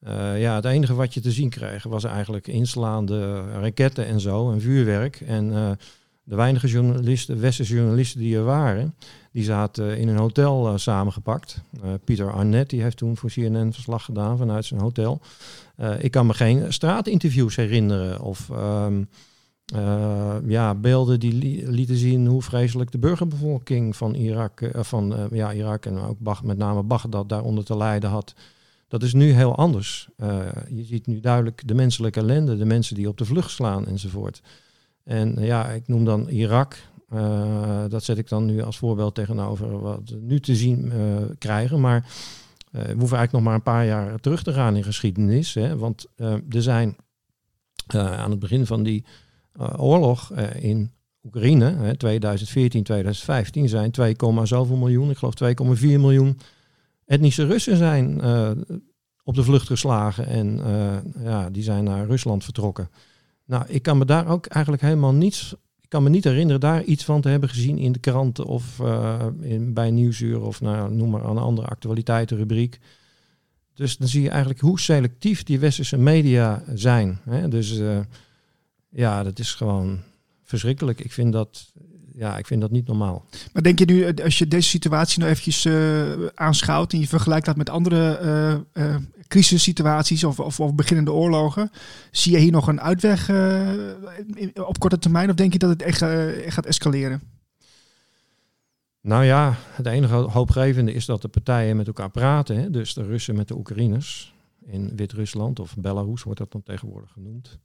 Eh, 0.00 0.40
ja, 0.40 0.54
het 0.54 0.64
enige 0.64 0.94
wat 0.94 1.14
je 1.14 1.20
te 1.20 1.32
zien 1.32 1.48
kreeg 1.48 1.82
was 1.82 2.04
eigenlijk 2.04 2.46
inslaande 2.46 3.50
raketten 3.50 4.06
en 4.06 4.20
zo, 4.20 4.50
en 4.52 4.60
vuurwerk. 4.60 5.20
En 5.20 5.78
de 6.28 6.34
weinige 6.36 6.66
journalisten, 6.66 7.40
westerse 7.40 7.74
journalisten 7.74 8.20
die 8.20 8.36
er 8.36 8.44
waren, 8.44 8.94
die 9.32 9.44
zaten 9.44 9.98
in 9.98 10.08
een 10.08 10.16
hotel 10.16 10.68
eh, 10.68 10.76
samengepakt. 10.76 11.62
Eh, 11.82 11.90
Pieter 12.04 12.32
Arnett 12.32 12.70
die 12.70 12.82
heeft 12.82 12.96
toen 12.96 13.16
voor 13.16 13.30
CNN 13.30 13.72
verslag 13.72 14.04
gedaan 14.04 14.38
vanuit 14.38 14.64
zijn 14.64 14.80
hotel. 14.80 15.20
Eh, 15.76 15.90
ik 15.98 16.10
kan 16.10 16.26
me 16.26 16.34
geen 16.34 16.72
straatinterviews 16.72 17.56
herinneren 17.56 18.20
of 18.20 18.50
ehm, 18.50 19.02
eh, 19.74 20.34
ja, 20.46 20.74
beelden 20.74 21.20
die 21.20 21.32
li- 21.32 21.66
lieten 21.68 21.96
zien 21.96 22.26
hoe 22.26 22.42
vreselijk 22.42 22.90
de 22.92 22.98
burgerbevolking 22.98 23.96
van 23.96 24.14
Irak, 24.14 24.60
eh, 24.60 24.82
van 24.82 25.16
eh, 25.16 25.24
ja, 25.30 25.52
Irak 25.52 25.86
en 25.86 25.98
ook 25.98 26.42
met 26.42 26.58
name 26.58 26.82
Bagdad 26.82 27.28
daaronder 27.28 27.64
te 27.64 27.76
lijden 27.76 28.10
had. 28.10 28.34
Dat 28.88 29.02
is 29.02 29.12
nu 29.12 29.30
heel 29.32 29.56
anders. 29.56 30.08
Eh, 30.16 30.38
je 30.68 30.84
ziet 30.84 31.06
nu 31.06 31.20
duidelijk 31.20 31.62
de 31.66 31.74
menselijke 31.74 32.20
ellende, 32.20 32.56
de 32.56 32.64
mensen 32.64 32.94
die 32.94 33.08
op 33.08 33.16
de 33.18 33.24
vlucht 33.24 33.50
slaan 33.50 33.86
enzovoort. 33.86 34.42
En 35.06 35.36
eh, 35.36 35.46
ja, 35.46 35.68
ik 35.68 35.88
noem 35.88 36.04
dan 36.04 36.28
Irak. 36.28 36.78
Eh, 37.08 37.84
dat 37.88 38.04
zet 38.04 38.18
ik 38.18 38.28
dan 38.28 38.44
nu 38.44 38.62
als 38.62 38.78
voorbeeld 38.78 39.14
tegenover 39.14 39.80
wat 39.80 40.08
we 40.08 40.18
nu 40.20 40.40
te 40.40 40.56
zien 40.56 40.92
eh, 40.92 40.98
krijgen. 41.38 41.80
Maar 41.80 42.00
we 42.70 42.78
hoeven 42.78 43.16
eigenlijk 43.16 43.32
nog 43.32 43.42
maar 43.42 43.54
een 43.54 43.62
paar 43.62 43.86
jaar 43.86 44.20
terug 44.20 44.42
te 44.42 44.52
gaan 44.52 44.76
in 44.76 44.84
geschiedenis. 44.84 45.54
Hè? 45.54 45.76
Want 45.76 46.06
er 46.48 46.62
zijn 46.62 46.96
aan 47.86 48.30
het 48.30 48.38
begin 48.38 48.66
van 48.66 48.82
die 48.82 49.04
oorlog 49.76 50.32
in 50.60 50.92
Oekraïne, 51.22 51.64
hè, 51.64 51.96
2014, 51.96 52.82
2015, 52.82 53.68
zijn 53.68 53.90
2, 53.90 54.16
zoveel 54.42 54.76
miljoen, 54.76 55.10
ik 55.10 55.16
geloof 55.16 55.34
2,4 55.34 55.80
miljoen 55.80 56.38
etnische 57.04 57.46
Russen 57.46 57.76
zijn 57.76 58.22
op 59.22 59.34
de 59.34 59.42
vlucht 59.42 59.66
geslagen 59.66 60.26
en 60.26 60.60
ja, 61.22 61.50
die 61.50 61.62
zijn 61.62 61.84
naar 61.84 62.06
Rusland 62.06 62.44
vertrokken. 62.44 62.88
Nou, 63.46 63.64
ik 63.68 63.82
kan 63.82 63.98
me 63.98 64.04
daar 64.04 64.28
ook 64.28 64.46
eigenlijk 64.46 64.82
helemaal 64.82 65.14
niets. 65.14 65.54
Ik 65.80 65.88
kan 65.88 66.02
me 66.02 66.08
niet 66.08 66.24
herinneren 66.24 66.60
daar 66.60 66.82
iets 66.82 67.04
van 67.04 67.20
te 67.20 67.28
hebben 67.28 67.48
gezien 67.48 67.78
in 67.78 67.92
de 67.92 67.98
kranten 67.98 68.44
of 68.44 68.80
eh, 68.80 69.26
in, 69.40 69.74
bij 69.74 69.90
Nieuwsuur 69.90 70.40
of 70.40 70.60
nou, 70.60 70.94
noem 70.94 71.10
maar 71.10 71.24
een 71.24 71.38
andere 71.38 71.68
actualiteitenrubriek. 71.68 72.78
Dus 73.74 73.96
dan 73.96 74.08
zie 74.08 74.22
je 74.22 74.28
eigenlijk 74.28 74.60
hoe 74.60 74.80
selectief 74.80 75.42
die 75.42 75.58
westerse 75.58 75.98
media 75.98 76.62
zijn. 76.74 77.18
Hè? 77.24 77.48
Dus 77.48 77.78
eh, 77.78 77.98
ja, 78.88 79.22
dat 79.22 79.38
is 79.38 79.54
gewoon 79.54 80.00
verschrikkelijk. 80.42 81.00
Ik 81.00 81.12
vind 81.12 81.32
dat 81.32 81.72
ja, 82.18 82.38
ik 82.38 82.46
vind 82.46 82.60
dat 82.60 82.70
niet 82.70 82.86
normaal. 82.86 83.24
Maar 83.52 83.62
denk 83.62 83.78
je 83.78 83.84
nu, 83.84 84.02
eh, 84.02 84.24
als 84.24 84.38
je 84.38 84.48
deze 84.48 84.68
situatie 84.68 85.18
nou 85.18 85.30
eventjes 85.30 85.64
eh, 85.64 86.26
aanschouwt 86.34 86.92
en 86.92 87.00
je 87.00 87.08
vergelijkt 87.08 87.46
dat 87.46 87.56
met 87.56 87.70
andere 87.70 88.18
eh 88.72 88.94
crisissituaties 89.28 90.24
of, 90.24 90.40
of, 90.40 90.60
of 90.60 90.74
beginnende 90.74 91.12
oorlogen, 91.12 91.70
zie 92.10 92.32
je 92.32 92.38
hier 92.38 92.52
nog 92.52 92.66
een 92.66 92.80
uitweg 92.80 93.30
op 94.54 94.78
korte 94.78 94.98
termijn 94.98 95.30
of 95.30 95.34
denk 95.34 95.52
je 95.52 95.58
dat 95.58 95.70
het 95.70 95.82
echt, 95.82 96.02
echt 96.02 96.54
gaat 96.54 96.66
escaleren? 96.66 97.22
Nou 99.00 99.24
ja, 99.24 99.54
het 99.70 99.86
enige 99.86 100.14
hoopgevende 100.14 100.92
is 100.92 101.06
dat 101.06 101.22
de 101.22 101.28
partijen 101.28 101.76
met 101.76 101.86
elkaar 101.86 102.10
praten. 102.10 102.56
Hè? 102.56 102.70
Dus 102.70 102.94
de 102.94 103.02
Russen 103.02 103.36
met 103.36 103.48
de 103.48 103.56
Oekraïners 103.56 104.34
in 104.64 104.92
Wit-Rusland 104.96 105.60
of 105.60 105.76
Belarus 105.76 106.22
wordt 106.22 106.38
dat 106.38 106.52
dan 106.52 106.62
tegenwoordig 106.62 107.10
genoemd. 107.12 107.58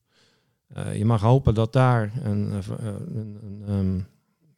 Je 0.93 1.05
mag 1.05 1.21
hopen 1.21 1.53
dat 1.53 1.73
daar 1.73 2.11
een, 2.23 2.51
eh, 2.51 2.85
een, 2.87 3.37
een, 3.43 3.63
ehm, 3.67 3.99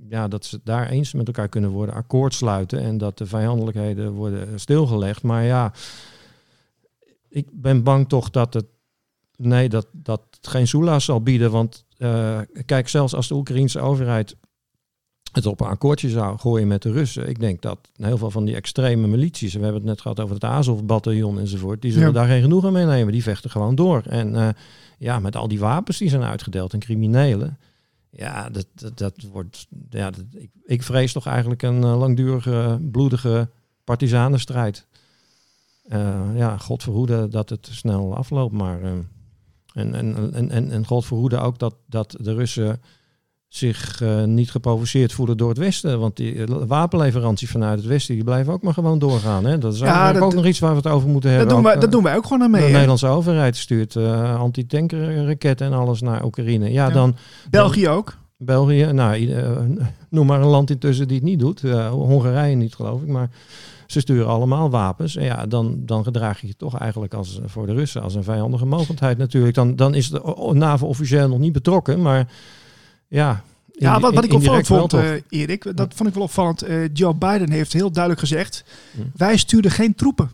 ja, 0.10 0.28
dat 0.28 0.46
ze 0.46 0.60
daar 0.64 0.90
eens 0.90 1.14
met 1.14 1.28
elkaar 1.28 1.50
kunnen 1.50 1.70
worden, 1.70 1.96
akkoord 1.96 2.34
sluiten 2.34 2.80
en 2.80 2.98
dat 2.98 3.18
de 3.18 3.26
vijandelijkheden 3.26 4.12
worden 4.12 4.60
stilgelegd. 4.60 5.24
Maar 5.24 5.44
ja, 5.44 5.74
ik 7.30 7.48
ben 7.52 7.84
bang 7.84 8.10
toch 8.10 8.30
dat 8.30 8.54
het 8.54 8.66
nee, 9.38 9.70
dat, 9.70 9.88
dat 9.92 10.22
het 10.32 10.48
geen 10.48 10.68
soelaas 10.68 11.06
zal 11.06 11.22
bieden. 11.22 11.52
Want 11.52 11.86
eh, 11.98 12.40
kijk, 12.66 12.90
zelfs 12.90 13.16
als 13.16 13.28
de 13.28 13.36
Oekraïnse 13.36 13.80
overheid 13.80 14.36
het 15.32 15.46
op 15.46 15.62
een 15.62 15.68
akkoordje 15.68 16.10
zou 16.10 16.38
gooien 16.38 16.68
met 16.68 16.82
de 16.82 16.92
Russen. 16.92 17.30
Ik 17.30 17.40
denk 17.40 17.62
dat 17.62 17.80
heel 17.94 18.18
veel 18.18 18.32
van 18.32 18.46
die 18.46 18.56
extreme 18.56 19.08
milities, 19.08 19.54
we 19.54 19.60
hebben 19.60 19.80
het 19.82 19.90
net 19.90 20.02
gehad 20.02 20.20
over 20.20 20.34
het 20.36 20.44
Azov-bataljon 20.44 21.40
enzovoort, 21.40 21.82
die 21.82 21.92
zullen 21.92 22.08
Ja. 22.08 22.14
daar 22.14 22.28
geen 22.28 22.42
genoegen 22.42 22.74
mee 22.74 22.86
nemen. 22.86 23.14
Die 23.14 23.24
vechten 23.24 23.50
gewoon 23.50 23.76
door. 23.76 24.02
En 24.10 24.36
eh, 24.36 24.50
ja, 24.98 25.20
met 25.20 25.36
al 25.36 25.48
die 25.48 25.60
wapens 25.60 25.98
die 25.98 26.10
zijn 26.10 26.24
uitgedeeld 26.24 26.74
en 26.74 26.80
criminelen. 26.80 27.58
Ja, 28.16 28.50
dat, 28.50 28.68
dat, 28.74 28.98
dat 28.98 29.22
wordt. 29.32 29.68
Ja, 29.90 30.12
dat, 30.12 30.24
ik, 30.32 30.52
ik 30.66 30.84
vrees 30.84 31.14
toch 31.14 31.26
eigenlijk 31.26 31.62
een 31.62 31.84
eh, 31.84 31.98
langdurige, 31.98 32.80
bloedige 32.92 33.50
partisanenstrijd. 33.84 34.88
Eh, 35.84 36.22
ja, 36.36 36.58
God 36.58 36.84
verhoede 36.84 37.28
dat 37.28 37.50
het 37.50 37.68
snel 37.72 38.16
afloopt. 38.16 38.54
Maar, 38.54 38.82
eh, 38.82 38.92
en, 39.74 39.96
en, 39.96 40.34
en, 40.34 40.50
en, 40.50 40.72
en 40.72 40.86
God 40.86 41.06
verhoede 41.06 41.38
ook 41.38 41.60
dat, 41.60 41.76
dat 41.86 42.16
de 42.20 42.34
Russen 42.34 42.82
zich 43.56 44.02
eh, 44.02 44.24
niet 44.24 44.52
geprovoceerd 44.52 45.14
voelen 45.14 45.38
door 45.38 45.50
het 45.50 45.58
Westen. 45.58 46.00
Want 46.00 46.16
die 46.16 46.44
eh, 46.44 46.56
wapenleveranties 46.68 47.50
vanuit 47.50 47.78
het 47.80 47.88
Westen 47.88 48.16
die 48.16 48.24
blijven 48.24 48.54
ook 48.54 48.62
maar 48.62 48.74
gewoon 48.74 49.00
doorgaan. 49.00 49.46
Hè? 49.46 49.58
Dat 49.58 49.74
is 49.74 49.80
Ja, 49.80 50.14
dat- 50.14 50.22
ook 50.22 50.34
nog 50.34 50.46
iets 50.46 50.60
waar 50.60 50.70
we 50.72 50.76
het 50.78 50.88
over 50.88 51.10
moeten 51.10 51.30
hebben. 51.30 51.48
Dat 51.48 51.58
doen, 51.58 51.66
wij, 51.66 51.76
dat 51.76 51.84
eh, 51.84 51.92
doen 51.92 52.04
wij 52.04 52.16
ook 52.16 52.24
gewoon 52.24 52.44
aan 52.44 52.52
mee. 52.52 52.66
de? 52.66 52.72
Nederlandse 52.72 53.08
overheid 53.08 53.58
stuurt 53.58 53.96
eh 53.96 54.40
anti-tankraketten 54.40 55.68
en 55.68 55.74
alles 55.74 56.02
naar 56.02 56.26
Oekraïne. 56.26 56.72
Ja, 56.72 56.88
Ja. 56.88 56.94
dan 56.94 57.16
België 57.50 57.88
ook. 57.90 58.18
België. 58.38 58.86
Nou, 58.92 59.30
noem 60.10 60.26
maar 60.26 60.42
een 60.42 60.48
land 60.48 60.70
intussen 60.70 61.08
die 61.08 61.18
het 61.18 61.26
niet 61.26 61.40
doet. 61.40 61.62
Hongarije 61.92 62.56
niet, 62.56 62.76
geloof 62.76 63.02
ik. 63.02 63.08
Maar 63.08 63.30
ze 63.88 64.00
sturen 64.00 64.28
allemaal 64.28 64.70
wapens. 64.70 65.16
En 65.16 65.24
ja, 65.26 65.46
dan, 65.46 65.76
dan 65.80 66.04
gedraag 66.04 66.42
je 66.42 66.48
je 66.48 66.56
toch 66.56 66.78
eigenlijk 66.78 67.14
als, 67.14 67.40
voor 67.46 67.66
de 67.66 67.74
Russen 67.74 68.02
als 68.02 68.16
een 68.16 68.24
vijandige 68.24 68.66
mogendheid 68.66 69.18
natuurlijk. 69.18 69.56
Dan, 69.56 69.76
dan 69.76 69.94
is 69.94 70.10
de 70.10 70.50
NAVO 70.54 70.88
officieel 70.88 71.28
nog 71.30 71.40
niet 71.40 71.54
betrokken. 71.54 72.02
Maar 72.02 72.28
ja... 73.14 73.44
Ja, 73.76 74.00
wat, 74.00 74.14
wat 74.14 74.24
ik 74.24 74.34
opvallend 74.34 74.68
vond, 74.68 74.94
eh, 74.94 75.12
Erik, 75.30 75.78
dat 75.78 75.94
vond 75.96 76.10
ik 76.10 76.16
wel 76.16 76.24
opvallend. 76.24 76.62
Eh, 76.62 76.94
Joe 76.94 77.14
Biden 77.14 77.52
heeft 77.52 77.74
heel 77.74 77.92
duidelijk 77.92 78.22
gezegd, 78.22 78.64
Hm. 78.92 79.02
wij 79.16 79.38
stuurden 79.38 79.72
geen 79.72 79.96
troepen. 79.96 80.32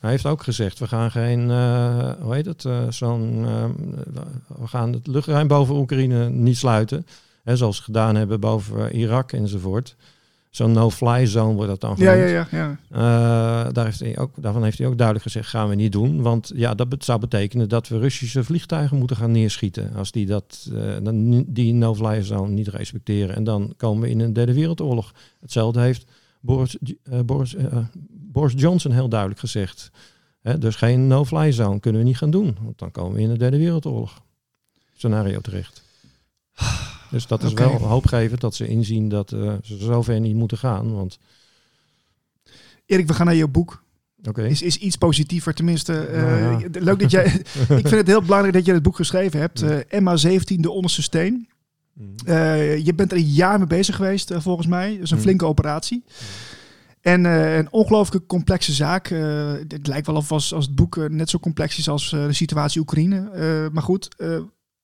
Hij 0.00 0.10
heeft 0.10 0.26
ook 0.26 0.42
gezegd, 0.42 0.78
we 0.78 0.86
gaan 0.86 1.10
geen, 1.10 1.50
eh, 1.50 2.10
hoe 2.20 2.34
heet 2.34 2.46
het, 2.46 2.64
zo'n, 2.88 3.46
we 4.46 4.66
gaan 4.66 4.92
het 4.92 5.06
luchtruim 5.06 5.46
boven 5.46 5.74
Oekraïne 5.74 6.30
niet 6.30 6.56
sluiten. 6.56 7.06
Hè, 7.44 7.56
zoals 7.56 7.76
ze 7.76 7.82
gedaan 7.82 8.14
hebben 8.14 8.40
boven 8.40 8.94
Irak 8.96 9.32
enzovoort. 9.32 9.96
Zo'n 10.56 10.72
no-fly 10.72 11.26
zone 11.26 11.54
wordt 11.54 11.68
dat 11.70 11.80
dan 11.80 11.94
Ja, 11.98 12.12
genoemd. 12.12 12.30
ja, 12.30 12.46
ja. 12.50 12.78
ja. 12.90 13.66
Eh, 13.66 13.72
daar 13.72 13.84
heeft 13.84 14.00
hij 14.00 14.18
ook, 14.18 14.30
daarvan 14.42 14.64
heeft 14.64 14.78
hij 14.78 14.86
ook 14.86 14.96
duidelijk 14.96 15.26
gezegd, 15.26 15.48
gaan 15.48 15.68
we 15.68 15.74
niet 15.74 15.92
doen. 15.92 16.22
Want 16.22 16.52
ja, 16.54 16.74
dat 16.74 16.88
bet- 16.88 17.04
zou 17.04 17.18
betekenen 17.20 17.68
dat 17.68 17.88
we 17.88 17.98
Russische 17.98 18.44
vliegtuigen 18.44 18.98
moeten 18.98 19.16
gaan 19.16 19.30
neerschieten. 19.32 19.94
Als 19.94 20.10
die 20.12 20.26
dat, 20.26 20.70
dan 21.02 21.28
ni- 21.28 21.44
die 21.46 21.72
no-fly 21.72 22.22
zone 22.22 22.50
niet 22.50 22.68
respecteren. 22.68 23.36
En 23.36 23.44
dan 23.44 23.74
komen 23.76 24.02
we 24.02 24.08
in 24.10 24.20
een 24.20 24.32
derde 24.32 24.54
wereldoorlog. 24.54 25.12
Hetzelfde 25.40 25.80
heeft 25.80 26.04
Boris, 26.40 26.76
eh, 27.02 27.20
Boris, 27.24 27.56
Boris 28.10 28.52
Johnson 28.56 28.92
heel 28.92 29.08
duidelijk 29.08 29.40
gezegd. 29.40 29.90
Hè, 30.42 30.58
dus 30.58 30.76
geen 30.76 31.06
no-fly 31.06 31.52
zone 31.52 31.80
kunnen 31.80 32.00
we 32.00 32.06
niet 32.06 32.16
gaan 32.18 32.30
doen. 32.30 32.56
Want 32.62 32.78
dan 32.78 32.90
komen 32.90 33.12
we 33.16 33.20
in 33.20 33.30
een 33.30 33.38
derde 33.38 33.58
wereldoorlog 33.58 34.22
scenario 34.94 35.40
terecht. 35.40 35.82
Dus 37.10 37.26
dat 37.26 37.42
is 37.42 37.52
wel 37.52 37.70
hoopgevend 37.72 38.40
dat 38.40 38.54
ze 38.54 38.66
inzien 38.66 39.08
dat 39.08 39.32
eh, 39.32 39.52
ze 39.62 39.76
zover 39.76 40.20
niet 40.20 40.34
moeten 40.36 40.58
gaan. 40.58 40.94
Want 40.94 41.18
Erik, 42.86 43.06
we 43.06 43.14
gaan 43.14 43.26
naar 43.26 43.34
je 43.34 43.48
boek. 43.48 43.82
oké. 44.28 44.42
Is, 44.46 44.62
is 44.62 44.76
iets 44.76 44.96
positiever, 44.96 45.54
tenminste. 45.54 45.98
eh, 46.06 46.22
Nou 46.22 46.60
ja. 46.60 46.68
Leuk 46.80 47.00
dat 47.00 47.10
jij... 47.10 47.24
ik 47.82 47.88
vind 47.88 47.90
het 47.90 48.06
heel 48.06 48.22
belangrijk 48.22 48.54
dat 48.54 48.64
je 48.64 48.72
het 48.72 48.82
boek 48.82 48.96
geschreven 48.96 49.40
hebt. 49.40 49.62
eh 49.62 49.78
MA17, 50.00 50.54
De 50.60 50.70
Onderste 50.70 51.02
Steen. 51.02 51.48
Mm. 51.92 52.14
Je 52.84 52.92
bent 52.96 53.12
er 53.12 53.18
een 53.18 53.24
jaar 53.24 53.58
mee 53.58 53.66
bezig 53.66 53.96
geweest, 53.96 54.32
volgens 54.36 54.66
mij. 54.66 54.92
Dat 54.94 55.02
is 55.02 55.10
een 55.10 55.16
Mm. 55.16 55.22
flinke 55.22 55.44
operatie. 55.46 56.04
En 57.00 57.26
eh, 57.26 57.56
een 57.56 57.72
ongelooflijk 57.72 58.26
complexe 58.26 58.72
zaak. 58.72 59.06
Het 59.68 59.86
lijkt 59.86 60.06
wel 60.06 60.16
of 60.16 60.32
als, 60.32 60.52
als 60.54 60.66
het 60.66 60.74
boek 60.74 61.08
net 61.10 61.30
zo 61.30 61.38
complex 61.38 61.78
is 61.78 61.88
als 61.88 62.10
de 62.10 62.32
situatie 62.32 62.80
Oekraïne. 62.80 63.30
Maar 63.72 63.82
goed, 63.82 64.08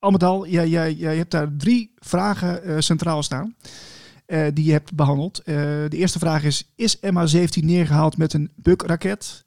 al 0.02 0.10
met 0.10 0.22
al, 0.22 0.46
jij, 0.46 0.68
jij, 0.68 0.94
jij 0.94 1.16
hebt 1.16 1.30
daar 1.30 1.56
drie 1.56 1.92
vragen 1.98 2.62
eh, 2.64 2.76
centraal 2.78 3.22
staan. 3.22 3.54
eh, 4.26 4.46
die 4.54 4.64
je 4.64 4.72
hebt 4.72 4.94
behandeld. 4.94 5.38
Eh, 5.38 5.54
de 5.88 5.96
eerste 5.96 6.18
vraag 6.18 6.44
is: 6.44 6.72
Is 6.76 6.96
MH17 6.96 7.64
neergehaald 7.64 8.16
met 8.16 8.32
een 8.32 8.52
Buk-raket? 8.56 9.44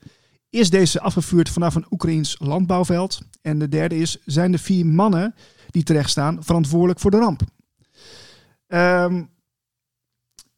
Is 0.49 0.69
deze 0.69 1.01
afgevuurd 1.01 1.49
vanaf 1.49 1.75
een 1.75 1.85
Oekraïns 1.89 2.35
landbouwveld? 2.39 3.21
En 3.41 3.59
de 3.59 3.69
derde 3.69 3.97
is: 3.97 4.17
Zijn 4.25 4.51
de 4.51 4.57
vier 4.57 4.85
mannen 4.85 5.35
die 5.69 5.83
terecht 5.83 6.09
staan 6.09 6.43
verantwoordelijk 6.43 6.99
voor 6.99 7.11
de 7.11 7.17
ramp? 7.17 7.41
Ehm, 8.67 9.23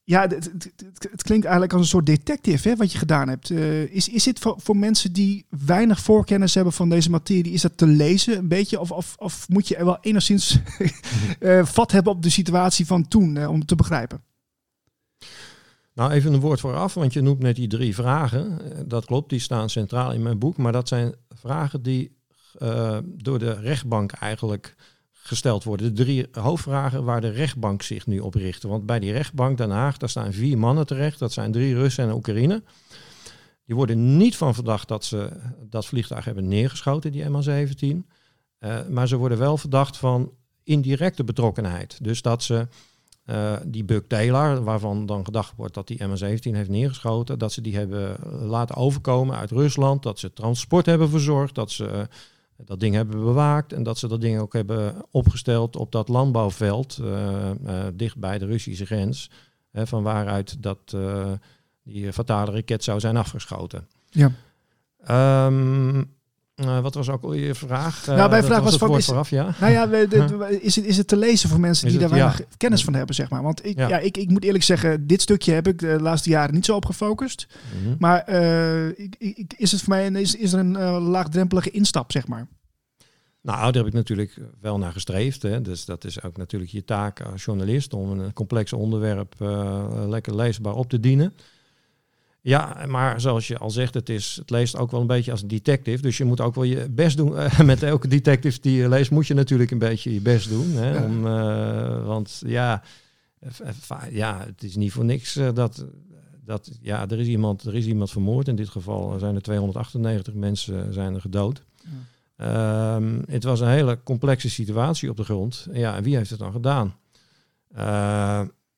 ja, 0.07 0.21
het, 0.21 0.31
het, 0.31 0.71
het- 1.11 1.23
klinkt 1.23 1.45
eigenlijk 1.45 1.73
als 1.73 1.81
een 1.81 1.87
soort 1.87 2.05
detective 2.05 2.69
hè, 2.69 2.75
wat 2.75 2.91
je 2.91 2.97
gedaan 2.97 3.29
hebt. 3.29 3.49
Eh, 3.49 3.83
is, 3.83 4.09
is 4.09 4.23
dit 4.23 4.39
voor, 4.39 4.55
voor 4.57 4.77
mensen 4.77 5.13
die 5.13 5.45
weinig 5.65 5.99
voorkennis 5.99 6.53
hebben 6.53 6.73
van 6.73 6.89
deze 6.89 7.09
materie, 7.09 7.51
is 7.51 7.61
dat 7.61 7.77
te 7.77 7.87
lezen 7.87 8.37
een 8.37 8.47
beetje? 8.47 8.79
Of, 8.79 8.91
of, 8.91 9.15
of 9.17 9.49
moet 9.49 9.67
je 9.67 9.75
er 9.75 9.85
wel 9.85 9.97
enigszins 10.01 10.59
eh, 11.39 11.65
vat 11.65 11.91
hebben 11.91 12.13
op 12.13 12.21
de 12.21 12.29
situatie 12.29 12.85
van 12.85 13.07
toen 13.07 13.37
eh, 13.37 13.49
om 13.49 13.65
te 13.65 13.75
begrijpen? 13.75 14.23
Nou, 15.93 16.11
even 16.11 16.33
een 16.33 16.39
woord 16.39 16.59
vooraf, 16.59 16.93
want 16.93 17.13
je 17.13 17.21
noemt 17.21 17.39
net 17.41 17.55
die 17.55 17.67
drie 17.67 17.95
vragen. 17.95 18.59
Dat 18.87 19.05
klopt, 19.05 19.29
die 19.29 19.39
staan 19.39 19.69
centraal 19.69 20.11
in 20.13 20.21
mijn 20.21 20.39
boek. 20.39 20.57
Maar 20.57 20.71
dat 20.71 20.87
zijn 20.87 21.15
vragen 21.29 21.81
die 21.81 22.15
door 23.03 23.39
de 23.39 23.53
rechtbank 23.53 24.11
eigenlijk 24.11 24.75
gesteld 25.27 25.63
worden. 25.63 25.95
De 25.95 26.03
drie 26.03 26.27
hoofdvragen 26.31 27.03
waar 27.03 27.21
de 27.21 27.29
rechtbank 27.29 27.81
zich 27.81 28.07
nu 28.07 28.19
op 28.19 28.33
richt. 28.33 28.63
Want 28.63 28.85
bij 28.85 28.99
die 28.99 29.11
rechtbank 29.11 29.57
Den 29.57 29.69
Haag, 29.69 29.97
daar 29.97 30.09
staan 30.09 30.33
vier 30.33 30.57
mannen 30.57 30.85
terecht. 30.85 31.19
Dat 31.19 31.33
zijn 31.33 31.51
drie 31.51 31.75
Russen 31.75 32.03
en 32.03 32.09
een 32.09 32.15
Oekraïne. 32.15 32.63
Die 33.65 33.75
worden 33.75 34.17
niet 34.17 34.35
van 34.35 34.53
verdacht 34.53 34.87
dat 34.87 35.05
ze 35.05 35.31
dat 35.69 35.85
vliegtuig 35.85 36.25
hebben 36.25 36.47
neergeschoten, 36.47 37.11
die 37.11 37.23
MH17. 37.23 38.07
Eh, 38.57 38.87
maar 38.89 39.07
ze 39.07 39.15
worden 39.15 39.37
wel 39.37 39.57
verdacht 39.57 39.97
van 39.97 40.31
indirecte 40.63 41.23
betrokkenheid. 41.23 42.03
Dus 42.03 42.21
dat 42.21 42.43
ze 42.43 42.67
eh, 43.23 43.53
die 43.65 43.83
Buck 43.83 44.07
Taylor, 44.07 44.63
waarvan 44.63 45.05
dan 45.05 45.25
gedacht 45.25 45.53
wordt 45.55 45.73
dat 45.73 45.87
die 45.87 45.99
MH17 45.99 46.51
heeft 46.51 46.69
neergeschoten, 46.69 47.39
dat 47.39 47.53
ze 47.53 47.61
die 47.61 47.75
hebben 47.75 48.17
laten 48.47 48.75
overkomen 48.75 49.35
uit 49.35 49.51
Rusland, 49.51 50.03
dat 50.03 50.19
ze 50.19 50.33
transport 50.33 50.85
hebben 50.85 51.09
verzorgd, 51.09 51.55
dat 51.55 51.71
ze 51.71 51.87
eh, 51.87 52.01
dat 52.65 52.79
ding 52.79 52.95
hebben 52.95 53.19
bewaakt 53.19 53.73
en 53.73 53.83
dat 53.83 53.97
ze 53.97 54.07
dat 54.07 54.21
ding 54.21 54.39
ook 54.39 54.53
hebben 54.53 55.05
opgesteld 55.11 55.75
op 55.75 55.91
dat 55.91 56.07
landbouwveld 56.07 56.97
eh, 57.01 57.49
eh, 57.49 57.93
dicht 57.93 58.17
bij 58.17 58.37
de 58.37 58.45
Russische 58.45 58.85
grens, 58.85 59.29
hè, 59.71 59.87
van 59.87 60.03
waaruit 60.03 60.63
dat, 60.63 60.79
eh, 60.85 61.31
die 61.83 62.13
fatale 62.13 62.51
raket 62.51 62.83
zou 62.83 62.99
zijn 62.99 63.17
afgeschoten. 63.17 63.87
Ja. 64.09 64.31
Ehm, 65.03 66.03
eh, 66.57 66.79
wat 66.79 66.93
was 66.93 67.09
ook 67.09 67.23
al 67.23 67.33
je 67.33 67.55
vraag? 67.55 68.01
Eh, 68.01 68.15
Nou, 68.15 68.29
mijn 68.29 68.41
dat 68.41 68.45
vraag 68.51 68.63
was 68.63 68.77
van, 68.77 68.97
is- 68.97 69.05
vooraf, 69.05 69.29
ja. 69.29 69.55
Nou 69.59 69.71
ja, 69.71 69.89
we- 69.89 70.07
de- 70.09 70.59
is, 70.61 70.75
het, 70.75 70.85
is 70.85 70.97
het 70.97 71.07
te 71.07 71.17
lezen 71.17 71.49
voor 71.49 71.59
mensen 71.59 71.87
Is 71.87 71.93
die 71.93 72.01
het- 72.01 72.09
daar 72.11 72.19
weinig 72.19 72.39
ja. 72.49 72.55
kennis 72.57 72.83
van 72.83 72.93
hebben, 72.93 73.15
zeg 73.15 73.29
maar? 73.29 73.43
Want 73.43 73.65
ik, 73.65 73.77
ja. 73.77 73.87
Ja. 73.87 73.97
ik, 73.99 74.17
ik 74.17 74.29
moet 74.29 74.43
eerlijk 74.43 74.63
zeggen, 74.63 75.07
dit 75.07 75.21
stukje 75.21 75.51
heb 75.53 75.67
ik 75.67 75.79
de 75.79 76.01
laatste 76.01 76.29
jaren 76.29 76.53
niet 76.53 76.65
zo 76.65 76.75
op 76.75 76.85
gefocust. 76.85 77.47
Mhm. 77.83 77.95
Maar 77.99 78.19
eh, 78.23 78.87
ik, 78.87 79.15
ik, 79.17 79.53
is 79.57 79.71
het 79.71 79.81
voor 79.81 79.93
mij 79.93 80.05
een, 80.07 80.15
is, 80.15 80.35
is 80.35 80.53
er 80.53 80.59
een 80.59 80.75
eh, 80.75 81.07
laagdrempelige 81.09 81.71
instap, 81.71 82.11
zeg 82.11 82.27
maar? 82.27 82.47
Nou, 83.41 83.59
daar 83.59 83.73
heb 83.73 83.85
ik 83.85 83.93
natuurlijk 83.93 84.37
wel 84.61 84.77
naar 84.77 84.91
gestreefd. 84.91 85.41
Hè. 85.41 85.61
Dus 85.61 85.85
dat 85.85 86.03
is 86.05 86.23
ook 86.23 86.37
natuurlijk 86.37 86.71
je 86.71 86.83
taak 86.85 87.21
als 87.21 87.43
journalist 87.45 87.93
om 87.93 88.19
een 88.19 88.33
complex 88.33 88.73
onderwerp 88.73 89.35
eh, 89.39 89.83
lekker 90.07 90.35
leesbaar 90.35 90.73
op 90.73 90.89
te 90.89 90.99
dienen. 90.99 91.33
Ja, 92.47 92.85
maar 92.87 93.21
zoals 93.21 93.47
je 93.47 93.57
al 93.57 93.69
zegt, 93.69 93.93
het, 93.93 94.09
is, 94.09 94.35
het 94.39 94.49
leest 94.49 94.77
ook 94.77 94.91
wel 94.91 95.01
een 95.01 95.07
beetje 95.07 95.31
als 95.31 95.41
een 95.41 95.47
detective. 95.47 96.01
Dus 96.01 96.17
je 96.17 96.25
moet 96.25 96.41
ook 96.41 96.55
wel 96.55 96.63
je 96.63 96.89
best 96.89 97.17
doen. 97.17 97.37
Eh, 97.37 97.59
Met 97.73 97.83
elke 97.83 98.07
detective 98.07 98.59
die 98.61 98.75
je 98.77 98.89
leest, 98.89 99.11
moet 99.11 99.27
je 99.27 99.33
natuurlijk 99.33 99.71
een 99.71 99.77
beetje 99.77 100.13
je 100.13 100.21
best 100.21 100.49
doen. 100.49 100.71
Hè, 100.71 100.93
Ja. 100.93 101.03
om, 101.03 101.27
eh, 101.27 102.05
want 102.05 102.41
ja, 102.45 102.83
ja, 104.11 104.43
het 104.45 104.63
is 104.63 104.75
niet 104.75 104.91
voor 104.91 105.05
niks 105.05 105.39
dat, 105.53 105.85
dat 106.45 106.71
ja, 106.81 107.09
er, 107.09 107.19
is 107.19 107.27
iemand, 107.27 107.63
er 107.63 107.75
is 107.75 107.85
iemand 107.85 108.11
vermoord. 108.11 108.47
In 108.47 108.55
dit 108.55 108.69
geval 108.69 109.19
zijn 109.19 109.35
er 109.35 109.41
298 109.41 110.33
mensen 110.33 110.93
zijn 110.93 111.15
er 111.15 111.21
gedood. 111.21 111.63
Ehm, 112.37 113.21
het 113.29 113.43
was 113.43 113.59
een 113.59 113.67
hele 113.67 113.99
complexe 114.03 114.49
situatie 114.49 115.09
op 115.09 115.17
de 115.17 115.23
grond. 115.23 115.67
Ja, 115.71 115.95
en 115.95 116.03
wie 116.03 116.15
heeft 116.15 116.29
het 116.29 116.39
dan 116.39 116.51
gedaan? 116.51 116.95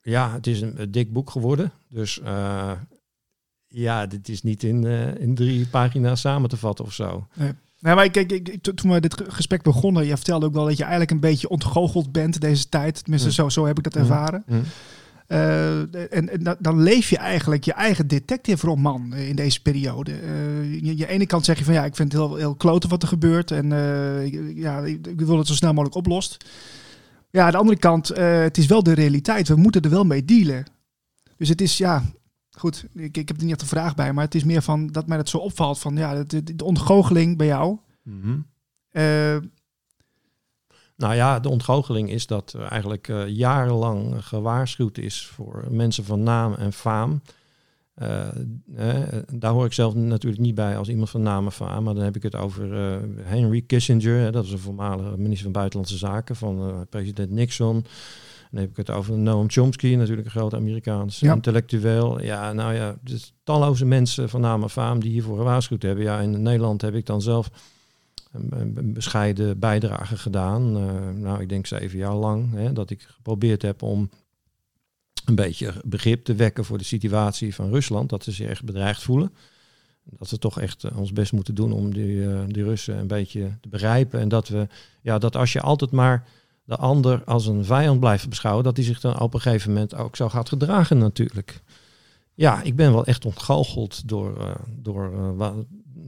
ja, 0.02 0.34
het 0.34 0.48
is 0.48 0.62
een, 0.62 0.92
dik 0.92 1.14
boek 1.14 1.30
geworden. 1.30 1.72
Dus 1.90 2.22
ja, 3.70 4.06
dit 4.06 4.30
is 4.30 4.44
niet 4.44 4.64
in, 4.64 4.86
in 5.20 5.36
drie 5.36 5.68
pagina's 5.68 6.22
samen 6.22 6.50
te 6.50 6.58
vatten 6.58 6.86
of 6.86 6.94
zo. 6.94 7.28
Nee. 7.34 7.52
Nou, 7.80 7.96
maar 7.96 8.10
kijk, 8.10 8.32
ik, 8.32 8.62
toen 8.76 8.92
we 8.92 9.00
dit 9.00 9.24
gesprek 9.28 9.62
begonnen, 9.62 10.06
je 10.06 10.16
vertelde 10.16 10.46
ook 10.46 10.54
wel 10.54 10.66
dat 10.66 10.78
je 10.78 10.82
eigenlijk 10.82 11.12
een 11.12 11.20
beetje 11.20 11.50
ontgoocheld 11.50 12.12
bent 12.12 12.42
deze 12.42 12.70
tijd. 12.70 13.02
Tenminste, 13.04 13.32
zo, 13.32 13.50
zo 13.50 13.66
heb 13.66 13.78
ik 13.78 13.84
dat 13.84 13.96
ervaren. 13.96 14.44
Uh, 15.28 15.80
en, 16.14 16.30
en, 16.30 16.58
dan 16.60 16.82
leef 16.82 17.10
je 17.10 17.18
eigenlijk 17.18 17.64
je 17.64 17.74
eigen 17.74 18.08
detective-roman 18.08 19.14
in 19.14 19.36
deze 19.36 19.62
periode. 19.62 20.12
Uh, 20.12 20.74
je, 20.84 20.98
je 20.98 21.08
ene 21.08 21.26
kant 21.26 21.46
zeg 21.46 21.58
je 21.58 21.64
van 21.64 21.74
ja, 21.74 21.86
ik 21.86 21.96
vind 21.96 22.12
het 22.12 22.22
heel, 22.22 22.36
heel 22.36 22.56
kloten 22.56 22.90
wat 22.90 23.02
er 23.02 23.08
gebeurt. 23.08 23.52
En 23.52 23.72
uh, 23.72 24.56
ja, 24.56 24.80
ik, 24.80 25.08
ik, 25.08 25.22
wil 25.22 25.38
het 25.38 25.48
zo 25.48 25.54
snel 25.54 25.74
mogelijk 25.74 25.96
oplost. 25.96 26.46
Ja, 27.30 27.46
aan 27.46 27.52
de 27.52 27.58
andere 27.58 27.78
kant, 27.78 28.08
het 28.18 28.58
is 28.58 28.66
wel 28.66 28.84
de 28.84 28.94
realiteit. 28.94 29.48
We 29.48 29.56
moeten 29.56 29.82
er 29.82 29.90
wel 29.90 30.06
mee 30.06 30.26
dealen. 30.26 30.66
Dus 31.38 31.50
het 31.50 31.62
is 31.62 31.78
ja, 31.78 32.04
goed, 32.60 32.86
ik, 32.94 33.18
ik 33.18 33.28
heb 33.28 33.38
er 33.38 33.44
niet 33.44 33.52
echt 33.52 33.62
een 33.62 33.68
vraag 33.68 33.96
bij, 33.96 34.14
maar 34.14 34.24
het 34.24 34.36
is 34.36 34.44
meer 34.44 34.62
van 34.62 34.88
dat 34.88 35.08
mij 35.08 35.18
dat 35.18 35.30
zo 35.30 35.38
opvalt 35.38 35.80
van 35.80 35.96
ja, 35.96 36.24
de, 36.24 36.56
de, 36.56 36.64
ontgoocheling 36.64 37.38
bij 37.38 37.48
jou. 37.48 37.78
Mm 38.04 38.48
nou 41.00 41.16
ja, 41.16 41.40
de 41.40 41.50
ontgoocheling 41.50 42.10
is 42.10 42.28
dat 42.28 42.54
er 42.54 42.62
eigenlijk 42.62 43.08
uh, 43.08 43.28
jarenlang 43.28 44.26
gewaarschuwd 44.26 44.98
is 44.98 45.26
voor 45.26 45.68
mensen 45.70 46.04
van 46.04 46.24
naam 46.24 46.54
en 46.54 46.74
faam. 46.74 47.22
Uh, 48.02 48.28
daar 49.34 49.52
hoor 49.52 49.66
ik 49.66 49.74
zelf 49.74 49.94
natuurlijk 49.94 50.42
niet 50.42 50.56
bij 50.56 50.78
als 50.78 50.90
iemand 50.90 51.10
van 51.10 51.22
naam 51.22 51.46
en 51.46 51.52
faam, 51.52 51.84
maar 51.84 51.94
dan 51.94 52.04
heb 52.04 52.16
ik 52.16 52.24
het 52.24 52.36
over 52.36 52.72
Henry 53.24 53.62
Kissinger, 53.62 54.32
dat 54.32 54.46
is 54.46 54.52
een 54.52 54.60
voormalige 54.60 55.18
minister 55.18 55.44
van 55.44 55.52
Buitenlandse 55.52 55.98
Zaken 55.98 56.36
van 56.36 56.86
president 56.90 57.32
Nixon. 57.32 57.86
Dan 58.52 58.62
heb 58.62 58.70
ik 58.70 58.78
het 58.78 58.90
over 58.90 59.18
Noam 59.18 59.50
Chomsky, 59.50 59.96
natuurlijk 59.96 60.26
een 60.26 60.32
grote 60.32 60.56
Amerikaanse 60.56 61.26
intellectueel. 61.26 62.22
Ja, 62.22 62.54
nou 62.54 62.74
ja, 62.74 62.98
dus 63.02 63.34
talloze 63.44 63.86
mensen 63.86 64.30
van 64.30 64.42
naam 64.42 64.64
en 64.64 64.70
faam 64.70 65.00
die 65.00 65.12
hiervoor 65.12 65.38
gewaarschuwd 65.38 65.82
hebben. 65.82 66.04
Ja, 66.04 66.20
in 66.20 66.42
Nederland 66.42 66.82
heb 66.82 66.96
ik 66.96 67.06
dan 67.06 67.22
zelf 67.22 67.50
een, 68.32 68.52
een 68.52 68.94
bescheiden 68.94 69.60
bijdrage 69.60 70.18
gedaan. 70.18 70.78
Uh, 70.78 71.10
nou, 71.10 71.42
ik 71.42 71.50
denk 71.50 71.66
zeven 71.66 71.98
jaar 71.98 72.16
lang. 72.16 72.54
Hè, 72.54 72.74
dat 72.74 72.90
ik 72.90 73.02
geprobeerd 73.02 73.62
heb 73.62 73.82
om 73.82 74.10
een 75.26 75.36
beetje 75.36 75.74
begrip 75.86 76.24
te 76.24 76.36
wekken 76.36 76.66
voor 76.66 76.78
de 76.78 76.84
situatie 76.84 77.56
van 77.56 77.70
Rusland. 77.70 78.10
Dat 78.10 78.24
ze 78.24 78.32
zich 78.32 78.48
echt 78.48 78.64
bedreigd 78.64 79.04
voelen. 79.04 79.34
Dat 80.04 80.30
we 80.30 80.38
toch 80.38 80.60
echt 80.60 80.84
eh, 80.84 80.98
ons 80.98 81.14
best 81.14 81.32
moeten 81.32 81.56
doen 81.56 81.72
om 81.72 81.94
die, 81.94 82.16
uh, 82.16 82.40
die 82.48 82.64
Russen 82.64 82.98
een 82.98 83.08
beetje 83.08 83.58
te 83.62 83.70
begrijpen. 83.70 84.20
En 84.20 84.30
dat 84.30 84.48
we, 84.48 84.68
ja, 85.02 85.18
dat 85.18 85.36
als 85.36 85.54
je 85.54 85.62
altijd 85.62 85.92
maar 85.92 86.28
de 86.70 86.78
ander 86.78 87.22
als 87.26 87.46
een 87.46 87.66
vijand 87.66 88.00
blijft 88.00 88.30
beschouwen, 88.30 88.64
dat 88.64 88.76
hij 88.76 88.86
zich 88.86 89.00
dan 89.00 89.20
op 89.20 89.34
een 89.34 89.42
gegeven 89.42 89.74
moment 89.74 89.96
ook 89.96 90.16
zo 90.16 90.30
gaat 90.30 90.50
gedragen 90.50 90.98
natuurlijk. 90.98 91.62
Ja, 92.34 92.62
ik 92.62 92.76
ben 92.76 92.92
wel 92.92 93.06
echt 93.06 93.26
ontgoocheld 93.26 94.08
door, 94.08 94.38
uh, 94.38 94.52
door 94.82 95.12
uh, 95.40 95.50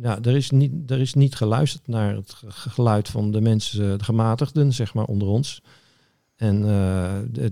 ja, 0.02 0.20
er 0.22 0.36
is, 0.36 0.50
niet, 0.50 0.92
er 0.92 1.00
is 1.00 1.14
niet 1.14 1.36
geluisterd 1.36 1.88
naar 1.88 2.16
het 2.16 2.36
geluid 2.48 3.10
van 3.10 3.32
de 3.32 3.42
mensen, 3.42 3.98
de 3.98 4.04
gematigden, 4.04 4.74
zeg 4.74 4.94
maar, 4.94 5.06
onder 5.06 5.28
ons. 5.28 5.62
En 6.36 6.66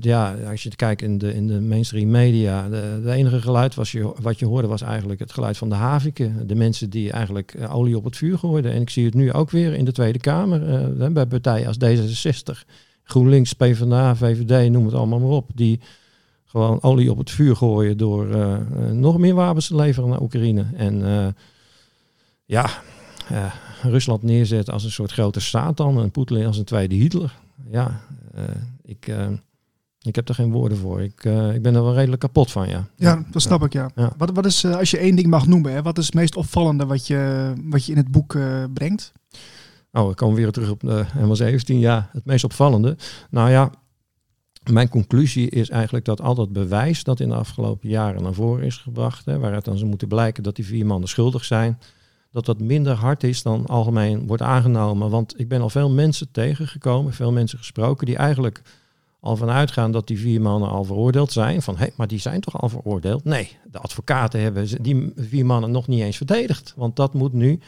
ja, 0.02 0.36
als 0.50 0.64
je 0.64 0.76
kijkt 0.76 1.02
in 1.02 1.18
de, 1.18 1.34
in 1.34 1.48
de 1.48 1.62
mainstream 1.62 2.12
media, 2.12 2.70
de, 2.70 3.12
enige 3.12 3.42
geluid 3.42 3.76
was 3.76 3.92
je, 3.92 4.14
wat 4.22 4.40
je 4.40 4.46
hoorde 4.46 4.68
was 4.68 4.82
eigenlijk 4.82 5.20
het 5.20 5.34
geluid 5.34 5.58
van 5.58 5.70
de 5.70 5.76
haviken. 5.76 6.48
De 6.48 6.56
mensen 6.56 6.90
die 6.90 7.12
eigenlijk 7.12 7.56
olie 7.70 7.98
op 7.98 8.04
het 8.04 8.18
vuur 8.18 8.38
gooiden. 8.38 8.72
En 8.72 8.82
ik 8.82 8.90
zie 8.90 9.06
het 9.06 9.14
nu 9.14 9.34
ook 9.34 9.50
weer 9.50 9.74
in 9.74 9.86
de 9.86 9.92
Tweede 9.92 10.20
Kamer, 10.20 11.12
bij 11.14 11.26
partijen 11.26 11.68
als 11.68 11.78
D66 11.78 12.66
GroenLinks, 13.10 13.54
PvdA, 13.54 14.16
VVD, 14.16 14.72
noem 14.72 14.86
het 14.86 14.94
allemaal 14.94 15.20
maar 15.20 15.30
op, 15.30 15.50
die 15.56 15.80
gewoon 16.46 16.82
olie 16.82 17.12
op 17.12 17.18
het 17.18 17.32
vuur 17.32 17.56
gooien 17.56 17.98
door 17.98 18.28
uh, 18.28 18.58
nog 18.92 19.18
meer 19.18 19.34
wapens 19.36 19.68
te 19.68 19.76
leveren 19.76 20.10
naar 20.10 20.22
Oekraïne. 20.22 20.66
En 20.76 21.00
uh, 21.02 21.28
ja, 22.46 22.70
Rusland 23.82 24.24
neerzet 24.24 24.72
als 24.72 24.84
een 24.84 24.92
soort 24.92 25.12
grote 25.12 25.40
Satan 25.40 26.00
en 26.02 26.12
Poetin 26.12 26.46
als 26.46 26.58
een 26.58 26.64
tweede 26.64 26.96
Hitler. 26.96 27.36
Ja, 27.72 28.02
ik, 28.84 29.12
ik 30.02 30.16
heb 30.16 30.30
er 30.30 30.36
geen 30.36 30.52
woorden 30.52 30.78
voor. 30.78 31.02
Ik, 31.02 31.24
ik 31.54 31.62
ben 31.62 31.76
er 31.76 31.84
wel 31.84 31.94
redelijk 31.94 32.22
kapot 32.22 32.52
van, 32.52 32.70
ja. 32.70 32.88
Ja, 32.96 33.26
dat 33.32 33.42
snap 33.42 33.64
ik, 33.64 33.74
ja. 33.74 33.90
ja. 33.96 34.14
Wat, 34.18 34.32
wat 34.34 34.46
is, 34.46 34.66
als 34.66 34.92
je 34.92 34.98
één 34.98 35.16
ding 35.16 35.28
mag 35.28 35.48
noemen, 35.48 35.74
hè, 35.74 35.82
wat 35.82 35.98
is 35.98 36.06
het 36.06 36.16
meest 36.16 36.36
opvallende 36.36 36.86
wat 36.86 37.08
je, 37.08 37.54
wat 37.64 37.86
je 37.86 37.92
in 37.92 37.98
het 37.98 38.12
boek 38.12 38.38
brengt? 38.74 39.12
Oh, 39.92 40.08
we 40.08 40.14
komen 40.14 40.36
weer 40.36 40.52
terug 40.52 40.70
op 40.70 40.80
de 40.80 41.06
ML17. 41.18 41.76
Ja, 41.76 42.10
het 42.12 42.26
meest 42.26 42.44
opvallende. 42.44 42.98
Nou 43.30 43.50
ja, 43.50 43.72
mijn 44.72 44.90
conclusie 44.90 45.50
is 45.50 45.70
eigenlijk 45.70 46.06
dat 46.06 46.22
al 46.22 46.36
dat 46.36 46.54
bewijs 46.54 47.04
dat 47.04 47.20
in 47.20 47.30
de 47.30 47.36
afgelopen 47.36 47.90
jaren 47.90 48.24
naar 48.24 48.34
voren 48.34 48.66
is 48.66 48.78
gebracht, 48.78 49.26
hè, 49.26 49.40
waaruit 49.40 49.66
dan 49.66 49.78
ze 49.78 49.86
moeten 49.86 50.08
blijken 50.08 50.44
dat 50.44 50.56
die 50.56 50.66
vier 50.66 50.86
mannen 50.86 51.10
schuldig 51.10 51.46
zijn, 51.46 51.80
dat 52.32 52.46
dat 52.46 52.60
minder 52.60 52.94
hard 52.94 53.24
is 53.24 53.44
dan 53.44 53.66
algemeen 53.66 54.28
wordt 54.28 54.42
aangenomen. 54.42 55.10
Want 55.10 55.40
ik 55.40 55.48
ben 55.48 55.62
al 55.62 55.70
veel 55.70 55.90
mensen 55.90 56.32
tegengekomen, 56.32 57.14
veel 57.14 57.32
mensen 57.32 57.58
gesproken, 57.58 58.06
die 58.06 58.16
eigenlijk 58.18 58.62
al 59.20 59.36
vanuit 59.36 59.72
gaan 59.72 59.92
dat 59.92 60.08
die 60.08 60.20
vier 60.20 60.42
mannen 60.42 60.70
al 60.70 60.84
veroordeeld 60.84 61.32
zijn. 61.32 61.62
Van 61.62 61.78
hé, 61.78 61.88
maar 61.96 62.08
die 62.08 62.20
zijn 62.20 62.42
toch 62.42 62.62
al 62.62 62.70
veroordeeld? 62.70 63.24
Nee, 63.24 63.58
de 63.72 63.80
advocaten 63.80 64.42
hebben 64.42 64.84
die 64.84 65.12
vier 65.16 65.46
mannen 65.46 65.72
nog 65.72 65.88
niet 65.88 66.02
eens 66.02 66.18
verdedigd. 66.18 66.74
Want 66.76 66.96
dat 66.96 67.14
moet 67.14 67.34
nu 67.34 67.60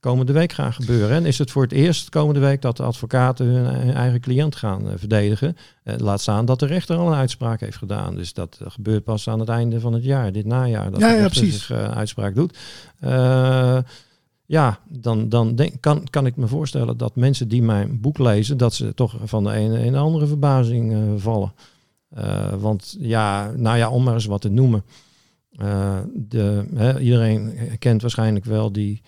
komende 0.00 0.32
week 0.32 0.52
gaan 0.52 0.72
gebeuren. 0.72 1.16
En 1.16 1.26
is 1.26 1.38
het 1.38 1.50
voor 1.50 1.62
het 1.62 1.72
eerst 1.72 2.08
komende 2.08 2.40
week 2.40 2.62
dat 2.62 2.76
de 2.76 2.82
advocaten 2.82 3.46
hun, 3.46 3.94
eigen 3.94 4.20
cliënt 4.20 4.56
gaan 4.56 4.86
uh, 4.86 4.92
verdedigen. 4.96 5.56
Uh, 5.84 5.94
laat 5.96 6.20
staan 6.20 6.44
dat 6.44 6.60
de 6.60 6.66
rechter 6.66 6.96
al 6.96 7.06
een 7.06 7.18
uitspraak 7.18 7.60
heeft 7.60 7.76
gedaan. 7.76 8.14
Dus 8.14 8.32
dat 8.32 8.58
uh, 8.62 8.70
gebeurt 8.70 9.04
pas 9.04 9.28
aan 9.28 9.40
het 9.40 9.48
einde 9.48 9.80
van 9.80 9.92
het 9.92 10.04
jaar, 10.04 10.32
dit 10.32 10.46
najaar, 10.46 10.90
dat 10.90 11.00
ja, 11.00 11.08
de 11.08 11.20
rechter 11.20 11.46
zich 11.46 11.70
uitspraak 11.70 12.34
doet. 12.34 12.58
ja, 14.46 14.78
dan, 14.88 15.28
dan 15.28 15.54
denk, 15.54 15.80
kan, 15.80 16.06
kan 16.10 16.26
ik 16.26 16.36
me 16.36 16.46
voorstellen 16.46 16.96
dat 16.96 17.16
mensen 17.16 17.48
die 17.48 17.62
mijn 17.62 18.00
boek 18.00 18.18
lezen, 18.18 18.56
dat 18.56 18.74
ze 18.74 18.94
toch 18.94 19.16
van 19.24 19.44
de 19.44 19.52
ene 19.52 19.84
in 19.84 19.92
de 19.92 19.98
andere 19.98 20.26
verbazing 20.26 21.14
vallen. 21.22 21.52
want 22.58 22.96
ja, 22.98 23.50
nou 23.56 23.76
ja, 23.76 23.90
om 23.90 24.02
maar 24.02 24.14
eens 24.14 24.26
wat 24.26 24.40
te 24.40 24.50
noemen. 24.50 24.84
de, 26.14 26.64
hè, 26.74 27.00
iedereen 27.00 27.58
kent 27.78 28.02
waarschijnlijk 28.02 28.44
wel 28.44 28.72
die 28.72 29.02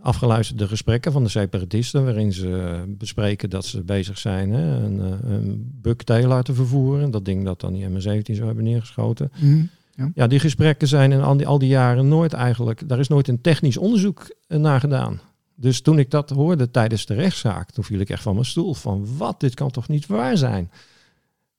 afgeluisterde 0.00 0.68
gesprekken 0.68 1.12
van 1.12 1.22
de 1.22 1.28
separatisten, 1.28 2.04
waarin 2.04 2.32
ze 2.32 2.82
bespreken 2.88 3.50
dat 3.50 3.64
ze 3.64 3.82
bezig 3.82 4.18
zijn 4.18 4.50
hè, 4.50 4.84
een, 4.84 5.00
eh, 5.00 5.30
een 5.30 5.70
bucktail 5.82 6.42
te 6.42 6.54
vervoeren. 6.54 7.10
Dat 7.10 7.24
ding 7.24 7.44
dat 7.44 7.60
dan 7.60 7.72
die 7.72 7.88
M17 7.88 8.34
zo 8.34 8.46
hebben 8.46 8.64
neergeschoten. 8.64 9.32
Mhm, 9.40 9.62
ja. 9.94 10.10
ja. 10.14 10.26
die 10.26 10.40
gesprekken 10.40 10.88
zijn 10.88 11.12
in 11.12 11.20
al 11.20 11.36
die, 11.36 11.46
al 11.46 11.58
die 11.58 11.68
jaren 11.68 12.08
nooit 12.08 12.32
eigenlijk, 12.32 12.88
daar 12.88 12.98
is 12.98 13.08
nooit 13.08 13.28
een 13.28 13.40
technisch 13.40 13.76
onderzoek 13.76 14.36
eh, 14.46 14.58
naar 14.58 14.80
gedaan. 14.80 15.20
Dus 15.54 15.80
toen 15.80 15.98
ik 15.98 16.10
dat 16.10 16.30
hoorde 16.30 16.70
tijdens 16.70 17.06
de 17.06 17.14
rechtszaak, 17.14 17.70
toen 17.70 17.84
viel 17.84 18.00
ik 18.00 18.10
echt 18.10 18.22
van 18.22 18.34
mijn 18.34 18.46
stoel. 18.46 18.74
Van 18.74 19.16
wat, 19.16 19.40
dit 19.40 19.54
kan 19.54 19.70
toch 19.70 19.88
niet 19.88 20.06
waar 20.06 20.36
zijn? 20.36 20.70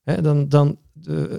Hè, 0.03 0.21
dan, 0.21 0.49
dan, 0.49 0.77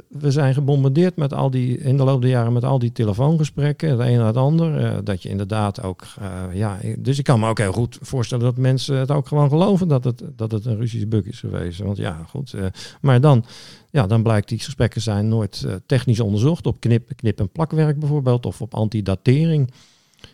we 0.08 0.30
zijn 0.30 0.54
gebombardeerd 0.54 1.16
met 1.16 1.32
al 1.34 1.50
die, 1.50 1.78
in 1.78 1.96
de 1.96 2.04
loop 2.04 2.20
der 2.20 2.30
jaren 2.30 2.52
met 2.52 2.64
al 2.64 2.78
die 2.78 2.92
telefoongesprekken, 2.92 3.90
het 3.90 4.00
een 4.00 4.18
na 4.18 4.26
het 4.26 4.36
ander. 4.36 4.80
Uh, 4.80 4.98
dat 5.04 5.22
je 5.22 5.28
inderdaad 5.28 5.82
ook, 5.82 6.04
uh, 6.20 6.42
ja, 6.52 6.78
dus 6.98 7.18
ik 7.18 7.24
kan 7.24 7.40
me 7.40 7.48
ook 7.48 7.58
heel 7.58 7.72
goed 7.72 7.98
voorstellen 8.00 8.44
dat 8.44 8.56
mensen 8.56 8.96
het 8.96 9.10
ook 9.10 9.28
gewoon 9.28 9.48
geloven 9.48 9.88
dat 9.88 10.04
het, 10.04 10.22
dat 10.36 10.52
het 10.52 10.64
een 10.64 10.76
Russische 10.76 11.06
bug 11.06 11.24
is 11.24 11.40
geweest. 11.40 11.78
Want 11.78 11.96
ja, 11.96 12.24
goed. 12.28 12.52
Uh, 12.52 12.64
maar 13.00 13.20
dan, 13.20 13.44
ja, 13.90 14.06
dan 14.06 14.22
blijkt 14.22 14.48
die 14.48 14.58
gesprekken 14.58 15.00
zijn 15.00 15.28
nooit 15.28 15.66
technisch 15.86 16.20
onderzocht 16.20 16.66
op 16.66 16.80
knip, 16.80 17.12
knip- 17.16 17.40
en 17.40 17.48
plakwerk 17.48 17.98
bijvoorbeeld, 17.98 18.46
of 18.46 18.60
op 18.60 18.74
antidatering. 18.74 19.72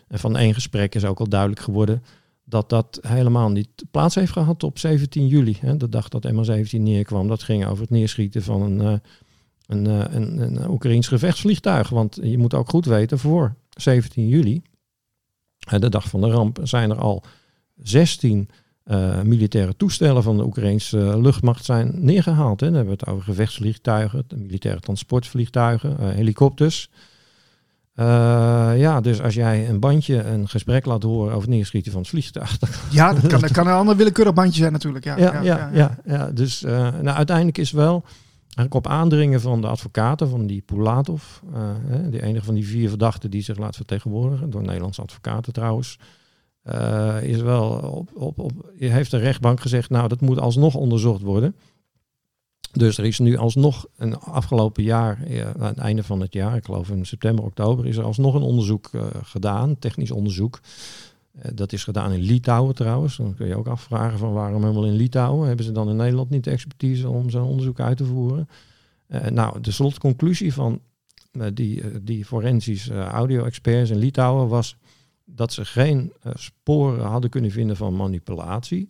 En 0.07 0.19
van 0.19 0.37
één 0.37 0.53
gesprek 0.53 0.95
is 0.95 1.05
ook 1.05 1.19
al 1.19 1.29
duidelijk 1.29 1.61
geworden 1.61 2.03
dat 2.49 2.69
dat 2.69 2.99
helemaal 3.07 3.49
niet 3.49 3.85
plaats 3.91 4.15
heeft 4.15 4.31
gehad 4.31 4.63
op 4.63 4.79
17 4.79 5.27
juli. 5.27 5.57
Hè, 5.61 5.77
de 5.77 5.89
dag 5.89 6.09
dat 6.09 6.27
MH17 6.27 6.79
neerkwam. 6.79 7.27
Dat 7.27 7.43
ging 7.43 7.65
over 7.65 7.81
het 7.81 7.89
neerschieten 7.89 8.43
van 8.43 8.61
een, 8.61 8.81
uh, 8.81 10.03
een, 10.11 10.41
een, 10.41 10.69
Oekraïns 10.69 11.07
gevechtsvliegtuig. 11.07 11.89
Want 11.89 12.19
je 12.21 12.37
moet 12.37 12.53
ook 12.53 12.69
goed 12.69 12.85
weten, 12.85 13.19
voor 13.19 13.55
17 13.69 14.27
juli, 14.27 14.61
de 15.79 15.89
dag 15.89 16.09
van 16.09 16.21
de 16.21 16.29
ramp, 16.29 16.59
zijn 16.63 16.89
er 16.89 16.99
al 16.99 17.23
16 17.75 18.49
uh, 18.85 19.21
militaire 19.21 19.75
toestellen 19.75 20.23
van 20.23 20.37
de 20.37 20.45
Oekraïnse 20.45 21.21
luchtmacht 21.21 21.65
zijn 21.65 21.91
neergehaald. 21.95 22.59
Hè. 22.59 22.65
Dan 22.65 22.75
hebben 22.75 22.93
we 22.93 22.99
het 22.99 23.09
over 23.09 23.23
gevechtsvliegtuigen, 23.23 24.25
militaire 24.35 24.81
transportvliegtuigen, 24.81 26.13
helikopters. 26.13 26.89
Uh, 27.99 28.05
ja, 28.77 29.01
dus 29.01 29.21
als 29.21 29.33
jij 29.33 29.69
een 29.69 29.79
bandje, 29.79 30.23
een 30.23 30.47
gesprek 30.47 30.85
laat 30.85 31.03
horen 31.03 31.27
over 31.27 31.41
het 31.41 31.49
neerschieten 31.49 31.91
van 31.91 32.01
het 32.01 32.09
vliegtuig. 32.09 32.57
Ja, 32.89 33.13
dat 33.13 33.27
kan, 33.27 33.41
dat 33.41 33.51
kan 33.51 33.67
een 33.67 33.73
ander 33.73 33.95
willekeurig 33.95 34.33
bandje 34.33 34.59
zijn 34.59 34.71
natuurlijk. 34.71 35.05
Ja, 35.05 35.17
ja, 35.17 35.33
ja, 35.33 35.41
ja, 35.41 35.69
ja, 35.73 35.97
ja. 36.05 36.31
Dus 36.31 36.63
uh, 36.63 36.71
nou, 36.71 37.17
uiteindelijk 37.17 37.57
is 37.57 37.71
wel 37.71 38.03
eigenlijk 38.43 38.73
op 38.73 38.87
aandringen 38.87 39.41
van 39.41 39.61
de 39.61 39.67
advocaten 39.67 40.29
van 40.29 40.47
die 40.47 40.61
Pulatov, 40.61 41.23
uh, 41.53 41.69
de 42.11 42.21
enige 42.21 42.45
van 42.45 42.53
die 42.53 42.67
vier 42.67 42.89
verdachten 42.89 43.31
die 43.31 43.41
zich 43.41 43.57
laat 43.57 43.75
vertegenwoordigen, 43.75 44.49
door 44.49 44.61
Nederlandse 44.61 45.01
advocaten 45.01 45.53
trouwens, 45.53 45.99
is 47.21 47.41
wel 47.41 47.69
op, 47.69 48.09
op, 48.13 48.39
op, 48.39 48.71
heeft 48.77 49.11
de 49.11 49.17
rechtbank 49.17 49.59
gezegd, 49.59 49.89
nou 49.89 50.07
dat 50.07 50.21
moet 50.21 50.39
alsnog 50.39 50.75
onderzocht 50.75 51.21
worden. 51.21 51.55
Dus 52.71 52.97
er 52.97 53.05
is 53.05 53.19
nu 53.19 53.37
alsnog 53.37 53.87
een 53.97 54.17
afgelopen 54.17 54.83
jaar, 54.83 55.31
ja, 55.31 55.53
aan 55.59 55.67
het 55.67 55.77
einde 55.77 56.03
van 56.03 56.21
het 56.21 56.33
jaar, 56.33 56.55
ik 56.55 56.65
geloof 56.65 56.89
in 56.89 57.05
september, 57.05 57.45
oktober, 57.45 57.87
is 57.87 57.97
er 57.97 58.03
alsnog 58.03 58.33
een 58.33 58.41
onderzoek 58.41 58.89
uh, 58.91 59.03
gedaan, 59.23 59.79
technisch 59.79 60.11
onderzoek. 60.11 60.59
Uh, 61.35 61.51
dat 61.53 61.73
is 61.73 61.83
gedaan 61.83 62.11
in 62.11 62.19
Litouwen 62.19 62.75
trouwens. 62.75 63.17
Dan 63.17 63.35
kun 63.35 63.47
je 63.47 63.57
ook 63.57 63.67
afvragen 63.67 64.17
van 64.17 64.33
waarom 64.33 64.61
helemaal 64.61 64.85
in 64.85 64.95
Litouwen? 64.95 65.47
Hebben 65.47 65.65
ze 65.65 65.71
dan 65.71 65.89
in 65.89 65.95
Nederland 65.95 66.29
niet 66.29 66.43
de 66.43 66.51
expertise 66.51 67.09
om 67.09 67.29
zo'n 67.29 67.47
onderzoek 67.47 67.79
uit 67.79 67.97
te 67.97 68.05
voeren? 68.05 68.49
Uh, 69.07 69.25
nou, 69.25 69.61
de 69.61 69.71
slotconclusie 69.71 70.53
van 70.53 70.81
die, 71.53 72.03
die 72.03 72.25
forensisch 72.25 72.89
audio-experts 72.89 73.89
in 73.89 73.97
Litouwen 73.97 74.47
was 74.47 74.77
dat 75.25 75.53
ze 75.53 75.65
geen 75.65 76.13
sporen 76.33 77.05
hadden 77.05 77.29
kunnen 77.29 77.51
vinden 77.51 77.77
van 77.77 77.95
manipulatie, 77.95 78.89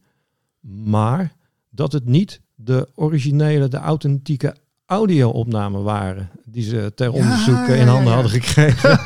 maar 0.83 1.35
dat 1.69 1.91
het 1.91 2.05
niet 2.05 2.41
de 2.61 2.87
originele, 2.95 3.67
de 3.67 3.77
authentieke 3.77 4.53
audio-opnamen 4.89 5.83
waren 5.83 6.29
die 6.45 6.63
ze 6.63 6.91
ter 6.95 7.11
onderzoek 7.11 7.67
ja, 7.67 7.73
in 7.73 7.87
handen 7.87 8.13
hadden 8.13 8.31
gekregen. 8.31 8.99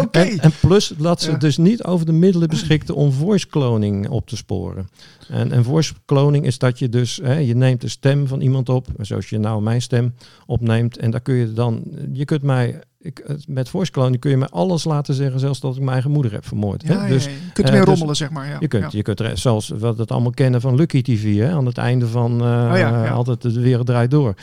okay. 0.00 0.28
en, 0.30 0.40
en, 0.40 0.52
plus 0.60 0.92
dat 0.98 1.20
ze 1.20 1.36
dus 1.36 1.56
niet 1.56 1.84
over 1.84 2.06
de 2.06 2.12
middelen 2.12 2.48
beschikten 2.48 2.94
om 2.94 3.12
voice 3.12 3.48
cloning 3.48 4.08
op 4.08 4.28
te 4.28 4.36
sporen. 4.36 4.88
En, 5.28 5.52
en 5.52 5.64
voice 5.64 5.94
cloning 6.06 6.44
is 6.46 6.58
dat 6.58 6.78
je 6.78 6.88
dus, 6.88 7.20
hè, 7.22 7.38
je 7.38 7.54
neemt 7.54 7.80
de 7.80 7.88
stem 7.88 8.26
van 8.26 8.40
iemand 8.40 8.68
op, 8.68 8.86
zoals 9.00 9.28
je 9.28 9.38
nou 9.38 9.62
mijn 9.62 9.82
stem 9.82 10.14
opneemt, 10.46 10.98
en 10.98 11.10
daar 11.10 11.20
kun 11.20 11.34
je 11.34 11.52
dan, 11.52 11.82
je 12.12 12.24
kunt 12.24 12.42
mij 12.42 12.80
ik, 13.00 13.24
met 13.46 13.68
voice 13.68 13.90
cloning 13.90 14.20
kun 14.20 14.30
je 14.30 14.36
me 14.36 14.48
alles 14.48 14.84
laten 14.84 15.14
zeggen, 15.14 15.40
zelfs 15.40 15.60
dat 15.60 15.72
ik 15.72 15.78
mijn 15.78 15.92
eigen 15.92 16.10
moeder 16.10 16.32
heb 16.32 16.46
vermoord. 16.46 16.82
Ja, 16.86 17.00
hè? 17.00 17.08
Dus, 17.08 17.24
je 17.24 17.30
kunt 17.52 17.70
uh, 17.70 17.82
rommelen, 17.82 18.06
dus 18.06 18.18
zeg 18.18 18.30
maar. 18.30 18.48
Ja. 18.48 18.56
Je 18.60 18.68
kunt, 18.68 18.92
je 18.92 19.02
kunt 19.02 19.20
er, 19.20 19.38
zoals 19.38 19.68
we 19.68 19.94
dat 19.94 20.10
allemaal 20.10 20.30
kennen 20.30 20.60
van 20.60 20.74
Lucky 20.74 21.02
TV, 21.02 21.36
hè? 21.36 21.50
aan 21.50 21.66
het 21.66 21.78
einde 21.78 22.06
van 22.06 22.32
uh, 22.32 22.72
oh, 22.74 23.12
altijd 23.12 23.42
de 23.42 23.60
wereld 23.60 23.86
draait 23.86 24.10
door. 24.10 24.34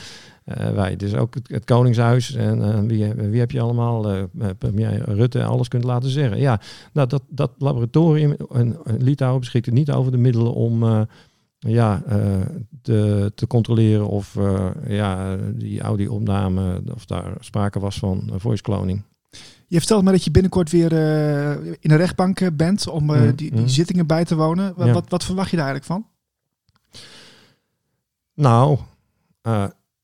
Uh, 0.58 0.70
wij, 0.70 0.96
dus 0.96 1.14
ook 1.14 1.34
het, 1.34 1.48
het 1.48 1.64
Koningshuis 1.64 2.34
en 2.34 2.86
wie, 2.86 3.14
wie 3.14 3.40
heb 3.40 3.50
je 3.50 3.60
allemaal, 3.60 4.28
premier 4.58 5.02
Rutte, 5.04 5.44
alles 5.44 5.68
kunt 5.68 5.84
laten 5.84 6.10
zeggen. 6.10 6.38
Ja, 6.38 6.60
nou, 6.92 7.08
dat, 7.08 7.22
dat 7.28 7.50
laboratorium 7.58 8.36
in 8.52 8.78
Litouwen 8.98 9.40
beschikte 9.40 9.70
niet 9.70 9.90
over 9.90 10.12
de 10.12 10.18
middelen 10.18 10.54
om 10.54 11.06
ja, 11.60 12.02
uh, 12.08 12.40
te, 12.82 13.32
te 13.34 13.46
controleren 13.46 14.08
of 14.08 14.34
uh, 14.34 14.70
ja, 14.86 15.36
die 15.36 15.80
audio-opname, 15.80 16.82
of 16.94 17.04
daar 17.04 17.34
sprake 17.40 17.80
was 17.80 17.98
van 17.98 18.30
voice 18.36 18.62
cloning. 18.62 19.02
Je 19.66 19.78
vertelt 19.78 20.04
me 20.04 20.10
dat 20.10 20.24
je 20.24 20.30
binnenkort 20.30 20.70
weer 20.70 20.92
uh, 20.92 21.50
in 21.80 21.90
een 21.90 21.96
rechtbank 21.96 22.56
bent 22.56 22.88
om 22.88 23.04
mm, 23.04 23.36
die, 23.36 23.50
die 23.50 23.60
mm. 23.60 23.68
zittingen 23.68 24.06
bij 24.06 24.24
te 24.24 24.36
wonen. 24.36 24.72
Wat, 24.76 24.86
ja. 24.86 24.92
wat, 24.92 25.08
wat, 25.08 25.24
verwacht 25.24 25.50
je 25.50 25.56
daar 25.56 25.66
eigenlijk 25.66 25.92
van? 25.92 26.06
Nou, 28.34 28.78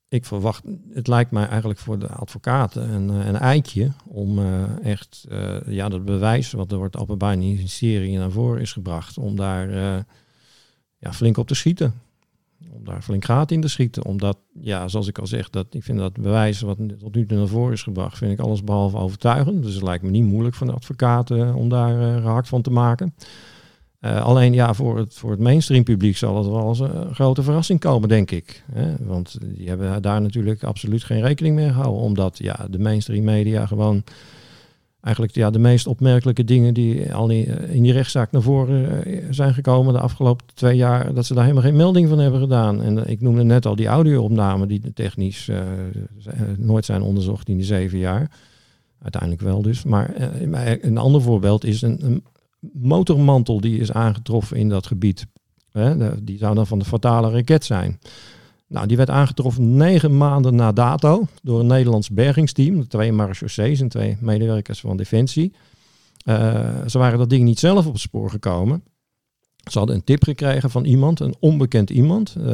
ik 0.08 0.24
verwacht, 0.24 0.62
het 0.90 1.06
lijkt 1.06 1.30
mij 1.30 1.46
eigenlijk 1.46 1.78
voor 1.78 1.98
de 1.98 2.08
advocaten 2.08 2.90
een, 2.90 3.08
een 3.08 3.36
eitje 3.36 3.92
om 4.06 4.38
echt 4.82 5.26
ja, 5.66 5.88
dat 5.88 6.04
bewijs 6.04 6.52
wat 6.52 6.68
door 6.68 6.84
het 6.84 6.96
Openbaar 6.96 7.38
Ministerie 7.38 8.18
naar 8.18 8.30
voren 8.30 8.60
is 8.60 8.72
gebracht, 8.72 9.18
om 9.18 9.36
daar 9.36 9.70
ja, 10.98 11.12
flink 11.12 11.36
op 11.36 11.46
te 11.46 11.54
schieten. 11.54 11.94
Om 12.70 12.84
daar 12.84 13.02
flink 13.02 13.24
gaten 13.24 13.56
in 13.56 13.62
te 13.62 13.68
schieten. 13.68 14.04
Omdat, 14.04 14.38
ja, 14.60 14.88
zoals 14.88 15.08
ik 15.08 15.18
al 15.18 15.26
zeg, 15.26 15.50
dat, 15.50 15.66
ik 15.70 15.82
vind 15.82 15.98
dat 15.98 16.12
bewijs 16.12 16.60
wat 16.60 16.78
tot 16.98 17.14
nu 17.14 17.26
toe 17.26 17.38
naar 17.38 17.46
voren 17.46 17.72
is 17.72 17.82
gebracht, 17.82 18.18
vind 18.18 18.32
ik 18.32 18.40
alles 18.40 18.64
behalve 18.64 18.96
overtuigend. 18.96 19.62
Dus 19.62 19.74
het 19.74 19.82
lijkt 19.82 20.02
me 20.02 20.10
niet 20.10 20.24
moeilijk 20.24 20.54
voor 20.54 20.66
de 20.66 20.72
advocaten 20.72 21.54
om 21.54 21.68
daar 21.68 22.20
gehakt 22.20 22.48
van 22.48 22.62
te 22.62 22.70
maken. 22.70 23.14
Uh, 24.06 24.24
alleen 24.24 24.52
ja, 24.52 24.74
voor 24.74 24.98
het, 24.98 25.14
voor 25.14 25.30
het 25.30 25.40
mainstream 25.40 25.82
publiek 25.82 26.16
zal 26.16 26.36
het 26.36 26.46
wel 26.46 26.60
als 26.60 26.80
een 26.80 27.14
grote 27.14 27.42
verrassing 27.42 27.80
komen, 27.80 28.08
denk 28.08 28.30
ik. 28.30 28.64
Hè? 28.72 28.94
Want 29.00 29.38
die 29.42 29.68
hebben 29.68 30.02
daar 30.02 30.20
natuurlijk 30.20 30.62
absoluut 30.62 31.04
geen 31.04 31.22
rekening 31.22 31.54
mee 31.54 31.68
gehouden. 31.68 32.02
Omdat 32.02 32.38
ja, 32.38 32.66
de 32.70 32.78
mainstream 32.78 33.24
media 33.24 33.66
gewoon 33.66 34.04
eigenlijk 35.00 35.34
ja, 35.34 35.50
de 35.50 35.58
meest 35.58 35.86
opmerkelijke 35.86 36.44
dingen 36.44 36.74
die 36.74 37.14
al 37.14 37.30
in 37.30 37.82
die 37.82 37.92
rechtszaak 37.92 38.32
naar 38.32 38.42
voren 38.42 39.04
eh, 39.04 39.22
zijn 39.30 39.54
gekomen 39.54 39.94
de 39.94 40.00
afgelopen 40.00 40.46
twee 40.54 40.76
jaar, 40.76 41.14
dat 41.14 41.26
ze 41.26 41.34
daar 41.34 41.42
helemaal 41.42 41.64
geen 41.64 41.76
melding 41.76 42.08
van 42.08 42.18
hebben 42.18 42.40
gedaan. 42.40 42.82
En 42.82 43.08
ik 43.08 43.20
noemde 43.20 43.42
net 43.42 43.66
al 43.66 43.76
die 43.76 43.86
audio-opnamen 43.86 44.68
die 44.68 44.92
technisch 44.92 45.50
nooit 46.58 46.84
zijn 46.84 47.02
onderzocht 47.02 47.48
in 47.48 47.56
die 47.56 47.66
zeven 47.66 47.98
jaar. 47.98 48.30
Uiteindelijk 49.02 49.42
wel 49.42 49.62
dus. 49.62 49.84
Maar 49.84 50.14
een 50.80 50.98
ander 50.98 51.22
voorbeeld 51.22 51.64
is 51.64 51.82
een, 51.82 52.22
motormantel 52.72 53.60
die 53.60 53.78
is 53.78 53.92
aangetroffen 53.92 54.56
in 54.56 54.68
dat 54.68 54.86
gebied. 54.86 55.26
Hè, 55.70 56.24
die 56.24 56.38
zou 56.38 56.54
dan 56.54 56.66
van 56.66 56.78
de 56.78 56.84
fatale 56.84 57.30
raket 57.30 57.64
zijn. 57.64 57.98
Nou, 58.68 58.86
die 58.86 58.96
werd 58.96 59.10
aangetroffen 59.10 59.76
negen 59.76 60.16
maanden 60.16 60.54
na 60.54 60.72
dato 60.72 61.26
door 61.42 61.60
een 61.60 61.66
Nederlands 61.66 62.10
bergingsteam. 62.10 62.88
Twee 62.88 63.12
marechaussees 63.12 63.80
en 63.80 63.88
twee 63.88 64.16
medewerkers 64.20 64.80
van 64.80 64.96
Defensie. 64.96 65.52
Uh, 66.24 66.36
ze 66.86 66.98
waren 66.98 67.18
dat 67.18 67.30
ding 67.30 67.44
niet 67.44 67.58
zelf 67.58 67.86
op 67.86 67.92
het 67.92 68.02
spoor 68.02 68.30
gekomen. 68.30 68.82
Ze 69.70 69.78
hadden 69.78 69.96
een 69.96 70.04
tip 70.04 70.22
gekregen 70.22 70.70
van 70.70 70.84
iemand, 70.84 71.20
een 71.20 71.36
onbekend 71.40 71.90
iemand. 71.90 72.34
Uh, 72.38 72.44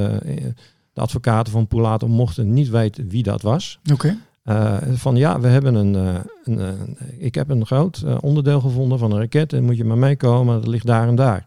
de 0.93 1.01
advocaten 1.01 1.53
van 1.53 1.67
Pulato 1.67 2.09
mochten 2.09 2.53
niet 2.53 2.69
weten 2.69 3.09
wie 3.09 3.23
dat 3.23 3.43
was. 3.43 3.79
Oké. 3.93 4.19
Uh, 4.45 4.77
van 4.93 5.17
ja, 5.17 5.41
we 5.41 5.49
hebben 5.49 5.75
een, 5.75 5.95
een, 5.95 6.59
een 6.59 6.97
ik 7.19 7.35
heb 7.35 7.51
een 7.51 7.67
groot 7.67 8.05
onderdeel 8.21 8.61
gevonden 8.61 8.99
van 8.99 9.13
een 9.13 9.19
raket 9.19 9.53
en 9.53 9.65
moet 9.65 9.77
je 9.77 9.85
maar 9.85 9.99
meekomen, 9.99 10.55
dat 10.55 10.67
ligt 10.67 10.87
daar 10.87 11.09
en 11.09 11.15
daar. 11.15 11.47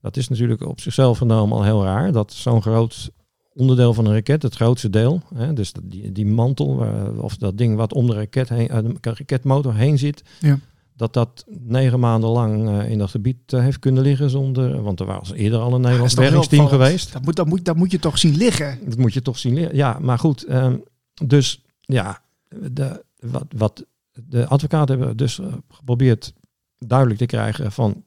Dat 0.00 0.16
is 0.16 0.28
natuurlijk 0.28 0.66
op 0.66 0.80
zichzelf 0.80 1.18
genomen 1.18 1.56
al 1.56 1.64
heel 1.64 1.84
raar, 1.84 2.12
dat 2.12 2.32
zo'n 2.32 2.62
groot 2.62 3.10
onderdeel 3.54 3.94
van 3.94 4.06
een 4.06 4.12
raket, 4.12 4.42
het 4.42 4.54
grootste 4.54 4.90
deel. 4.90 5.22
Hè, 5.34 5.52
dus 5.52 5.72
die, 5.82 6.12
die 6.12 6.26
mantel, 6.26 6.86
of 7.16 7.36
dat 7.36 7.58
ding 7.58 7.76
wat 7.76 7.92
om 7.92 8.06
de, 8.06 8.14
raket 8.14 8.48
heen, 8.48 8.68
de 9.00 9.10
raketmotor 9.10 9.74
heen 9.74 9.98
zit, 9.98 10.22
ja. 10.40 10.58
dat 10.96 11.12
dat 11.12 11.44
negen 11.46 12.00
maanden 12.00 12.30
lang 12.30 12.82
in 12.82 12.98
dat 12.98 13.10
gebied 13.10 13.36
heeft 13.46 13.78
kunnen 13.78 14.02
liggen 14.02 14.30
zonder, 14.30 14.82
want 14.82 15.00
er 15.00 15.06
was 15.06 15.32
eerder 15.32 15.58
al 15.58 15.74
een 15.74 15.80
Nederlands 15.80 16.14
bergingsteam 16.14 16.66
geweest. 16.66 17.12
Dat 17.12 17.22
moet, 17.22 17.36
dat, 17.36 17.46
moet, 17.46 17.64
dat 17.64 17.76
moet 17.76 17.90
je 17.90 17.98
toch 17.98 18.18
zien 18.18 18.36
liggen? 18.36 18.78
Dat 18.84 18.98
moet 18.98 19.14
je 19.14 19.22
toch 19.22 19.38
zien 19.38 19.54
liggen, 19.54 19.76
ja. 19.76 19.98
Maar 20.00 20.18
goed, 20.18 20.50
um, 20.50 20.82
dus 21.26 21.64
ja, 21.92 22.22
de, 22.70 23.04
wat, 23.20 23.46
wat 23.56 23.84
de 24.12 24.46
advocaten 24.46 24.98
hebben 24.98 25.16
dus 25.16 25.40
geprobeerd 25.68 26.32
duidelijk 26.78 27.18
te 27.18 27.26
krijgen 27.26 27.72
van 27.72 28.02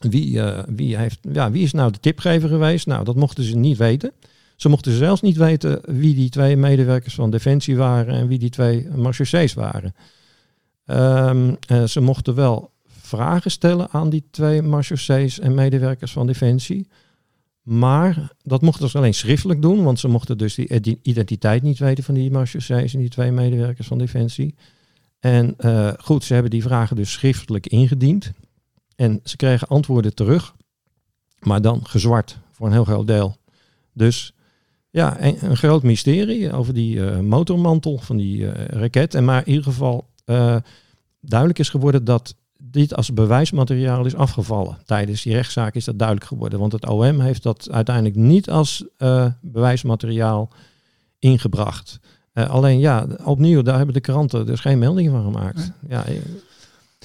wie, 0.00 0.32
uh, 0.32 0.58
wie, 0.66 0.96
heeft, 0.96 1.18
ja, 1.32 1.50
wie 1.50 1.62
is 1.62 1.72
nou 1.72 1.92
de 1.92 2.00
tipgever 2.00 2.48
geweest? 2.48 2.86
Nou, 2.86 3.04
dat 3.04 3.16
mochten 3.16 3.44
ze 3.44 3.56
niet 3.56 3.76
weten. 3.76 4.12
Ze 4.56 4.68
mochten 4.68 4.92
zelfs 4.92 5.20
niet 5.20 5.36
weten 5.36 5.80
wie 5.84 6.14
die 6.14 6.28
twee 6.28 6.56
medewerkers 6.56 7.14
van 7.14 7.30
Defensie 7.30 7.76
waren 7.76 8.14
en 8.14 8.28
wie 8.28 8.38
die 8.38 8.50
twee 8.50 8.88
marechaussées 8.88 9.54
waren. 9.54 9.94
Um, 10.86 11.56
uh, 11.72 11.84
ze 11.84 12.00
mochten 12.00 12.34
wel 12.34 12.70
vragen 12.88 13.50
stellen 13.50 13.90
aan 13.90 14.10
die 14.10 14.24
twee 14.30 14.62
marechaussées 14.62 15.38
en 15.38 15.54
medewerkers 15.54 16.12
van 16.12 16.26
Defensie. 16.26 16.88
Maar 17.70 18.32
dat 18.42 18.62
mochten 18.62 18.88
ze 18.88 18.96
alleen 18.98 19.14
schriftelijk 19.14 19.62
doen, 19.62 19.82
want 19.82 19.98
ze 19.98 20.08
mochten 20.08 20.38
dus 20.38 20.54
die 20.54 20.98
identiteit 21.02 21.62
niet 21.62 21.78
weten 21.78 22.04
van 22.04 22.14
die 22.14 22.30
marechaussées 22.30 22.94
en 22.94 23.00
die 23.00 23.08
twee 23.08 23.32
medewerkers 23.32 23.86
van 23.86 23.98
Defensie. 23.98 24.54
En 25.18 25.54
uh, 25.58 25.92
goed, 25.98 26.24
ze 26.24 26.32
hebben 26.32 26.50
die 26.50 26.62
vragen 26.62 26.96
dus 26.96 27.12
schriftelijk 27.12 27.66
ingediend. 27.66 28.32
En 28.96 29.20
ze 29.24 29.36
kregen 29.36 29.68
antwoorden 29.68 30.14
terug, 30.14 30.54
maar 31.38 31.62
dan 31.62 31.86
gezwart 31.86 32.38
voor 32.50 32.66
een 32.66 32.72
heel 32.72 32.84
groot 32.84 33.06
deel. 33.06 33.36
Dus 33.92 34.34
ja, 34.90 35.22
een, 35.22 35.36
een, 35.40 35.56
groot 35.56 35.82
mysterie 35.82 36.52
over 36.52 36.74
die 36.74 36.96
uh, 36.96 37.18
motormantel 37.18 37.98
van 37.98 38.16
die 38.16 38.38
uh, 38.38 38.50
raket. 38.54 39.14
En 39.14 39.24
maar 39.24 39.40
in 39.46 39.48
ieder 39.48 39.64
geval 39.64 40.08
duidelijk 41.20 41.58
is 41.58 41.68
geworden 41.68 42.04
dat 42.04 42.34
dit 42.70 42.94
als 42.96 43.12
bewijsmateriaal 43.12 44.06
is 44.06 44.14
afgevallen. 44.14 44.78
Tijdens 44.84 45.22
die 45.22 45.32
rechtszaak 45.32 45.74
is 45.74 45.84
dat 45.84 45.98
duidelijk 45.98 46.26
geworden. 46.26 46.58
Want 46.58 46.72
het 46.72 46.86
OM 46.86 47.20
heeft 47.20 47.42
dat 47.42 47.68
uiteindelijk 47.70 48.16
niet 48.16 48.50
als 48.50 48.84
bewijsmateriaal 49.40 50.50
ingebracht. 51.18 51.98
alleen 52.32 52.78
ja, 52.78 53.06
opnieuw, 53.24 53.62
daar 53.62 53.76
hebben 53.76 53.94
de 53.94 54.00
kranten 54.00 54.46
dus 54.46 54.60
geen 54.60 54.78
melding 54.78 55.10
van 55.10 55.22
gemaakt. 55.22 55.72
Ja, 55.88 56.04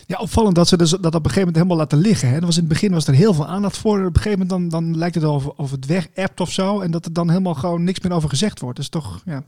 ja, 0.08 0.18
opvallend 0.18 0.56
dat 0.56 0.68
ze 0.68 0.78
dus 0.78 0.90
dat 0.90 1.06
op 1.06 1.14
een 1.14 1.14
gegeven 1.14 1.40
moment 1.40 1.56
helemaal 1.56 1.78
laten 1.78 1.98
liggen. 1.98 2.28
Hè. 2.28 2.34
Dat 2.34 2.44
was 2.44 2.56
in 2.56 2.64
het 2.64 2.72
begin 2.72 2.92
was 2.92 3.08
er 3.08 3.14
heel 3.14 3.34
veel 3.34 3.48
aandacht 3.48 3.78
voor. 3.78 4.00
Op 4.00 4.06
een 4.06 4.22
gegeven 4.22 4.40
moment 4.40 4.50
dan, 4.50 4.70
dan 4.70 4.98
lijkt 4.98 5.16
het 5.16 5.24
of, 5.24 5.46
of 5.46 5.72
het 5.72 5.86
weg 5.86 6.08
appt 6.16 6.40
of 6.40 6.52
zo. 6.52 6.80
En 6.80 6.92
dat 6.92 7.06
er 7.06 7.14
dan 7.14 7.30
helemaal 7.30 7.54
gewoon 7.54 7.84
niks 7.84 8.00
meer 8.00 8.12
over 8.12 8.30
gezegd 8.30 8.60
wordt. 8.60 8.76
Dat 8.76 8.86
is 8.86 8.92
toch 8.92 9.22
ja, 9.26 9.44